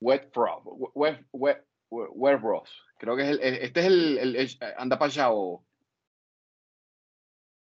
Westbrook, 0.00 0.90
West, 0.96 1.22
West, 1.30 1.60
Westbrook. 1.88 2.66
Creo 2.98 3.14
que 3.14 3.22
es 3.22 3.28
el, 3.30 3.40
este 3.40 3.80
es 3.80 3.86
el, 3.86 4.18
el, 4.18 4.36
el 4.36 4.48
anda 4.76 4.98
pa' 4.98 5.04
allá, 5.06 5.32
o- 5.32 5.64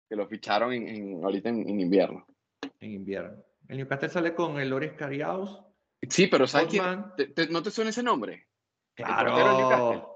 que 0.10 0.18
lo 0.18 0.28
ficharon 0.28 0.74
en, 0.74 0.88
en- 0.90 1.24
ahorita 1.24 1.48
en, 1.48 1.70
en 1.70 1.80
invierno. 1.80 2.26
En 2.82 2.92
invierno. 2.92 3.42
El 3.70 3.78
Newcastle 3.78 4.10
sale 4.10 4.36
con 4.36 4.60
el 4.60 4.70
Loris 4.70 4.92
Cariaos. 4.94 5.64
Sí, 6.08 6.28
pero 6.28 6.48
¿sabes 6.48 6.68
quién? 6.70 6.84
Botman. 6.84 7.16
¿Te- 7.16 7.28
te- 7.28 7.48
¿No 7.50 7.62
te 7.64 7.72
suena 7.72 7.90
ese 7.90 8.04
nombre? 8.04 8.48
Claro. 8.96 10.16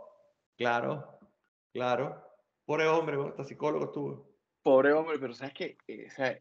Claro. 0.58 1.20
Claro. 1.74 2.24
Pobre 2.66 2.88
hombre, 2.88 3.18
hasta 3.28 3.44
psicólogo 3.44 3.86
estuvo. 3.86 4.34
Pobre 4.62 4.94
hombre, 4.94 5.20
pero 5.20 5.34
sabes 5.34 5.54
que 5.54 5.78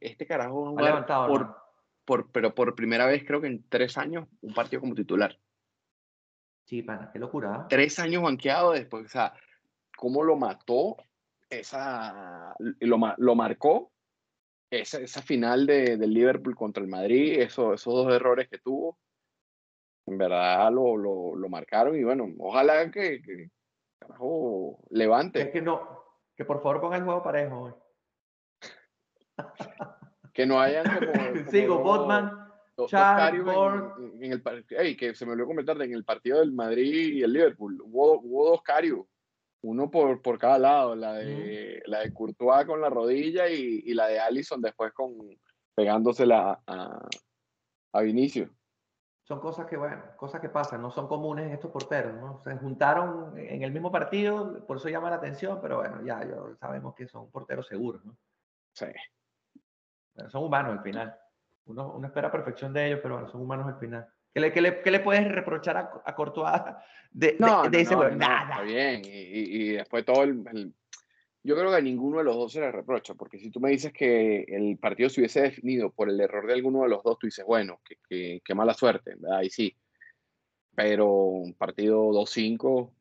este 0.01 0.27
carajo 0.27 0.61
va 0.63 0.67
a 0.67 0.69
Ha 0.69 0.71
jugar 0.73 0.85
levantado, 0.87 1.29
por, 1.29 1.41
¿no? 1.47 1.57
por- 2.05 2.31
pero 2.31 2.55
por 2.55 2.75
primera 2.75 3.07
vez 3.07 3.25
creo 3.27 3.41
que 3.41 3.49
en 3.49 3.69
tres 3.69 3.99
años 3.99 4.29
un 4.43 4.55
partido 4.55 4.81
como 4.81 4.95
titular. 4.95 5.37
Sí, 6.67 6.83
pana, 6.83 7.11
qué 7.13 7.19
locura. 7.19 7.63
¿eh? 7.63 7.67
Tres 7.69 7.99
años 7.99 8.23
banqueado 8.23 8.73
después, 8.73 9.07
o 9.07 9.09
sea, 9.09 9.35
cómo 9.97 10.23
lo 10.23 10.37
mató 10.37 10.97
esa, 11.51 12.55
lo, 12.59 12.99
lo 13.17 13.35
marcó 13.35 13.93
esa, 14.71 15.01
esa 15.01 15.21
final 15.23 15.67
de, 15.67 15.97
del 15.97 16.15
Liverpool 16.15 16.55
contra 16.55 16.83
el 16.83 16.89
Madrid, 16.89 17.41
eso, 17.41 17.75
esos 17.75 17.93
dos 17.93 18.13
errores 18.15 18.49
que 18.49 18.59
tuvo, 18.59 18.99
en 20.07 20.19
verdad 20.19 20.71
lo, 20.73 20.97
lo, 20.97 21.35
lo 21.37 21.49
marcaron 21.49 21.97
y 21.97 22.03
bueno, 22.05 22.29
ojalá 22.39 22.91
que, 22.91 23.23
que 23.23 23.51
carajo, 23.99 24.79
Que, 24.89 24.97
levante, 24.97 25.51
que 25.51 25.63
no, 25.63 26.03
que 26.37 26.45
por 26.45 26.63
favor 26.63 26.81
ponga 26.81 26.97
el 26.97 27.05
juego 27.05 27.23
parejo 27.23 27.61
hoy. 27.61 27.73
que 30.35 30.47
no 30.47 30.61
hayan 30.61 30.85
como, 30.85 31.13
como 31.13 31.51
Sigo, 31.51 31.79
Botman, 31.79 32.49
dos 32.77 32.91
Char, 32.91 33.35
en- 33.35 33.45
Borg. 33.45 33.95
en, 33.99 34.25
en 34.25 34.33
el 34.33 34.43
par- 34.43 34.65
ey, 34.71 34.97
que 34.97 35.15
se 35.15 35.27
me 35.27 35.33
olvidó 35.33 35.47
comentarte 35.47 35.85
en 35.85 35.93
el 35.95 36.05
partido 36.05 36.41
del 36.41 36.53
Madrid 36.53 37.15
y 37.15 37.23
el 37.23 37.33
Liverpool 37.33 37.81
hubo, 37.85 38.21
hubo 38.21 38.51
dos 38.51 38.63
Carios 38.63 39.07
uno 39.65 39.89
por, 39.91 40.21
por 40.23 40.39
cada 40.39 40.59
lado 40.59 40.97
la 40.97 41.13
de 41.15 41.81
la 41.87 42.01
de 42.01 42.13
Courtois 42.13 42.67
con 42.67 42.81
la 42.81 42.91
rodilla 42.91 43.49
y, 43.49 43.83
y 43.87 43.95
la 43.95 44.09
de 44.09 44.19
Allison 44.19 44.61
después 44.61 44.93
con 44.93 45.15
pegándosela 45.77 46.51
a, 46.51 46.63
a, 46.67 47.09
a 47.93 48.01
Vinicius 48.01 48.51
Son 49.33 49.41
cosas 49.41 49.65
que, 49.67 49.79
bueno, 49.79 49.97
cosas 50.19 50.43
que 50.43 50.51
pasan, 50.51 50.83
no 50.83 50.91
son 50.91 51.09
comunes 51.09 51.47
en 51.47 51.53
estos 51.55 51.71
porteros, 51.71 52.13
¿no? 52.21 52.43
Se 52.45 52.55
juntaron 52.59 53.33
en 53.39 53.63
el 53.63 53.73
mismo 53.73 53.91
partido, 53.91 54.63
por 54.67 54.77
eso 54.77 54.91
llama 54.91 55.09
la 55.09 55.17
atención, 55.17 55.59
pero 55.63 55.79
bueno, 55.79 56.03
ya, 56.05 56.23
ya 56.23 56.37
sabemos 56.61 56.95
que 56.95 57.09
son 57.09 57.31
porteros 57.31 57.67
seguros, 57.67 58.05
¿no? 58.05 58.15
sí. 58.75 58.85
Bueno, 60.15 60.29
son 60.29 60.45
humanos 60.45 60.73
al 60.73 60.83
final. 60.83 61.17
Uno, 61.65 61.95
uno 61.95 62.07
espera 62.09 62.31
perfección 62.31 62.75
de 62.75 62.89
ellos, 62.89 63.01
pero 63.03 63.15
bueno, 63.15 63.31
son 63.31 63.41
humanos 63.41 63.67
al 63.69 63.79
final. 63.79 64.07
¿Qué 64.35 64.41
le, 64.41 64.53
qué 64.53 64.61
le, 64.61 64.83
qué 64.83 64.91
le 64.91 65.01
puedes 65.01 65.27
reprochar 65.33 65.79
a, 65.79 65.91
a 66.05 66.15
Courtois 66.15 66.53
de, 67.11 67.29
de- 67.29 67.37
no, 67.39 67.63
de 67.63 67.71
no, 67.71 67.79
ese 67.79 67.93
no, 67.95 67.97
juego? 68.01 68.11
no, 68.15 68.19
Nada. 68.19 68.51
está 68.51 68.61
bien 68.65 69.03
y, 69.03 69.09
y- 69.09 69.63
y 69.63 69.69
después 69.77 70.05
todo 70.05 70.25
el, 70.25 70.45
el- 70.53 70.75
yo 71.45 71.57
creo 71.57 71.71
que 71.71 71.77
a 71.77 71.81
ninguno 71.81 72.19
de 72.19 72.25
los 72.25 72.37
dos 72.37 72.53
se 72.53 72.61
le 72.61 72.71
reprocha 72.71 73.15
porque 73.15 73.39
si 73.39 73.51
tú 73.51 73.61
me 73.61 73.71
dices 73.71 73.93
que 73.93 74.45
el 74.49 74.79
partido 74.79 75.09
se 75.09 75.21
hubiese 75.21 75.43
definido 75.43 75.91
por 75.91 76.09
el 76.09 76.21
error 76.21 76.47
de 76.47 76.55
alguno 76.55 76.83
de 76.83 76.89
los 76.89 77.03
dos 77.03 77.19
tú 77.19 77.27
dices 77.27 77.45
bueno 77.45 77.81
qué 78.09 78.55
mala 78.55 78.75
suerte 78.75 79.17
ahí 79.33 79.51
sí 79.51 79.77
pero 80.75 81.09
un 81.13 81.55
partido 81.55 82.11
2-5 82.11 82.93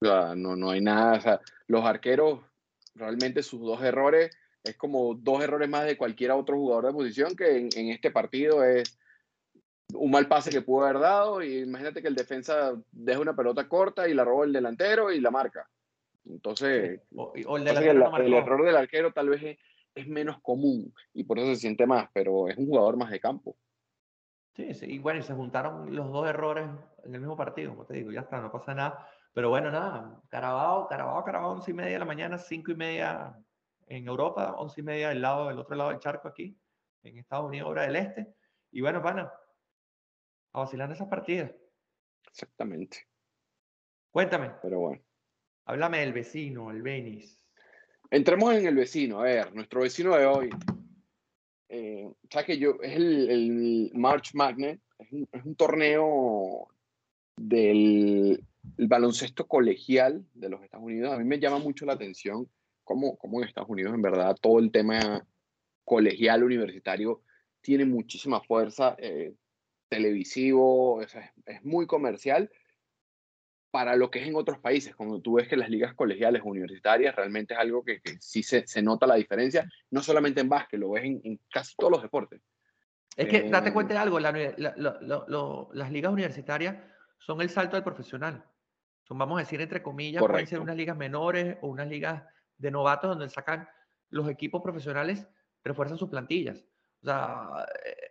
o 0.00 0.34
no, 0.34 0.56
no 0.56 0.70
hay 0.70 0.80
nada 0.80 1.40
los 1.66 1.84
arqueros 1.84 2.40
realmente 2.94 3.42
sus 3.42 3.60
dos 3.60 3.82
errores 3.82 4.30
es 4.64 4.76
como 4.76 5.14
dos 5.14 5.42
errores 5.42 5.68
más 5.68 5.86
de 5.86 5.96
cualquier 5.96 6.32
otro 6.32 6.56
jugador 6.56 6.86
de 6.86 6.92
posición 6.92 7.34
que 7.34 7.56
en, 7.56 7.68
en 7.74 7.88
este 7.88 8.10
partido 8.10 8.62
es 8.62 8.98
un 9.94 10.10
mal 10.10 10.28
pase 10.28 10.50
que 10.50 10.62
pudo 10.62 10.84
haber 10.84 11.00
dado 11.00 11.42
y 11.42 11.58
imagínate 11.58 12.02
que 12.02 12.08
el 12.08 12.14
defensa 12.14 12.72
deja 12.90 13.20
una 13.20 13.36
pelota 13.36 13.68
corta 13.68 14.08
y 14.08 14.14
la 14.14 14.24
roba 14.24 14.44
el 14.44 14.52
delantero 14.52 15.12
y 15.12 15.20
la 15.20 15.30
marca. 15.30 15.68
Entonces, 16.24 17.00
O, 17.14 17.32
o 17.46 17.56
el 17.56 17.66
error 17.66 18.64
del 18.64 18.76
arquero 18.76 19.12
tal 19.12 19.28
vez 19.28 19.42
es, 19.42 19.58
es 19.94 20.06
menos 20.06 20.40
común 20.40 20.94
y 21.12 21.24
por 21.24 21.38
eso 21.38 21.48
se 21.48 21.56
siente 21.56 21.86
más, 21.86 22.08
pero 22.12 22.48
es 22.48 22.56
un 22.56 22.66
jugador 22.66 22.96
más 22.96 23.10
de 23.10 23.20
campo. 23.20 23.56
Sí, 24.54 24.74
sí, 24.74 24.86
y 24.86 24.98
bueno, 24.98 25.20
y 25.20 25.22
se 25.22 25.32
juntaron 25.32 25.94
los 25.94 26.12
dos 26.12 26.28
errores 26.28 26.68
en 27.04 27.14
el 27.14 27.20
mismo 27.20 27.36
partido, 27.36 27.70
como 27.70 27.86
te 27.86 27.94
digo, 27.94 28.12
ya 28.12 28.20
está, 28.20 28.40
no 28.40 28.52
pasa 28.52 28.74
nada. 28.74 29.08
Pero 29.32 29.48
bueno, 29.48 29.70
nada, 29.70 30.20
Carabao, 30.28 30.86
Carabao, 30.88 31.24
Carabao, 31.24 31.52
once 31.52 31.70
y 31.70 31.74
media 31.74 31.94
de 31.94 31.98
la 32.00 32.04
mañana, 32.04 32.36
cinco 32.36 32.70
y 32.70 32.74
media 32.74 33.34
en 33.86 34.06
Europa, 34.06 34.54
once 34.58 34.80
y 34.82 34.84
media 34.84 35.08
del 35.08 35.22
lado, 35.22 35.48
del 35.48 35.58
otro 35.58 35.74
lado 35.74 35.90
del 35.90 36.00
charco 36.00 36.28
aquí, 36.28 36.54
en 37.02 37.18
Estados 37.18 37.46
Unidos, 37.46 37.70
hora 37.70 37.82
del 37.82 37.96
este. 37.96 38.34
Y 38.70 38.82
bueno, 38.82 39.02
pana, 39.02 39.32
a 40.52 40.60
vacilar 40.60 40.88
en 40.88 40.96
esas 40.96 41.08
partidas. 41.08 41.50
Exactamente. 42.28 43.08
Cuéntame, 44.10 44.52
Pero 44.60 44.80
bueno. 44.80 45.02
Háblame 45.64 46.00
del 46.00 46.12
vecino, 46.12 46.70
el 46.70 46.82
Benis. 46.82 47.38
Entremos 48.10 48.54
en 48.54 48.66
el 48.66 48.74
vecino. 48.74 49.20
A 49.20 49.24
ver, 49.24 49.54
nuestro 49.54 49.80
vecino 49.80 50.16
de 50.16 50.26
hoy. 50.26 50.50
Eh, 51.68 52.10
¿Sabes 52.30 52.46
que 52.46 52.58
yo? 52.58 52.76
Es 52.82 52.94
el, 52.96 53.30
el 53.30 53.90
March 53.94 54.34
Magnet. 54.34 54.80
Es 54.98 55.12
un, 55.12 55.28
es 55.32 55.44
un 55.44 55.54
torneo 55.56 56.68
del 57.36 58.44
el 58.78 58.86
baloncesto 58.86 59.46
colegial 59.46 60.24
de 60.34 60.48
los 60.48 60.62
Estados 60.62 60.86
Unidos. 60.86 61.12
A 61.12 61.18
mí 61.18 61.24
me 61.24 61.40
llama 61.40 61.58
mucho 61.58 61.84
la 61.84 61.94
atención 61.94 62.48
cómo, 62.84 63.16
cómo 63.16 63.40
en 63.40 63.48
Estados 63.48 63.70
Unidos, 63.70 63.92
en 63.94 64.02
verdad, 64.02 64.36
todo 64.40 64.58
el 64.58 64.70
tema 64.70 65.26
colegial 65.84 66.44
universitario 66.44 67.22
tiene 67.60 67.84
muchísima 67.84 68.40
fuerza. 68.40 68.94
eh, 68.98 69.34
televisivo, 69.88 71.02
es, 71.02 71.14
es 71.44 71.62
muy 71.64 71.86
comercial 71.86 72.50
para 73.72 73.96
lo 73.96 74.10
que 74.10 74.20
es 74.20 74.28
en 74.28 74.36
otros 74.36 74.58
países. 74.58 74.94
Cuando 74.94 75.20
tú 75.20 75.34
ves 75.34 75.48
que 75.48 75.56
las 75.56 75.70
ligas 75.70 75.94
colegiales 75.94 76.42
universitarias 76.44 77.16
realmente 77.16 77.54
es 77.54 77.60
algo 77.60 77.82
que, 77.82 78.00
que 78.02 78.18
sí 78.20 78.42
se, 78.42 78.66
se 78.66 78.82
nota 78.82 79.06
la 79.06 79.14
diferencia, 79.16 79.68
no 79.90 80.02
solamente 80.02 80.42
en 80.42 80.48
básquet, 80.50 80.78
lo 80.78 80.90
ves 80.90 81.04
en, 81.04 81.20
en 81.24 81.40
casi 81.50 81.74
todos 81.74 81.90
los 81.90 82.02
deportes. 82.02 82.40
Es 83.16 83.26
que 83.28 83.48
date 83.50 83.70
Eh, 83.70 83.72
cuenta 83.72 83.94
de 83.94 84.00
algo, 84.00 84.20
la 84.20 84.30
uni- 84.30 84.54
la- 84.58 84.74
lo- 84.76 85.00
lo- 85.00 85.24
lo- 85.26 85.70
las 85.72 85.90
ligas 85.90 86.12
universitarias 86.12 86.76
son 87.18 87.40
el 87.40 87.48
salto 87.48 87.76
del 87.76 87.82
profesional. 87.82 88.44
Son, 89.04 89.16
vamos 89.16 89.38
a 89.38 89.40
decir, 89.40 89.60
entre 89.60 89.82
comillas, 89.82 90.20
pueden 90.20 90.46
ser 90.46 90.58
Correcto. 90.58 90.62
unas 90.64 90.76
ligas 90.76 90.96
menores 90.96 91.56
o 91.62 91.68
unas 91.68 91.88
ligas 91.88 92.22
de 92.58 92.70
novatos 92.70 93.10
donde 93.10 93.28
sacan 93.30 93.66
los 94.10 94.28
equipos 94.28 94.62
profesionales, 94.62 95.26
refuerzan 95.64 95.96
sus 95.96 96.10
plantillas. 96.10 96.62
O 97.00 97.06
sea, 97.06 97.48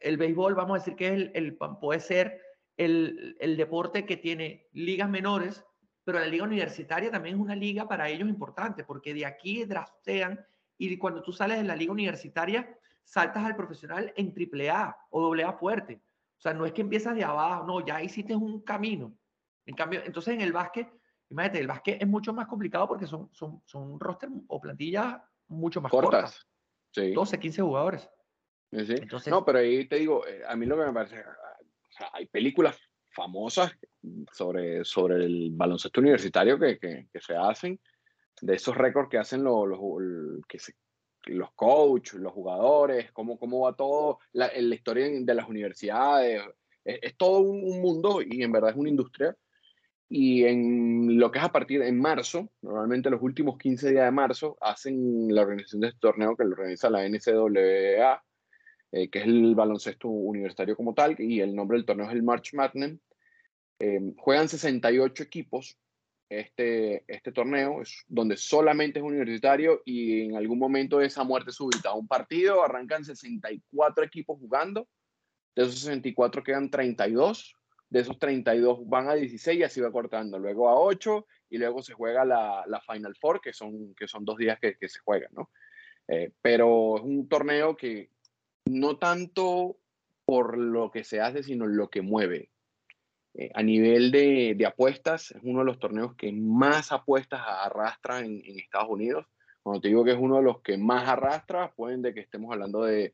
el 0.02 0.18
béisbol, 0.18 0.56
vamos 0.56 0.76
a 0.76 0.80
decir 0.80 0.96
que 0.96 1.08
es 1.08 1.30
el, 1.36 1.56
puede 1.80 2.00
ser 2.00 2.42
el, 2.78 3.38
el, 3.40 3.58
deporte 3.58 4.06
que 4.06 4.18
tiene 4.18 4.68
ligas 4.74 5.10
menores, 5.10 5.64
pero 6.04 6.20
la 6.20 6.28
liga 6.28 6.44
universitaria 6.44 7.12
también 7.12 7.36
es 7.36 7.42
una 7.42 7.56
liga 7.56 7.88
para 7.88 8.10
ellos 8.10 8.28
importante, 8.28 8.84
porque 8.84 9.14
de 9.14 9.26
aquí 9.26 9.66
draftean 9.66 10.44
y 10.78 10.98
cuando 10.98 11.22
tú 11.22 11.32
sales 11.32 11.58
de 11.58 11.64
la 11.64 11.76
liga 11.76 11.92
universitaria, 11.92 12.76
saltas 13.04 13.46
al 13.46 13.56
profesional 13.56 14.12
en 14.16 14.34
triple 14.34 14.70
A 14.70 14.98
o 15.12 15.36
AA 15.36 15.54
fuerte. 15.54 16.02
O 16.38 16.42
sea, 16.42 16.56
no 16.56 16.66
es 16.66 16.74
que 16.74 16.82
empiezas 16.82 17.16
de 17.16 17.24
abajo, 17.24 17.66
no, 17.68 17.86
ya 17.86 18.02
hiciste 18.02 18.36
un 18.36 18.62
camino. 18.62 19.16
En 19.68 19.76
cambio, 19.76 20.02
entonces 20.04 20.34
en 20.34 20.42
el 20.42 20.52
básquet, 20.52 20.92
imagínate, 21.30 21.60
el 21.60 21.68
básquet 21.68 22.02
es 22.02 22.08
mucho 22.08 22.34
más 22.34 22.48
complicado 22.48 22.88
porque 22.88 23.06
son, 23.06 23.30
son, 23.32 23.62
son 23.66 24.00
roster 24.00 24.30
o 24.48 24.60
plantillas 24.60 25.22
mucho 25.50 25.82
más 25.82 25.92
cortas. 25.92 26.48
Sí. 26.92 27.14
12, 27.14 27.40
15 27.40 27.62
jugadores. 27.62 28.10
Sí. 28.72 28.96
Entonces, 28.98 29.30
no, 29.30 29.46
pero 29.46 29.60
ahí 29.60 29.86
te 29.86 29.98
digo, 29.98 30.26
eh, 30.26 30.42
a 30.48 30.56
mí 30.56 30.66
lo 30.66 30.78
que 30.78 30.86
me 30.86 30.94
parece, 30.94 31.24
hay 32.14 32.26
películas 32.28 32.78
famosas 33.10 33.72
sobre, 34.32 34.84
sobre 34.84 35.26
el 35.26 35.52
baloncesto 35.52 36.02
universitario 36.02 36.58
que, 36.58 36.78
que, 36.80 37.20
se 37.20 37.36
hacen, 37.36 37.80
de 38.42 38.56
esos 38.56 38.76
récords 38.76 39.10
que 39.10 39.18
hacen 39.18 39.44
los, 39.44 39.68
los, 39.68 39.80
que 40.48 40.60
los 41.28 41.52
coaches, 41.54 42.20
los 42.20 42.34
jugadores, 42.34 43.12
cómo, 43.12 43.38
cómo 43.38 43.62
va 43.62 43.76
todo, 43.76 44.20
la, 44.34 44.52
la 44.56 44.76
historia 44.76 45.08
de 45.10 45.36
las 45.36 45.48
universidades. 45.48 46.42
Es, 46.84 47.16
todo 47.16 47.40
un, 47.42 47.82
mundo 47.82 48.22
y 48.22 48.42
en 48.42 48.52
verdad 48.52 48.72
es 48.72 48.76
una 48.78 48.90
industria. 48.90 49.36
Y 50.10 50.44
en 50.44 51.20
lo 51.20 51.32
que 51.32 51.40
es 51.40 51.46
a 51.46 51.52
partir 51.52 51.82
de 51.82 51.92
marzo, 51.92 52.50
normalmente 52.62 53.10
los 53.10 53.22
últimos 53.22 53.58
15 53.58 53.92
días 53.92 54.06
de 54.06 54.12
marzo, 54.12 54.58
hacen 54.60 55.34
la 55.34 55.44
organización 55.44 55.82
de 55.82 55.88
este 55.88 56.00
torneo 56.00 56.36
que 56.36 56.44
lo 56.44 56.52
organiza 56.52 56.90
la 56.90 57.08
NCAA, 57.08 58.22
eh, 58.92 59.10
que 59.10 59.20
es 59.20 59.26
el 59.26 59.56
baloncesto 59.56 60.08
universitario 60.08 60.76
como 60.76 60.94
tal, 60.94 61.16
y 61.20 61.40
el 61.40 61.56
nombre 61.56 61.78
del 61.78 61.86
torneo 61.86 62.08
es 62.08 62.14
el 62.14 62.24
March 62.24 62.54
Madness. 62.54 63.00
Eh, 63.80 64.14
juegan 64.18 64.48
68 64.48 65.24
equipos 65.24 65.78
este, 66.32 67.04
este 67.08 67.32
torneo, 67.32 67.82
es 67.82 68.06
donde 68.08 68.38
solamente 68.38 69.00
es 69.00 69.06
universitario 69.06 69.82
y 69.84 70.22
en 70.22 70.38
algún 70.38 70.60
momento 70.60 71.00
de 71.00 71.08
esa 71.08 71.24
muerte 71.24 71.52
súbita 71.52 71.94
un 71.94 72.08
partido, 72.08 72.64
arrancan 72.64 73.04
64 73.04 74.06
equipos 74.06 74.40
jugando, 74.40 74.88
de 75.56 75.64
esos 75.64 75.80
64 75.80 76.44
quedan 76.44 76.70
32, 76.70 77.56
de 77.90 78.00
esos 78.00 78.18
32 78.18 78.88
van 78.88 79.10
a 79.10 79.16
16 79.16 79.60
y 79.60 79.64
así 79.64 79.82
va 79.82 79.92
cortando, 79.92 80.40
luego 80.40 80.70
a 80.70 80.80
8 80.80 81.28
y 81.50 81.58
luego 81.58 81.82
se 81.84 81.94
juega 81.94 82.24
la, 82.24 82.64
la 82.66 82.80
Final 82.80 83.16
Four, 83.20 83.42
que 83.42 83.52
son, 83.52 83.94
que 83.96 84.08
son 84.08 84.24
dos 84.24 84.38
días 84.38 84.58
que, 84.60 84.78
se 84.88 85.00
juegan, 85.00 85.32
¿no? 85.34 85.50
Eh, 86.08 86.32
pero 86.42 86.98
es 86.98 87.04
un 87.04 87.28
torneo 87.28 87.76
que 87.76 88.10
no 88.72 88.98
tanto 88.98 89.78
por 90.26 90.58
lo 90.58 90.92
que 90.92 91.04
se 91.04 91.22
hace, 91.22 91.44
sino 91.44 91.68
lo 91.68 91.90
que 91.90 92.02
mueve. 92.02 92.50
Eh, 93.34 93.50
a 93.54 93.64
nivel 93.64 94.12
de, 94.12 94.58
apuestas, 94.66 95.32
es 95.32 95.42
uno 95.44 95.60
de 95.60 95.66
los 95.66 95.80
torneos 95.80 96.16
que 96.16 96.32
más 96.32 96.92
apuestas 96.92 97.42
arrastra 97.46 98.20
en, 98.20 98.42
en, 98.46 98.60
Estados 98.60 98.90
Unidos. 98.90 99.26
Cuando 99.64 99.82
te 99.82 99.90
digo 99.90 100.04
que 100.04 100.12
es 100.12 100.18
uno 100.18 100.38
de 100.38 100.44
los 100.44 100.62
que 100.62 100.78
más 100.78 101.08
arrastra, 101.08 101.72
pueden 101.74 102.02
de 102.02 102.14
que 102.14 102.22
estemos 102.22 102.52
hablando 102.52 102.84
de 102.84 103.14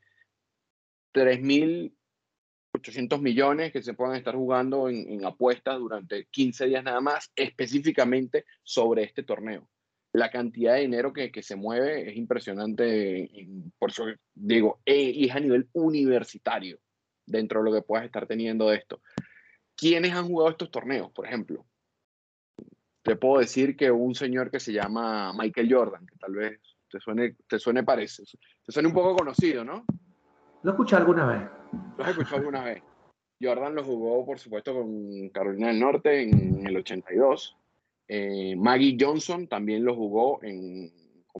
3.800 1.14 3.22
millones 3.22 3.72
que 3.72 3.84
se 3.84 3.94
puedan 3.94 4.16
estar 4.16 4.36
jugando 4.36 4.90
en, 4.90 5.12
en, 5.12 5.26
apuestas 5.26 5.78
durante 5.80 6.26
15 6.26 6.68
días 6.68 6.84
nada 6.84 7.02
más, 7.02 7.32
específicamente 7.36 8.46
sobre 8.64 9.04
este 9.04 9.24
torneo. 9.24 9.70
La 10.18 10.32
cantidad 10.32 10.74
de 10.74 10.82
dinero 10.82 11.14
que, 11.14 11.32
que 11.32 11.44
se 11.44 11.56
mueve 11.56 12.10
es 12.10 12.18
impresionante, 12.18 13.30
por 13.78 13.92
eso 13.92 14.06
digo, 14.34 14.80
eh, 14.84 15.12
y 15.14 15.30
es 15.30 15.36
a 15.36 15.40
nivel 15.40 15.70
universitario 15.74 16.80
dentro 17.24 17.60
de 17.60 17.70
lo 17.70 17.76
que 17.76 17.86
puedas 17.86 18.06
estar 18.06 18.26
teniendo 18.26 18.68
de 18.70 18.78
esto. 18.78 19.00
¿Quiénes 19.76 20.14
han 20.14 20.28
jugado 20.28 20.50
estos 20.50 20.72
torneos, 20.72 21.12
por 21.12 21.28
ejemplo? 21.28 21.68
Te 23.04 23.16
puedo 23.16 23.40
decir 23.40 23.78
que 23.78 23.92
un 23.92 24.16
señor 24.16 24.50
que 24.50 24.60
se 24.60 24.74
llama 24.74 25.34
Michael 25.34 25.72
Jordan, 25.72 26.08
que 26.08 26.16
tal 26.18 26.34
vez 26.34 26.60
te 26.90 27.00
suene, 27.00 27.36
te 27.48 27.60
suene 27.60 27.84
parece, 27.84 28.24
te 28.66 28.72
suene 28.72 28.88
un 28.88 28.96
poco 28.96 29.16
conocido, 29.16 29.64
¿no? 29.64 29.86
¿Lo 30.64 30.72
escuché 30.72 30.96
alguna 30.96 31.28
vez? 31.28 31.44
¿Lo 31.96 32.04
has 32.04 32.10
escuchado 32.10 32.38
alguna 32.38 32.64
vez? 32.64 32.82
Jordan 33.40 33.76
lo 33.76 33.84
jugó, 33.84 34.26
por 34.26 34.40
supuesto, 34.40 34.74
con 34.74 35.30
Carolina 35.30 35.68
del 35.68 35.80
Norte 35.80 36.24
en 36.24 36.66
el 36.66 36.76
82. 36.76 37.57
Eh, 38.08 38.56
Maggie 38.56 38.98
Johnson 39.00 39.48
también 39.48 39.84
lo 39.84 39.96
jugó 39.96 40.42
en, 40.44 40.92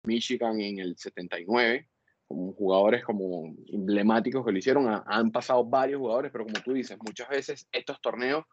Michigan 0.04 0.62
en 0.62 0.80
el 0.80 0.96
79 0.96 1.88
como 2.28 2.54
jugadores 2.54 3.04
como 3.04 3.56
emblemáticos 3.68 4.46
que 4.46 4.52
lo 4.52 4.58
hicieron. 4.58 4.86
han 5.06 5.32
pasado 5.32 5.66
varios 5.66 6.00
jugadores, 6.00 6.32
pero 6.32 6.46
como 6.46 6.62
tú 6.62 6.74
dices, 6.74 6.98
muchas 7.00 7.30
veces 7.30 7.68
estos 7.72 8.00
torneos 8.02 8.44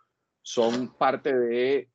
son 0.43 0.95
parte 0.97 1.37
de 1.37 1.89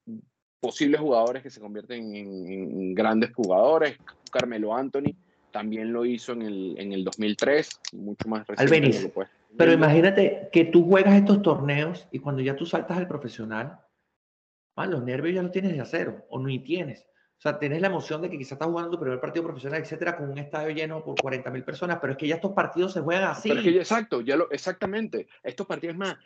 posibles 0.59 0.99
jugadores 0.99 1.41
que 1.41 1.49
se 1.49 1.61
convierten 1.61 2.15
en, 2.15 2.93
grandes 2.93 3.33
jugadores. 3.33 3.97
Carmelo 4.31 4.75
Anthony 4.75 5.15
también 5.51 5.93
lo 5.93 6.05
hizo 6.05 6.33
en 6.33 6.41
el, 6.41 6.75
en 6.77 6.91
el 6.93 7.03
2003, 7.03 7.79
mucho 7.93 8.27
más 8.27 8.45
reciente. 8.45 9.11
pero 9.57 9.71
imagínate 9.71 10.49
que 10.51 10.65
tú 10.65 10.85
juegas 10.85 11.15
estos 11.15 11.41
torneos 11.41 12.07
y 12.11 12.19
cuando 12.19 12.41
ya 12.41 12.55
tú 12.55 12.65
saltas 12.65 12.97
al 12.97 13.07
profesional, 13.07 13.79
los 14.87 15.03
nervios 15.03 15.35
ya 15.35 15.43
los 15.43 15.51
tienes 15.51 15.73
de 15.73 15.81
acero 15.81 16.25
o 16.29 16.39
ni 16.39 16.59
tienes. 16.59 17.05
O 17.39 17.41
sea, 17.41 17.57
tienes 17.57 17.79
la 17.79 17.87
emoción 17.87 18.21
de 18.21 18.29
que 18.29 18.37
quizás 18.37 18.53
estás 18.53 18.67
jugando 18.67 18.91
tu 18.91 18.99
primer 18.99 19.21
partido 19.21 19.45
profesional, 19.45 19.81
etcétera, 19.81 20.17
con 20.17 20.29
un 20.29 20.37
estadio 20.37 20.71
lleno 20.71 21.03
por 21.05 21.15
40 21.21 21.49
mil 21.51 21.63
personas, 21.63 21.97
pero 22.01 22.11
es 22.11 22.17
que 22.17 22.27
ya 22.27 22.35
estos 22.35 22.51
partidos 22.51 22.91
se 22.91 22.99
juegan 22.99 23.29
así. 23.29 23.47
Pero 23.47 23.61
es 23.61 23.65
que 23.65 23.77
exacto, 23.77 24.19
ya 24.19 24.35
lo, 24.35 24.51
exactamente. 24.51 25.27
Estos 25.41 25.65
partidos 25.65 25.95
más 25.95 26.17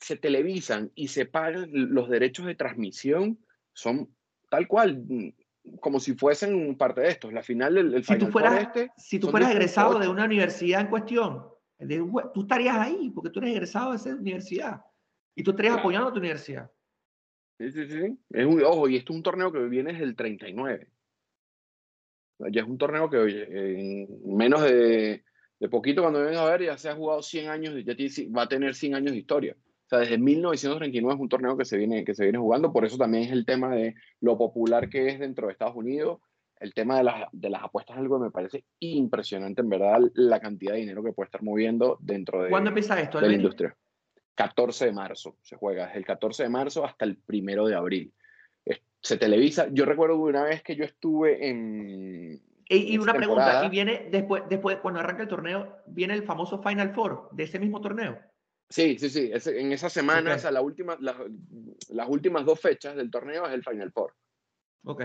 se 0.00 0.16
televisan 0.16 0.90
y 0.96 1.08
se 1.08 1.26
pagan 1.26 1.70
los 1.72 2.08
derechos 2.08 2.46
de 2.46 2.56
transmisión, 2.56 3.38
son 3.72 4.12
tal 4.50 4.66
cual, 4.66 5.04
como 5.78 6.00
si 6.00 6.14
fuesen 6.14 6.76
parte 6.76 7.02
de 7.02 7.08
estos. 7.10 7.32
La 7.32 7.44
final 7.44 7.74
del, 7.74 8.04
si 8.04 8.18
tú 8.18 8.26
fueras, 8.26 8.60
este, 8.60 8.90
si 8.96 9.20
tú 9.20 9.30
fueras 9.30 9.52
egresado 9.52 10.00
de 10.00 10.08
una 10.08 10.24
universidad 10.24 10.80
en 10.80 10.88
cuestión, 10.88 11.46
tú 12.34 12.40
estarías 12.40 12.76
ahí 12.76 13.10
porque 13.14 13.30
tú 13.30 13.38
eres 13.38 13.52
egresado 13.52 13.92
de 13.92 13.98
esa 13.98 14.10
universidad 14.10 14.82
y 15.36 15.44
tú 15.44 15.52
estarías 15.52 15.78
apoyando 15.78 16.08
a 16.08 16.12
tu 16.12 16.18
universidad. 16.18 16.68
Sí, 17.58 17.70
sí, 17.72 17.86
sí. 17.88 18.18
Es 18.30 18.46
un, 18.46 18.62
ojo, 18.62 18.88
y 18.88 18.96
esto 18.96 19.12
es 19.12 19.16
un 19.16 19.22
torneo 19.22 19.52
que 19.52 19.58
viene 19.64 19.92
desde 19.92 20.04
el 20.04 20.16
39. 20.16 20.88
Ya 22.50 22.62
es 22.62 22.68
un 22.68 22.78
torneo 22.78 23.10
que, 23.10 23.18
en 23.18 24.36
menos 24.36 24.62
de, 24.62 25.24
de 25.58 25.68
poquito, 25.68 26.02
cuando 26.02 26.24
venga 26.24 26.42
a 26.42 26.50
ver, 26.50 26.64
ya 26.64 26.78
se 26.78 26.88
ha 26.88 26.94
jugado 26.94 27.20
100 27.20 27.50
años, 27.50 27.74
ya 27.84 27.94
va 28.36 28.42
a 28.42 28.48
tener 28.48 28.74
100 28.74 28.94
años 28.94 29.12
de 29.12 29.18
historia. 29.18 29.56
O 29.58 29.88
sea, 29.88 29.98
desde 30.00 30.18
1939 30.18 31.14
es 31.14 31.20
un 31.20 31.28
torneo 31.28 31.56
que 31.56 31.64
se, 31.64 31.76
viene, 31.76 32.04
que 32.04 32.14
se 32.14 32.24
viene 32.24 32.38
jugando, 32.38 32.72
por 32.72 32.84
eso 32.84 32.96
también 32.96 33.24
es 33.24 33.32
el 33.32 33.44
tema 33.44 33.74
de 33.74 33.94
lo 34.20 34.36
popular 34.36 34.88
que 34.88 35.08
es 35.08 35.18
dentro 35.18 35.46
de 35.46 35.52
Estados 35.52 35.74
Unidos. 35.74 36.20
El 36.60 36.74
tema 36.74 36.98
de 36.98 37.04
las, 37.04 37.24
de 37.32 37.50
las 37.50 37.62
apuestas 37.62 37.96
es 37.96 38.02
algo 38.02 38.18
que 38.18 38.24
me 38.24 38.30
parece 38.30 38.64
impresionante, 38.80 39.62
en 39.62 39.68
verdad, 39.68 40.00
la 40.14 40.40
cantidad 40.40 40.74
de 40.74 40.80
dinero 40.80 41.02
que 41.02 41.12
puede 41.12 41.26
estar 41.26 41.42
moviendo 41.42 41.96
dentro 42.00 42.42
de, 42.42 42.50
¿Cuándo 42.50 42.68
empieza 42.68 43.00
esto, 43.00 43.20
de 43.20 43.28
la 43.28 43.34
industria. 43.34 43.76
14 44.38 44.86
de 44.86 44.92
marzo 44.92 45.36
se 45.42 45.56
juega, 45.56 45.86
desde 45.86 45.98
el 45.98 46.06
14 46.06 46.44
de 46.44 46.48
marzo 46.48 46.84
hasta 46.84 47.04
el 47.04 47.16
primero 47.16 47.66
de 47.66 47.74
abril. 47.74 48.14
Se 49.00 49.16
televisa. 49.16 49.66
Yo 49.72 49.84
recuerdo 49.84 50.16
una 50.16 50.44
vez 50.44 50.62
que 50.62 50.76
yo 50.76 50.84
estuve 50.84 51.48
en. 51.48 52.40
Y, 52.68 52.98
una 52.98 53.14
pregunta, 53.14 53.64
¿y 53.64 53.68
viene 53.68 54.08
después, 54.10 54.44
después, 54.48 54.78
cuando 54.78 55.00
arranca 55.00 55.22
el 55.22 55.28
torneo, 55.28 55.78
viene 55.86 56.14
el 56.14 56.22
famoso 56.22 56.62
Final 56.62 56.94
Four 56.94 57.30
de 57.32 57.44
ese 57.44 57.58
mismo 57.58 57.80
torneo? 57.80 58.18
Sí, 58.68 58.98
sí, 58.98 59.08
sí. 59.08 59.30
en 59.32 59.72
esa 59.72 59.88
semana, 59.88 60.34
o 60.34 60.38
sea, 60.38 60.50
la 60.50 60.60
última, 60.60 60.96
las 61.00 62.08
últimas 62.08 62.44
dos 62.44 62.60
fechas 62.60 62.94
del 62.94 63.10
torneo 63.10 63.46
es 63.46 63.54
el 63.54 63.64
Final 63.64 63.90
Four. 63.90 64.14
Ok. 64.84 65.02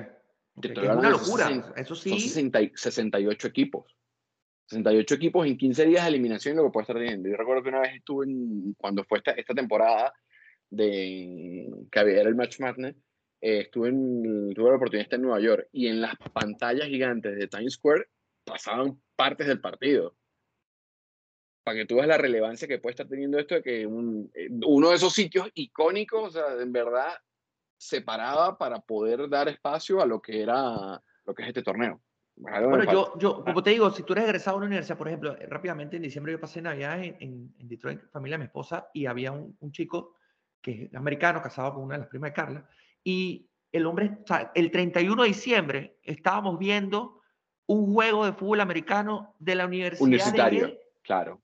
okay. 0.56 0.72
Es 0.72 0.78
una 0.78 1.10
locura. 1.10 1.74
Eso 1.76 1.96
sí. 1.96 2.20
Son 2.20 2.52
68 2.76 3.48
equipos. 3.48 3.96
68 4.68 5.16
equipos 5.16 5.47
en 5.47 5.57
15 5.57 5.86
días 5.86 6.03
de 6.03 6.09
eliminación 6.09 6.55
lo 6.55 6.64
que 6.66 6.72
puede 6.72 6.84
estar 6.84 6.97
teniendo. 6.97 7.30
Yo 7.30 7.38
recuerdo 7.38 7.64
que 7.64 7.70
una 7.70 7.82
vez 7.82 7.95
estuve 7.95 8.26
en, 8.26 8.74
cuando 8.76 9.03
fue 9.03 9.20
esta, 9.20 9.32
esta 9.32 9.53
temporada 9.53 10.14
de 10.70 11.70
que 11.91 11.99
había 11.99 12.22
el 12.22 12.36
Match 12.36 12.59
Madness, 12.59 12.95
eh, 13.41 13.61
estuve 13.61 13.89
en, 13.89 14.53
tuve 14.53 14.70
la 14.70 14.78
oportunidad 14.78 15.01
de 15.01 15.03
estar 15.03 15.20
en 15.20 15.24
Nueva 15.24 15.41
York 15.41 15.68
y 15.72 15.88
en 15.88 16.01
las 16.01 16.16
pantallas 16.34 16.88
gigantes 16.88 17.36
de 17.36 17.47
Times 17.47 17.74
Square 17.74 18.07
pasaban 18.45 19.01
partes 19.16 19.47
del 19.47 19.61
partido. 19.61 20.16
Para 21.64 21.78
que 21.78 21.86
tú 21.86 21.95
veas 21.95 22.07
la 22.07 22.18
relevancia 22.18 22.68
que 22.68 22.80
puede 22.80 22.91
estar 22.91 23.07
teniendo 23.07 23.39
esto 23.39 23.55
de 23.55 23.64
que 23.64 23.86
un, 23.86 24.32
eh, 24.34 24.49
uno 24.66 24.89
de 24.89 24.95
esos 24.95 25.14
sitios 25.14 25.49
icónicos, 25.53 26.30
o 26.30 26.32
sea, 26.32 26.61
en 26.61 26.72
verdad, 26.72 27.14
se 27.78 28.01
paraba 28.01 28.57
para 28.57 28.80
poder 28.80 29.30
dar 29.30 29.49
espacio 29.49 30.01
a 30.01 30.05
lo 30.05 30.22
que 30.22 30.41
era 30.41 31.01
lo 31.26 31.34
que 31.34 31.43
es 31.43 31.47
este 31.49 31.64
torneo. 31.64 32.01
Bueno, 32.36 32.92
yo, 32.92 33.18
yo, 33.20 33.44
como 33.44 33.62
te 33.62 33.70
digo, 33.70 33.92
si 33.92 34.04
tú 34.04 34.14
eres 34.14 34.26
egresado 34.26 34.56
a 34.56 34.58
una 34.58 34.68
universidad, 34.68 34.98
por 34.98 35.08
ejemplo, 35.08 35.38
eh, 35.38 35.46
rápidamente 35.48 35.98
en 35.98 36.02
diciembre 36.02 36.34
yo 36.34 36.40
pasé 36.40 36.62
Navidad 36.62 37.04
en, 37.04 37.16
en, 37.20 37.56
en 37.60 37.68
Detroit, 37.68 38.02
familia 38.12 38.36
de 38.36 38.40
mi 38.40 38.46
esposa, 38.46 38.90
y 38.94 39.06
había 39.06 39.32
un, 39.32 39.56
un, 39.60 39.72
chico 39.72 40.16
que 40.62 40.86
es 40.86 40.96
americano, 40.96 41.42
casado 41.42 41.76
con 41.76 41.84
una 41.84 41.96
de 41.96 42.00
las 42.00 42.10
primas 42.10 42.32
de 42.32 42.34
Carla, 42.34 42.70
y 43.04 43.48
el 43.72 43.86
hombre, 43.86 44.18
o 44.24 44.28
sea, 44.28 44.52
el 44.56 44.72
31 44.72 45.22
de 45.22 45.28
diciembre 45.28 46.00
estábamos 46.04 46.58
viendo 46.58 47.22
un 47.68 47.94
juego 47.94 48.26
de 48.26 48.34
fútbol 48.34 48.62
americano 48.62 49.36
de 49.40 49.56
la 49.56 49.66
universidad. 49.66 50.06
Universitario, 50.06 50.78
claro. 51.02 51.42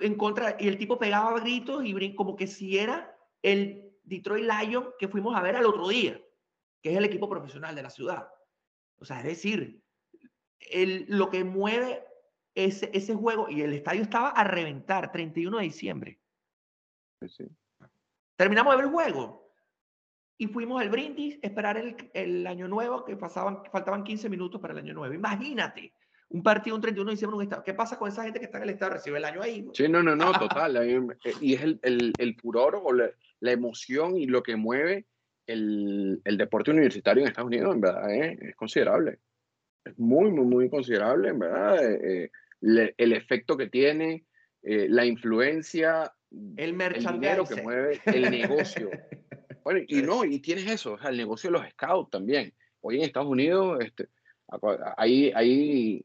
En 0.00 0.16
contra, 0.16 0.56
y 0.58 0.68
el 0.68 0.76
tipo 0.76 0.98
pegaba 0.98 1.38
gritos 1.40 1.84
y 1.84 2.14
como 2.14 2.34
que 2.34 2.46
si 2.46 2.78
era 2.78 3.16
el 3.42 3.92
Detroit 4.02 4.44
Lion 4.44 4.90
que 4.98 5.08
fuimos 5.08 5.36
a 5.36 5.42
ver 5.42 5.56
al 5.56 5.66
otro 5.66 5.88
día, 5.88 6.20
que 6.82 6.90
es 6.90 6.96
el 6.96 7.04
equipo 7.04 7.28
profesional 7.28 7.74
de 7.74 7.82
la 7.82 7.90
ciudad. 7.90 8.28
O 8.98 9.04
sea, 9.04 9.18
es 9.18 9.24
decir, 9.24 9.82
el, 10.58 11.06
lo 11.08 11.30
que 11.30 11.44
mueve 11.44 12.02
ese, 12.54 12.90
ese 12.92 13.14
juego, 13.14 13.48
y 13.48 13.62
el 13.62 13.72
estadio 13.72 14.02
estaba 14.02 14.30
a 14.30 14.44
reventar, 14.44 15.12
31 15.12 15.58
de 15.58 15.64
diciembre. 15.64 16.20
Terminamos 18.36 18.72
de 18.72 18.76
ver 18.76 18.86
el 18.86 18.92
juego 18.92 19.52
y 20.36 20.48
fuimos 20.48 20.80
al 20.80 20.90
brindis, 20.90 21.38
esperar 21.42 21.76
el, 21.76 22.10
el 22.12 22.46
año 22.46 22.68
nuevo, 22.68 23.04
que 23.04 23.16
pasaban, 23.16 23.62
faltaban 23.70 24.04
15 24.04 24.28
minutos 24.28 24.60
para 24.60 24.72
el 24.72 24.80
año 24.80 24.94
nuevo. 24.94 25.14
Imagínate, 25.14 25.92
un 26.30 26.42
partido 26.42 26.74
un 26.74 26.82
31 26.82 27.08
de 27.08 27.14
diciembre 27.14 27.36
un 27.36 27.42
estado. 27.44 27.62
¿Qué 27.62 27.74
pasa 27.74 27.98
con 27.98 28.08
esa 28.08 28.24
gente 28.24 28.40
que 28.40 28.46
está 28.46 28.58
en 28.58 28.64
el 28.64 28.70
estado? 28.70 28.94
Recibe 28.94 29.18
el 29.18 29.24
año 29.24 29.40
ahí. 29.42 29.68
Sí, 29.72 29.88
no, 29.88 30.02
no, 30.02 30.16
no, 30.16 30.32
total. 30.38 30.76
Eh, 30.76 31.00
y 31.40 31.54
es 31.54 31.62
el, 31.62 31.78
el, 31.82 32.12
el 32.18 32.34
furor 32.34 32.80
o 32.82 32.92
la, 32.92 33.10
la, 33.40 33.52
emoción 33.52 34.16
y 34.16 34.26
lo 34.26 34.42
que 34.42 34.56
mueve 34.56 35.06
el, 35.46 36.20
el, 36.24 36.36
deporte 36.36 36.70
universitario 36.70 37.22
en 37.22 37.28
Estados 37.28 37.48
Unidos, 37.48 37.74
en 37.74 37.80
verdad, 37.80 38.14
eh, 38.14 38.38
es 38.40 38.56
considerable. 38.56 39.18
Es 39.84 39.98
muy, 39.98 40.30
muy, 40.30 40.44
muy 40.44 40.70
considerable, 40.70 41.28
en 41.28 41.38
verdad. 41.38 41.92
Eh, 41.92 42.30
le, 42.60 42.94
el 42.96 43.12
efecto 43.12 43.56
que 43.56 43.68
tiene, 43.68 44.24
eh, 44.62 44.86
la 44.88 45.04
influencia, 45.04 46.12
el, 46.56 46.80
el 46.80 47.04
dinero 47.04 47.44
que 47.44 47.62
mueve, 47.62 48.00
el 48.06 48.30
negocio. 48.30 48.90
Bueno, 49.64 49.80
y 49.88 50.02
no, 50.02 50.26
y 50.26 50.40
tienes 50.40 50.70
eso, 50.70 50.92
o 50.92 50.98
sea, 50.98 51.08
el 51.08 51.16
negocio 51.16 51.48
de 51.48 51.58
los 51.58 51.66
scouts 51.70 52.10
también. 52.10 52.52
Hoy 52.82 52.96
en 52.96 53.04
Estados 53.04 53.30
Unidos, 53.30 53.78
este, 53.80 54.10
ahí, 54.98 55.32
ahí, 55.34 56.04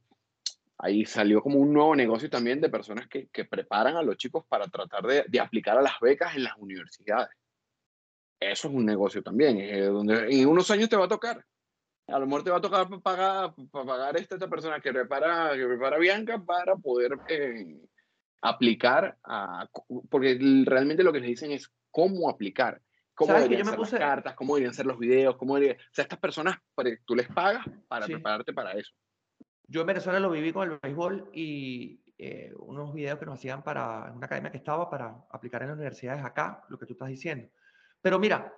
ahí 0.78 1.04
salió 1.04 1.42
como 1.42 1.60
un 1.60 1.74
nuevo 1.74 1.94
negocio 1.94 2.30
también 2.30 2.62
de 2.62 2.70
personas 2.70 3.10
que, 3.10 3.28
que 3.28 3.44
preparan 3.44 3.98
a 3.98 4.02
los 4.02 4.16
chicos 4.16 4.46
para 4.48 4.66
tratar 4.68 5.06
de, 5.06 5.26
de, 5.28 5.40
aplicar 5.42 5.78
a 5.78 5.82
las 5.82 6.00
becas 6.00 6.38
en 6.38 6.46
las 6.46 6.56
universidades. 6.58 7.36
Eso 8.40 8.68
es 8.68 8.74
un 8.74 8.86
negocio 8.86 9.22
también, 9.22 9.58
eh, 9.60 9.82
donde 9.86 10.30
en 10.30 10.48
unos 10.48 10.72
años 10.72 10.90
te 10.90 10.96
va 10.96 11.06
a 11.06 11.10
tocar 11.10 11.46
a 12.12 12.20
lo 12.20 12.26
mejor 12.26 12.44
te 12.44 12.52
va 12.52 12.58
a 12.58 12.62
tocar 12.62 12.88
pagar, 13.02 13.54
pagar 13.72 14.18
esta, 14.18 14.36
esta 14.36 14.48
persona 14.48 14.80
que 14.80 14.92
prepara, 14.92 15.56
que 15.56 15.66
prepara 15.66 15.98
Bianca 15.98 16.44
para 16.44 16.76
poder 16.76 17.18
eh, 17.28 17.78
aplicar, 18.42 19.18
a, 19.24 19.68
porque 20.10 20.40
realmente 20.66 21.04
lo 21.04 21.14
que 21.14 21.20
les 21.20 21.30
dicen 21.30 21.52
es 21.52 21.72
cómo 21.92 22.30
aplicar, 22.30 22.82
cómo 23.14 23.34
deberían 23.34 23.66
ser 23.66 23.76
puse... 23.76 24.00
las 24.00 24.10
cartas, 24.10 24.36
cómo 24.36 24.56
deberían 24.56 24.74
ser 24.74 24.86
los 24.86 24.98
videos, 24.98 25.36
cómo 25.38 25.56
deberían... 25.56 25.80
O 25.80 25.94
sea, 25.94 26.04
estas 26.04 26.20
personas, 26.20 26.58
tú 27.06 27.16
les 27.16 27.28
pagas 27.28 27.66
para 27.88 28.06
sí. 28.06 28.14
prepararte 28.14 28.54
para 28.54 28.74
eso. 28.74 28.94
Yo 29.68 29.82
en 29.82 29.88
Venezuela 29.88 30.20
lo 30.20 30.32
viví 30.32 30.52
con 30.52 30.72
el 30.72 30.80
béisbol 30.82 31.30
y 31.32 32.02
eh, 32.18 32.54
unos 32.58 32.94
videos 32.94 33.20
que 33.20 33.26
nos 33.26 33.36
hacían 33.36 33.64
para 33.64 34.12
una 34.16 34.26
academia 34.26 34.52
que 34.52 34.58
estaba 34.58 34.90
para 34.90 35.26
aplicar 35.30 35.62
en 35.62 35.70
las 35.70 35.78
universidades 35.78 36.24
acá, 36.24 36.66
lo 36.70 36.80
que 36.80 36.88
tú 36.88 36.94
estás 36.94 37.10
diciendo. 37.10 37.50
Pero 38.02 38.20
mira, 38.20 38.54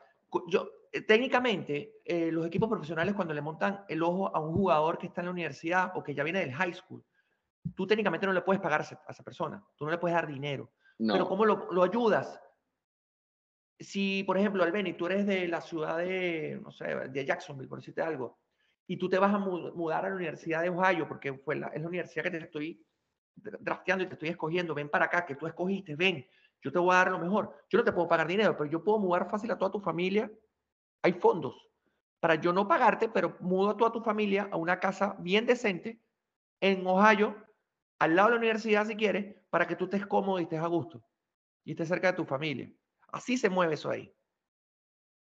yo, 0.48 0.70
eh, 0.92 1.02
técnicamente, 1.02 2.02
eh, 2.04 2.32
los 2.32 2.46
equipos 2.46 2.70
profesionales 2.70 3.16
cuando 3.16 3.34
le 3.34 3.42
montan 3.42 3.86
el 3.88 4.04
ojo 4.04 4.36
a 4.36 4.40
un 4.40 4.54
jugador 4.54 4.98
que 4.98 5.08
está 5.08 5.22
en 5.22 5.26
la 5.26 5.32
universidad 5.32 5.92
o 5.96 6.04
que 6.04 6.14
ya 6.14 6.24
viene 6.24 6.40
del 6.40 6.54
high 6.54 6.74
school, 6.74 7.04
tú 7.76 7.88
técnicamente 7.88 8.26
no 8.26 8.34
le 8.34 8.42
puedes 8.42 8.62
pagar 8.62 8.82
a 8.82 8.84
esa, 8.84 9.02
a 9.08 9.12
esa 9.12 9.24
persona, 9.24 9.64
tú 9.76 9.86
no 9.86 9.92
le 9.92 9.98
puedes 9.98 10.16
dar 10.16 10.28
dinero. 10.28 10.72
No. 11.00 11.14
Pero 11.14 11.28
¿cómo 11.28 11.46
lo, 11.46 11.72
lo, 11.72 11.84
ayudas? 11.84 12.40
Si, 13.80 14.24
por 14.24 14.38
ejemplo, 14.38 14.64
Albeni, 14.64 14.94
tú 14.94 15.08
eres 15.08 15.26
de 15.26 15.48
la 15.48 15.62
ciudad 15.62 15.98
de, 15.98 16.60
no 16.62 16.72
sé, 16.72 16.86
de 17.10 17.26
Jacksonville, 17.26 17.70
por 17.70 17.80
decirte 17.80 18.02
algo, 18.02 18.40
y 18.86 18.98
tú 18.98 19.10
te 19.10 19.18
vas 19.18 19.34
a 19.34 19.40
mudar 19.40 20.06
a 20.06 20.10
la 20.10 20.16
Universidad 20.16 20.62
de 20.62 20.70
Ohio, 20.70 21.08
porque 21.08 21.34
fue 21.34 21.56
la, 21.56 21.68
es 21.68 21.82
la 21.82 21.88
universidad 21.88 22.24
que 22.24 22.32
te 22.32 22.38
estoy 22.38 22.86
drafteando 23.36 24.04
y 24.04 24.08
te 24.08 24.14
estoy 24.14 24.30
escogiendo, 24.30 24.76
ven 24.76 24.90
para 24.90 25.06
acá, 25.06 25.26
que 25.26 25.36
tú 25.36 25.48
escogiste, 25.48 25.96
ven, 25.96 26.28
yo 26.62 26.72
te 26.72 26.80
voy 26.80 26.94
a 26.94 26.98
dar 26.98 27.12
lo 27.12 27.20
mejor. 27.20 27.66
Yo 27.70 27.78
no 27.80 27.84
te 27.84 27.92
puedo 27.92 28.08
pagar 28.08 28.28
dinero, 28.28 28.56
pero 28.58 28.70
yo 28.70 28.84
puedo 28.84 29.00
mudar 29.00 29.30
fácil 29.30 29.52
a 29.52 29.58
toda 29.58 29.72
tu 29.72 29.80
familia 29.80 30.32
hay 31.02 31.14
fondos 31.14 31.68
para 32.20 32.36
yo 32.36 32.54
no 32.54 32.68
pagarte, 32.68 33.10
pero 33.10 33.36
mudo 33.40 33.72
a 33.72 33.78
toda 33.78 33.92
tu 33.92 34.02
familia 34.02 34.48
a 34.52 34.58
una 34.58 34.80
casa 34.80 35.16
bien 35.20 35.46
decente 35.46 36.00
en 36.60 36.86
Ohio, 36.86 37.36
al 37.98 38.16
lado 38.16 38.30
de 38.30 38.36
la 38.36 38.40
universidad 38.40 38.86
si 38.86 38.96
quieres, 38.96 39.36
para 39.50 39.68
que 39.68 39.76
tú 39.76 39.86
estés 39.86 40.06
cómodo 40.06 40.40
y 40.40 40.44
estés 40.44 40.60
a 40.60 40.68
gusto 40.68 41.04
y 41.64 41.72
estés 41.72 41.88
cerca 41.88 42.12
de 42.12 42.18
tu 42.18 42.26
familia. 42.26 42.72
Así 43.12 43.38
se 43.38 43.50
mueve 43.50 43.74
eso 43.74 43.90
ahí. 43.90 44.14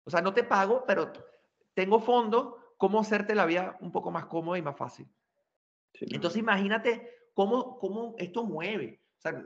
O 0.03 0.11
sea, 0.11 0.21
no 0.21 0.33
te 0.33 0.43
pago, 0.43 0.83
pero 0.85 1.11
tengo 1.73 1.99
fondos, 1.99 2.55
cómo 2.77 2.99
hacerte 2.99 3.33
la 3.33 3.45
vida 3.45 3.77
un 3.81 3.91
poco 3.91 4.11
más 4.11 4.27
cómoda 4.27 4.59
y 4.59 4.61
más 4.61 4.77
fácil. 4.77 5.07
Sí, 5.93 6.05
Entonces 6.11 6.39
imagínate 6.39 7.09
cómo, 7.33 7.79
cómo 7.79 8.15
esto 8.19 8.43
mueve. 8.43 9.03
O 9.17 9.21
sea, 9.21 9.43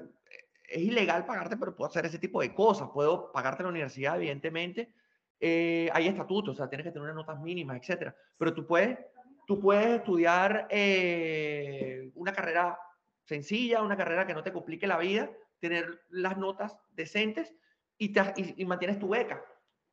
es 0.70 0.82
ilegal 0.82 1.26
pagarte, 1.26 1.58
pero 1.58 1.76
puedo 1.76 1.90
hacer 1.90 2.06
ese 2.06 2.20
tipo 2.20 2.42
de 2.42 2.54
cosas. 2.54 2.90
Puedo 2.94 3.32
pagarte 3.32 3.64
la 3.64 3.70
universidad, 3.70 4.18
evidentemente, 4.18 4.94
eh, 5.40 5.90
hay 5.94 6.08
estatutos, 6.08 6.54
o 6.54 6.58
sea, 6.58 6.70
tienes 6.70 6.86
que 6.86 6.92
tener 6.92 7.04
unas 7.04 7.16
notas 7.16 7.40
mínimas, 7.42 7.78
etcétera. 7.78 8.16
Pero 8.38 8.54
tú 8.54 8.66
puedes, 8.66 8.98
tú 9.46 9.60
puedes 9.60 9.88
estudiar 9.88 10.68
eh, 10.70 12.12
una 12.16 12.34
carrera 12.34 12.80
sencilla, 13.26 13.82
una 13.82 13.98
carrera 13.98 14.26
que 14.26 14.34
no 14.34 14.44
te 14.44 14.54
complique 14.54 14.88
la 14.88 14.98
vida, 14.98 15.30
tener 15.60 16.02
las 16.10 16.38
notas 16.38 16.78
decentes 16.92 17.54
y, 17.98 18.14
te, 18.14 18.22
y, 18.38 18.62
y 18.62 18.66
mantienes 18.66 19.00
tu 19.00 19.10
beca 19.10 19.44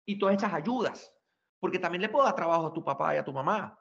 y 0.05 0.19
todas 0.19 0.35
estas 0.37 0.53
ayudas. 0.53 1.13
Porque 1.59 1.79
también 1.79 2.03
le 2.03 2.09
puedo 2.09 2.25
dar 2.25 2.35
trabajo 2.35 2.67
a 2.67 2.73
tu 2.73 2.85
papá 2.85 3.15
y 3.15 3.19
a 3.19 3.25
tu 3.25 3.33
mamá. 3.33 3.79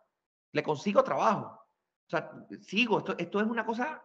Le 0.51 0.63
consigo 0.63 1.03
trabajo. 1.03 1.61
O 2.05 2.09
sea, 2.09 2.31
sigo. 2.61 2.99
Esto, 2.99 3.15
esto 3.17 3.39
es 3.39 3.47
una 3.47 3.65
cosa 3.65 4.03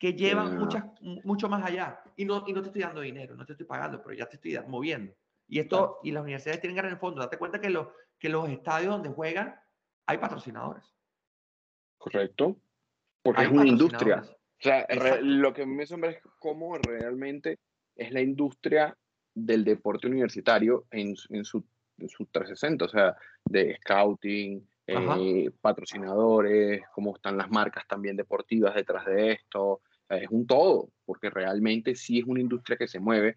que 0.00 0.14
lleva 0.14 0.46
yeah. 0.46 0.58
muchas, 0.58 0.84
mucho 1.24 1.48
más 1.48 1.62
allá. 1.62 2.02
Y 2.16 2.24
no, 2.24 2.42
y 2.46 2.54
no 2.54 2.62
te 2.62 2.68
estoy 2.68 2.82
dando 2.82 3.02
dinero, 3.02 3.36
no 3.36 3.44
te 3.44 3.52
estoy 3.52 3.66
pagando, 3.66 4.02
pero 4.02 4.16
ya 4.16 4.26
te 4.26 4.36
estoy 4.36 4.58
moviendo. 4.66 5.14
Y 5.46 5.60
esto, 5.60 5.98
y 6.02 6.10
las 6.10 6.22
universidades 6.22 6.60
tienen 6.62 6.84
el 6.86 6.96
fondo, 6.96 7.20
date 7.20 7.36
cuenta 7.36 7.60
que, 7.60 7.68
lo, 7.68 7.92
que 8.18 8.30
los 8.30 8.48
estadios 8.48 8.92
donde 8.92 9.10
juegan 9.10 9.54
hay 10.06 10.16
patrocinadores. 10.16 10.96
Correcto. 11.98 12.56
Porque 13.22 13.42
hay 13.42 13.46
es 13.48 13.52
una 13.52 13.66
industria. 13.66 14.22
O 14.24 14.62
sea, 14.62 14.86
re, 14.88 15.22
lo 15.22 15.52
que 15.52 15.66
me 15.66 15.82
asombra 15.82 16.12
es 16.12 16.22
cómo 16.38 16.78
realmente 16.78 17.58
es 17.94 18.10
la 18.10 18.22
industria 18.22 18.96
del 19.34 19.64
deporte 19.64 20.06
universitario 20.06 20.86
en, 20.90 21.14
en, 21.28 21.44
su, 21.44 21.62
en 21.98 22.08
su 22.08 22.24
360, 22.24 22.84
o 22.86 22.88
sea, 22.88 23.16
de 23.44 23.76
scouting, 23.82 24.66
eh, 24.86 25.50
patrocinadores, 25.60 26.82
cómo 26.94 27.14
están 27.14 27.36
las 27.36 27.50
marcas 27.50 27.86
también 27.86 28.16
deportivas 28.16 28.74
detrás 28.74 29.04
de 29.06 29.32
esto. 29.32 29.82
Es 30.10 30.28
un 30.30 30.46
todo, 30.46 30.90
porque 31.04 31.30
realmente 31.30 31.94
sí 31.94 32.18
es 32.18 32.24
una 32.24 32.40
industria 32.40 32.76
que 32.76 32.88
se 32.88 33.00
mueve 33.00 33.36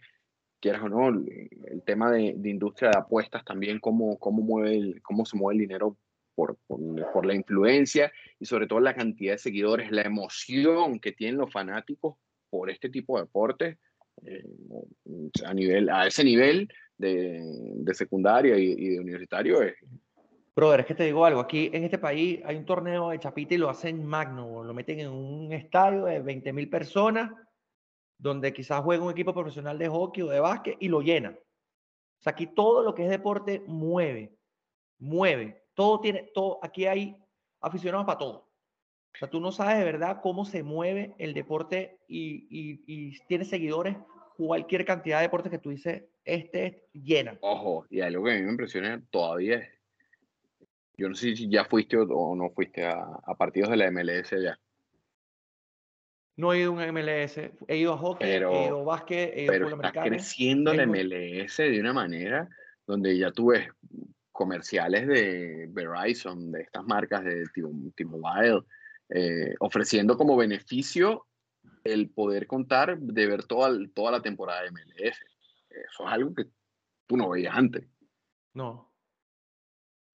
quieras 0.63 0.81
o 0.81 0.87
no, 0.87 1.09
el, 1.09 1.83
tema 1.85 2.09
de, 2.09 2.35
de, 2.37 2.49
industria 2.49 2.89
de 2.89 2.97
apuestas 2.97 3.43
también, 3.43 3.79
cómo, 3.79 4.17
cómo, 4.17 4.41
mueve 4.41 4.77
el, 4.77 5.01
cómo 5.01 5.25
se 5.25 5.35
mueve 5.35 5.55
el 5.55 5.67
dinero 5.67 5.97
por, 6.35 6.57
por, 6.67 6.79
por, 7.11 7.25
la 7.25 7.35
influencia 7.35 8.13
y 8.39 8.45
sobre 8.45 8.65
todo 8.65 8.79
la 8.79 8.95
cantidad 8.95 9.33
de 9.33 9.39
seguidores, 9.39 9.91
la 9.91 10.03
emoción 10.03 11.01
que 11.01 11.11
tienen 11.11 11.35
los 11.35 11.51
fanáticos 11.51 12.15
por 12.49 12.69
este 12.69 12.89
tipo 12.89 13.17
de 13.17 13.23
deportes 13.23 13.77
eh, 14.25 14.45
a, 15.43 15.53
nivel, 15.53 15.89
a 15.89 16.07
ese 16.07 16.23
nivel 16.23 16.69
de, 16.97 17.41
de 17.75 17.93
secundaria 17.93 18.57
y, 18.57 18.71
y, 18.71 18.89
de 18.91 18.99
universitario 19.01 19.61
es... 19.61 19.75
Brother, 20.55 20.81
es 20.81 20.85
que 20.85 20.95
te 20.95 21.05
digo 21.05 21.25
algo, 21.25 21.39
aquí 21.39 21.71
en 21.73 21.83
este 21.83 21.97
país 21.97 22.39
hay 22.45 22.55
un 22.55 22.65
torneo 22.65 23.09
de 23.09 23.19
chapita 23.19 23.55
y 23.55 23.57
lo 23.57 23.69
hacen 23.69 24.05
magno, 24.05 24.63
lo 24.63 24.73
meten 24.73 24.99
en 24.99 25.09
un 25.09 25.51
estadio 25.51 26.05
de 26.05 26.19
20 26.19 26.53
mil 26.53 26.69
personas 26.69 27.31
donde 28.19 28.53
quizás 28.53 28.83
juega 28.83 29.03
un 29.03 29.11
equipo 29.11 29.33
profesional 29.33 29.77
de 29.79 29.89
hockey 29.89 30.23
o 30.23 30.27
de 30.27 30.39
básquet 30.39 30.77
y 30.79 30.89
lo 30.89 31.01
llena. 31.01 31.31
O 31.31 32.23
sea, 32.23 32.31
aquí 32.31 32.47
todo 32.47 32.83
lo 32.83 32.93
que 32.93 33.03
es 33.03 33.09
deporte 33.09 33.63
mueve, 33.67 34.37
mueve. 34.99 35.63
Todo 35.73 35.99
tiene, 35.99 36.29
todo, 36.33 36.59
aquí 36.61 36.85
hay 36.85 37.17
aficionados 37.59 38.05
para 38.05 38.19
todo. 38.19 38.53
O 39.13 39.17
sea, 39.17 39.29
tú 39.29 39.39
no 39.39 39.51
sabes 39.51 39.77
de 39.79 39.83
verdad 39.83 40.19
cómo 40.21 40.45
se 40.45 40.63
mueve 40.63 41.15
el 41.17 41.33
deporte 41.33 41.99
y, 42.07 42.47
y, 42.49 43.19
tiene 43.27 43.45
seguidores 43.45 43.97
cualquier 44.37 44.85
cantidad 44.85 45.17
de 45.17 45.23
deportes 45.23 45.51
que 45.51 45.59
tú 45.59 45.69
dices, 45.69 46.03
este 46.23 46.65
es 46.65 46.75
llena. 46.93 47.37
Ojo, 47.41 47.85
y 47.89 48.01
algo 48.01 48.23
que 48.23 48.31
a 48.31 48.35
mí 48.35 48.41
me 48.41 48.51
impresiona 48.51 49.03
todavía 49.11 49.57
es, 49.57 49.69
yo 50.95 51.09
no 51.09 51.15
sé 51.15 51.35
si 51.35 51.49
ya 51.49 51.65
fuiste 51.65 51.97
o 51.97 52.35
no 52.35 52.49
fuiste 52.51 52.85
a, 52.85 53.03
a 53.23 53.35
partidos 53.35 53.69
de 53.69 53.77
la 53.77 53.91
MLS 53.91 54.31
ya. 54.31 54.59
No 56.35 56.51
he 56.51 56.61
ido 56.61 56.71
a 56.71 56.73
un 56.73 56.93
MLS, 56.93 57.37
he 57.67 57.77
ido 57.77 57.93
a 57.93 57.97
hockey, 57.97 58.27
pero, 58.27 58.51
he 58.51 58.65
ido 58.65 58.81
a 58.81 58.83
básquet, 58.83 59.33
he 59.35 59.43
ido 59.43 59.51
pero 59.51 59.67
a 59.67 59.87
está 59.87 60.03
creciendo 60.03 60.71
el 60.71 60.87
MLS 60.87 61.57
de 61.57 61.79
una 61.79 61.93
manera 61.93 62.49
donde 62.87 63.17
ya 63.17 63.31
tú 63.31 63.47
ves 63.47 63.67
comerciales 64.31 65.07
de 65.07 65.67
Verizon, 65.69 66.51
de 66.51 66.61
estas 66.61 66.83
marcas 66.85 67.23
de 67.23 67.45
T-Mobile, 67.95 68.63
eh, 69.09 69.53
ofreciendo 69.59 70.17
como 70.17 70.35
beneficio 70.35 71.27
el 71.83 72.09
poder 72.09 72.47
contar 72.47 72.97
de 72.97 73.27
ver 73.27 73.43
toda, 73.43 73.69
toda 73.93 74.11
la 74.11 74.21
temporada 74.21 74.63
de 74.63 74.71
MLS. 74.71 75.17
Eso 75.69 76.07
es 76.07 76.11
algo 76.11 76.33
que 76.33 76.45
tú 77.05 77.15
no 77.15 77.29
veías 77.29 77.55
antes. 77.55 77.85
No. 78.53 78.92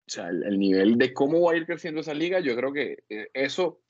Sea, 0.08 0.28
el, 0.28 0.58
nivel 0.58 0.96
de 0.98 1.12
cómo 1.12 1.40
va 1.42 1.52
a 1.52 1.56
ir 1.56 1.66
creciendo 1.66 2.00
esa 2.00 2.14
liga, 2.14 2.40
yo 2.40 2.56
creo 2.56 2.72
que 2.72 2.98
eh, 3.08 3.28
eso, 3.34 3.80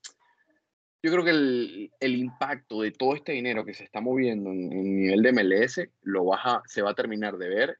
yo 1.02 1.12
creo 1.12 1.24
que 1.24 1.30
el, 1.30 1.90
el, 2.00 2.16
impacto 2.16 2.82
de 2.82 2.92
todo 2.92 3.14
este 3.14 3.32
dinero 3.32 3.64
que 3.64 3.74
se 3.74 3.84
está 3.84 4.00
moviendo 4.00 4.50
en, 4.50 4.72
el 4.72 4.84
nivel 4.84 5.22
de 5.22 5.32
MLS 5.32 5.80
lo 6.02 6.24
baja, 6.24 6.62
se 6.66 6.82
va 6.82 6.90
a 6.90 6.94
terminar 6.94 7.36
de 7.38 7.48
ver 7.48 7.78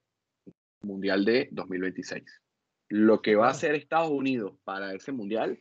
Mundial 0.81 1.25
de 1.25 1.49
2026. 1.51 2.23
Lo 2.91 3.21
que 3.21 3.35
va 3.35 3.49
a 3.49 3.51
hacer 3.51 3.75
Estados 3.75 4.11
Unidos 4.11 4.55
para 4.65 4.95
ese 4.95 5.13
Mundial 5.13 5.59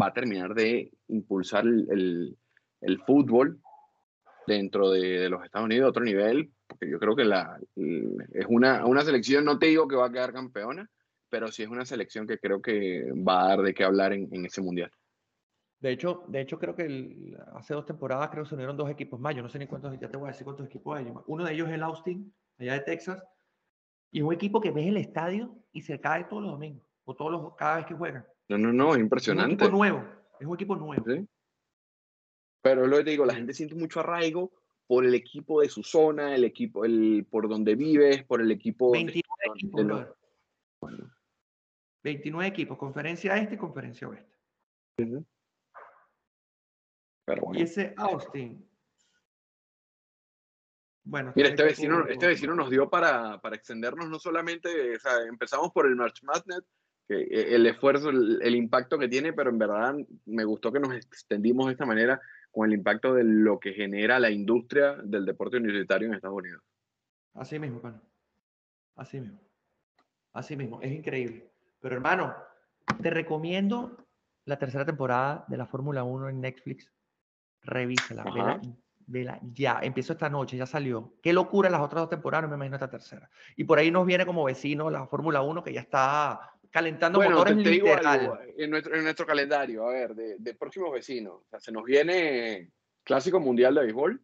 va 0.00 0.06
a 0.06 0.12
terminar 0.12 0.54
de 0.54 0.92
impulsar 1.08 1.64
el, 1.64 2.36
el, 2.80 2.98
fútbol 3.00 3.60
dentro 4.46 4.90
de, 4.90 5.18
de, 5.18 5.28
los 5.28 5.44
Estados 5.44 5.66
Unidos 5.66 5.86
a 5.86 5.90
otro 5.90 6.04
nivel, 6.04 6.52
porque 6.66 6.88
yo 6.88 6.98
creo 6.98 7.16
que 7.16 7.24
la, 7.24 7.58
es 7.74 8.46
una, 8.48 8.86
una 8.86 9.02
selección, 9.02 9.44
no 9.44 9.58
te 9.58 9.66
digo 9.66 9.88
que 9.88 9.96
va 9.96 10.06
a 10.06 10.12
quedar 10.12 10.32
campeona, 10.32 10.88
pero 11.36 11.52
sí 11.52 11.62
es 11.62 11.68
una 11.68 11.84
selección 11.84 12.26
que 12.26 12.38
creo 12.38 12.62
que 12.62 13.12
va 13.12 13.44
a 13.44 13.48
dar 13.48 13.60
de 13.60 13.74
qué 13.74 13.84
hablar 13.84 14.14
en, 14.14 14.26
en 14.32 14.46
ese 14.46 14.62
mundial. 14.62 14.90
De 15.78 15.92
hecho, 15.92 16.24
de 16.28 16.40
hecho 16.40 16.58
creo 16.58 16.74
que 16.74 17.36
hace 17.52 17.74
dos 17.74 17.84
temporadas 17.84 18.30
creo 18.30 18.44
que 18.44 18.48
se 18.48 18.54
unieron 18.54 18.74
dos 18.74 18.88
equipos 18.88 19.20
más. 19.20 19.36
Yo 19.36 19.42
no 19.42 19.50
sé 19.50 19.58
ni 19.58 19.66
cuántos, 19.66 20.00
ya 20.00 20.10
te 20.10 20.16
voy 20.16 20.28
a 20.28 20.32
decir 20.32 20.46
cuántos 20.46 20.64
equipos 20.64 20.96
hay. 20.96 21.12
Uno 21.26 21.44
de 21.44 21.52
ellos 21.52 21.68
es 21.68 21.74
el 21.74 21.82
Austin, 21.82 22.34
allá 22.56 22.72
de 22.72 22.80
Texas, 22.80 23.22
y 24.10 24.22
un 24.22 24.32
equipo 24.32 24.62
que 24.62 24.70
ves 24.70 24.86
el 24.86 24.96
estadio 24.96 25.54
y 25.72 25.82
se 25.82 26.00
cae 26.00 26.24
todos 26.24 26.42
los 26.42 26.52
domingos, 26.52 26.82
o 27.04 27.14
todos 27.14 27.30
los, 27.30 27.54
cada 27.54 27.76
vez 27.76 27.84
que 27.84 27.94
juegan. 27.94 28.26
No, 28.48 28.56
no, 28.56 28.72
no, 28.72 28.94
es 28.94 29.00
impresionante. 29.00 29.52
Es 29.52 29.60
un 29.60 29.64
equipo 29.66 29.76
nuevo, 29.76 30.04
es 30.40 30.46
un 30.46 30.54
equipo 30.54 30.76
nuevo. 30.76 31.04
¿Sí? 31.06 31.28
Pero 32.62 32.86
lo 32.86 32.96
que 32.96 33.04
te 33.04 33.10
digo, 33.10 33.26
la 33.26 33.34
gente 33.34 33.52
siente 33.52 33.74
mucho 33.74 34.00
arraigo 34.00 34.52
por 34.86 35.04
el 35.04 35.14
equipo 35.14 35.60
de 35.60 35.68
su 35.68 35.82
zona, 35.82 36.34
el 36.34 36.44
equipo, 36.44 36.86
el 36.86 37.26
por 37.28 37.46
donde 37.46 37.74
vives, 37.74 38.24
por 38.24 38.40
el 38.40 38.50
equipo. 38.50 38.92
29 38.92 39.22
equipos, 39.54 40.16
29 42.06 42.48
equipos, 42.48 42.78
conferencia 42.78 43.36
este 43.36 43.56
y 43.56 43.58
conferencia 43.58 44.08
oeste. 44.08 44.32
Y 47.52 47.62
ese 47.62 47.94
Austin. 47.96 48.64
Bueno, 51.02 51.32
Mira, 51.34 51.48
este 51.48 51.64
vecino, 51.64 52.06
este 52.06 52.28
vecino 52.28 52.54
nos 52.54 52.70
dio 52.70 52.88
para, 52.88 53.40
para 53.40 53.56
extendernos 53.56 54.08
no 54.08 54.20
solamente, 54.20 54.96
o 54.96 55.00
sea, 55.00 55.22
empezamos 55.28 55.72
por 55.72 55.86
el 55.86 55.96
March 55.96 56.22
Madness, 56.22 56.62
eh, 57.08 57.54
el 57.54 57.66
esfuerzo, 57.66 58.10
el, 58.10 58.54
impacto 58.54 58.98
que 58.98 59.08
tiene, 59.08 59.32
pero 59.32 59.50
en 59.50 59.58
verdad 59.58 59.96
me 60.26 60.44
gustó 60.44 60.72
que 60.72 60.80
nos 60.80 60.94
extendimos 60.94 61.66
de 61.66 61.72
esta 61.72 61.86
manera 61.86 62.20
con 62.52 62.68
el 62.68 62.78
impacto 62.78 63.14
de 63.14 63.24
lo 63.24 63.58
que 63.58 63.72
genera 63.72 64.20
la 64.20 64.30
industria 64.30 64.94
del 64.94 65.24
deporte 65.24 65.56
universitario 65.56 66.06
en 66.08 66.14
Estados 66.14 66.38
Unidos. 66.38 66.62
Así 67.34 67.58
mismo, 67.58 67.80
bueno. 67.80 68.00
Así 68.94 69.20
mismo. 69.20 69.40
Así 70.32 70.56
mismo, 70.56 70.80
es 70.82 70.92
increíble. 70.92 71.55
Pero 71.86 71.98
hermano, 71.98 72.34
te 73.00 73.10
recomiendo 73.10 74.08
la 74.44 74.58
tercera 74.58 74.84
temporada 74.84 75.44
de 75.46 75.56
la 75.56 75.66
Fórmula 75.66 76.02
1 76.02 76.30
en 76.30 76.40
Netflix. 76.40 76.92
Revísala, 77.62 78.24
vela, 78.24 78.60
vela, 79.06 79.38
ya. 79.52 79.78
Empiezo 79.80 80.14
esta 80.14 80.28
noche, 80.28 80.56
ya 80.56 80.66
salió. 80.66 81.14
Qué 81.22 81.32
locura 81.32 81.70
las 81.70 81.80
otras 81.80 82.02
dos 82.02 82.10
temporadas, 82.10 82.50
me 82.50 82.56
imagino 82.56 82.74
esta 82.74 82.90
tercera. 82.90 83.30
Y 83.54 83.62
por 83.62 83.78
ahí 83.78 83.92
nos 83.92 84.04
viene 84.04 84.26
como 84.26 84.42
vecino 84.42 84.90
la 84.90 85.06
Fórmula 85.06 85.42
1 85.42 85.62
que 85.62 85.72
ya 85.72 85.82
está 85.82 86.40
calentando 86.72 87.20
motores 87.22 87.56
te, 87.56 87.70
literal. 87.70 88.36
en, 88.56 88.68
nuestro, 88.68 88.96
en 88.96 89.04
nuestro 89.04 89.24
calendario, 89.24 89.88
a 89.88 89.92
ver, 89.92 90.16
de, 90.16 90.38
de 90.40 90.54
próximos 90.54 90.90
vecinos. 90.92 91.34
O 91.34 91.48
sea, 91.48 91.60
se 91.60 91.70
nos 91.70 91.84
viene 91.84 92.72
Clásico 93.04 93.38
Mundial 93.38 93.76
de 93.76 93.82
Béisbol. 93.82 94.20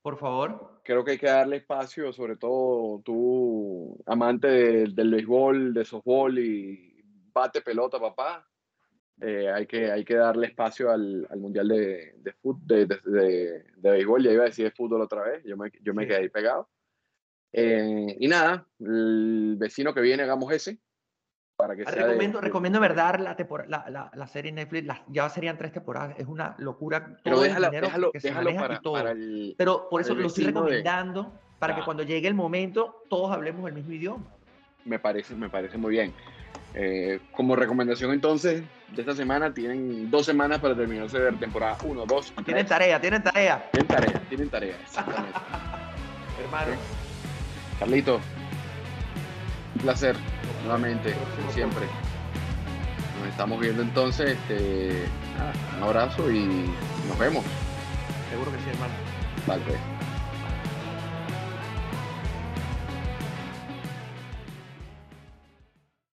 Por 0.00 0.16
favor. 0.16 0.80
Creo 0.82 1.04
que 1.04 1.12
hay 1.12 1.18
que 1.18 1.26
darle 1.26 1.58
espacio, 1.58 2.10
sobre 2.10 2.36
todo 2.36 3.02
tú, 3.04 4.02
amante 4.06 4.48
del 4.48 5.10
béisbol, 5.10 5.74
de 5.74 5.84
softball 5.84 6.38
y 6.38 6.91
bate 7.32 7.62
pelota, 7.62 7.98
papá. 7.98 8.46
Eh, 9.20 9.50
hay, 9.50 9.66
que, 9.66 9.90
hay 9.90 10.04
que 10.04 10.16
darle 10.16 10.48
espacio 10.48 10.90
al, 10.90 11.26
al 11.30 11.38
Mundial 11.38 11.68
de, 11.68 12.14
de, 12.16 12.34
de, 12.42 12.86
de, 12.86 13.64
de, 13.76 13.90
béisbol. 13.90 14.22
Ya 14.22 14.32
iba 14.32 14.42
a 14.42 14.46
decir 14.46 14.64
de 14.64 14.72
fútbol 14.72 15.02
otra 15.02 15.22
vez. 15.22 15.44
Yo 15.44 15.56
me, 15.56 15.70
yo 15.80 15.94
me 15.94 16.06
quedé 16.06 16.16
ahí 16.16 16.28
pegado. 16.28 16.68
Eh, 17.52 18.16
y 18.18 18.28
nada, 18.28 18.66
el 18.80 19.56
vecino 19.58 19.92
que 19.92 20.00
viene, 20.00 20.22
hagamos 20.22 20.52
ese. 20.52 20.78
Para 21.54 21.76
que 21.76 21.84
ah, 21.86 21.90
recomiendo, 21.90 22.40
recomiendo 22.40 22.80
verdad 22.80 23.20
la, 23.20 23.36
la, 23.68 24.10
la, 24.12 24.26
serie 24.26 24.50
Netflix, 24.50 24.88
ya 25.08 25.28
serían 25.28 25.58
tres 25.58 25.72
temporadas, 25.72 26.18
es 26.18 26.26
una 26.26 26.56
locura. 26.58 27.18
Pero 27.22 27.40
déjalo, 27.40 27.70
déjalo, 27.70 28.10
déjalo 28.14 28.54
para, 28.54 28.80
para, 28.80 29.10
el, 29.12 29.54
Pero 29.58 29.88
por 29.88 30.00
eso 30.00 30.14
lo 30.14 30.26
estoy 30.26 30.46
recomendando, 30.46 31.38
para 31.58 31.76
que 31.76 31.82
cuando 31.84 32.02
llegue 32.02 32.26
el 32.26 32.34
momento 32.34 33.04
todos 33.08 33.30
hablemos 33.30 33.68
el 33.68 33.74
mismo 33.74 33.92
idioma. 33.92 34.24
Me 34.84 34.98
parece, 34.98 35.36
me 35.36 35.50
parece 35.50 35.76
muy 35.76 35.90
bien. 35.90 36.12
Eh, 36.74 37.20
como 37.32 37.54
recomendación 37.54 38.12
entonces 38.12 38.62
de 38.94 39.00
esta 39.00 39.14
semana, 39.14 39.52
tienen 39.52 40.10
dos 40.10 40.26
semanas 40.26 40.58
para 40.58 40.74
terminarse 40.74 41.18
de 41.18 41.24
ver 41.24 41.38
temporada 41.38 41.76
1, 41.84 42.06
2. 42.06 42.32
Tienen 42.44 42.66
tarea, 42.66 43.00
tienen 43.00 43.22
tarea. 43.22 43.70
Tienen 43.72 43.88
tarea, 43.88 44.22
tienen 44.28 44.48
tarea, 44.48 44.76
exactamente. 44.82 45.38
Hermano. 46.42 46.72
Carlito, 47.78 48.20
un 49.74 49.82
placer, 49.82 50.16
nuevamente, 50.62 51.14
siempre. 51.52 51.86
Nos 53.18 53.28
estamos 53.28 53.60
viendo 53.60 53.82
entonces, 53.82 54.30
este, 54.30 55.04
un 55.76 55.82
abrazo 55.82 56.30
y 56.30 56.70
nos 57.08 57.18
vemos. 57.18 57.44
Seguro 58.30 58.50
que 58.50 58.58
sí, 58.58 58.70
hermano. 58.70 58.94
Vale. 59.46 59.91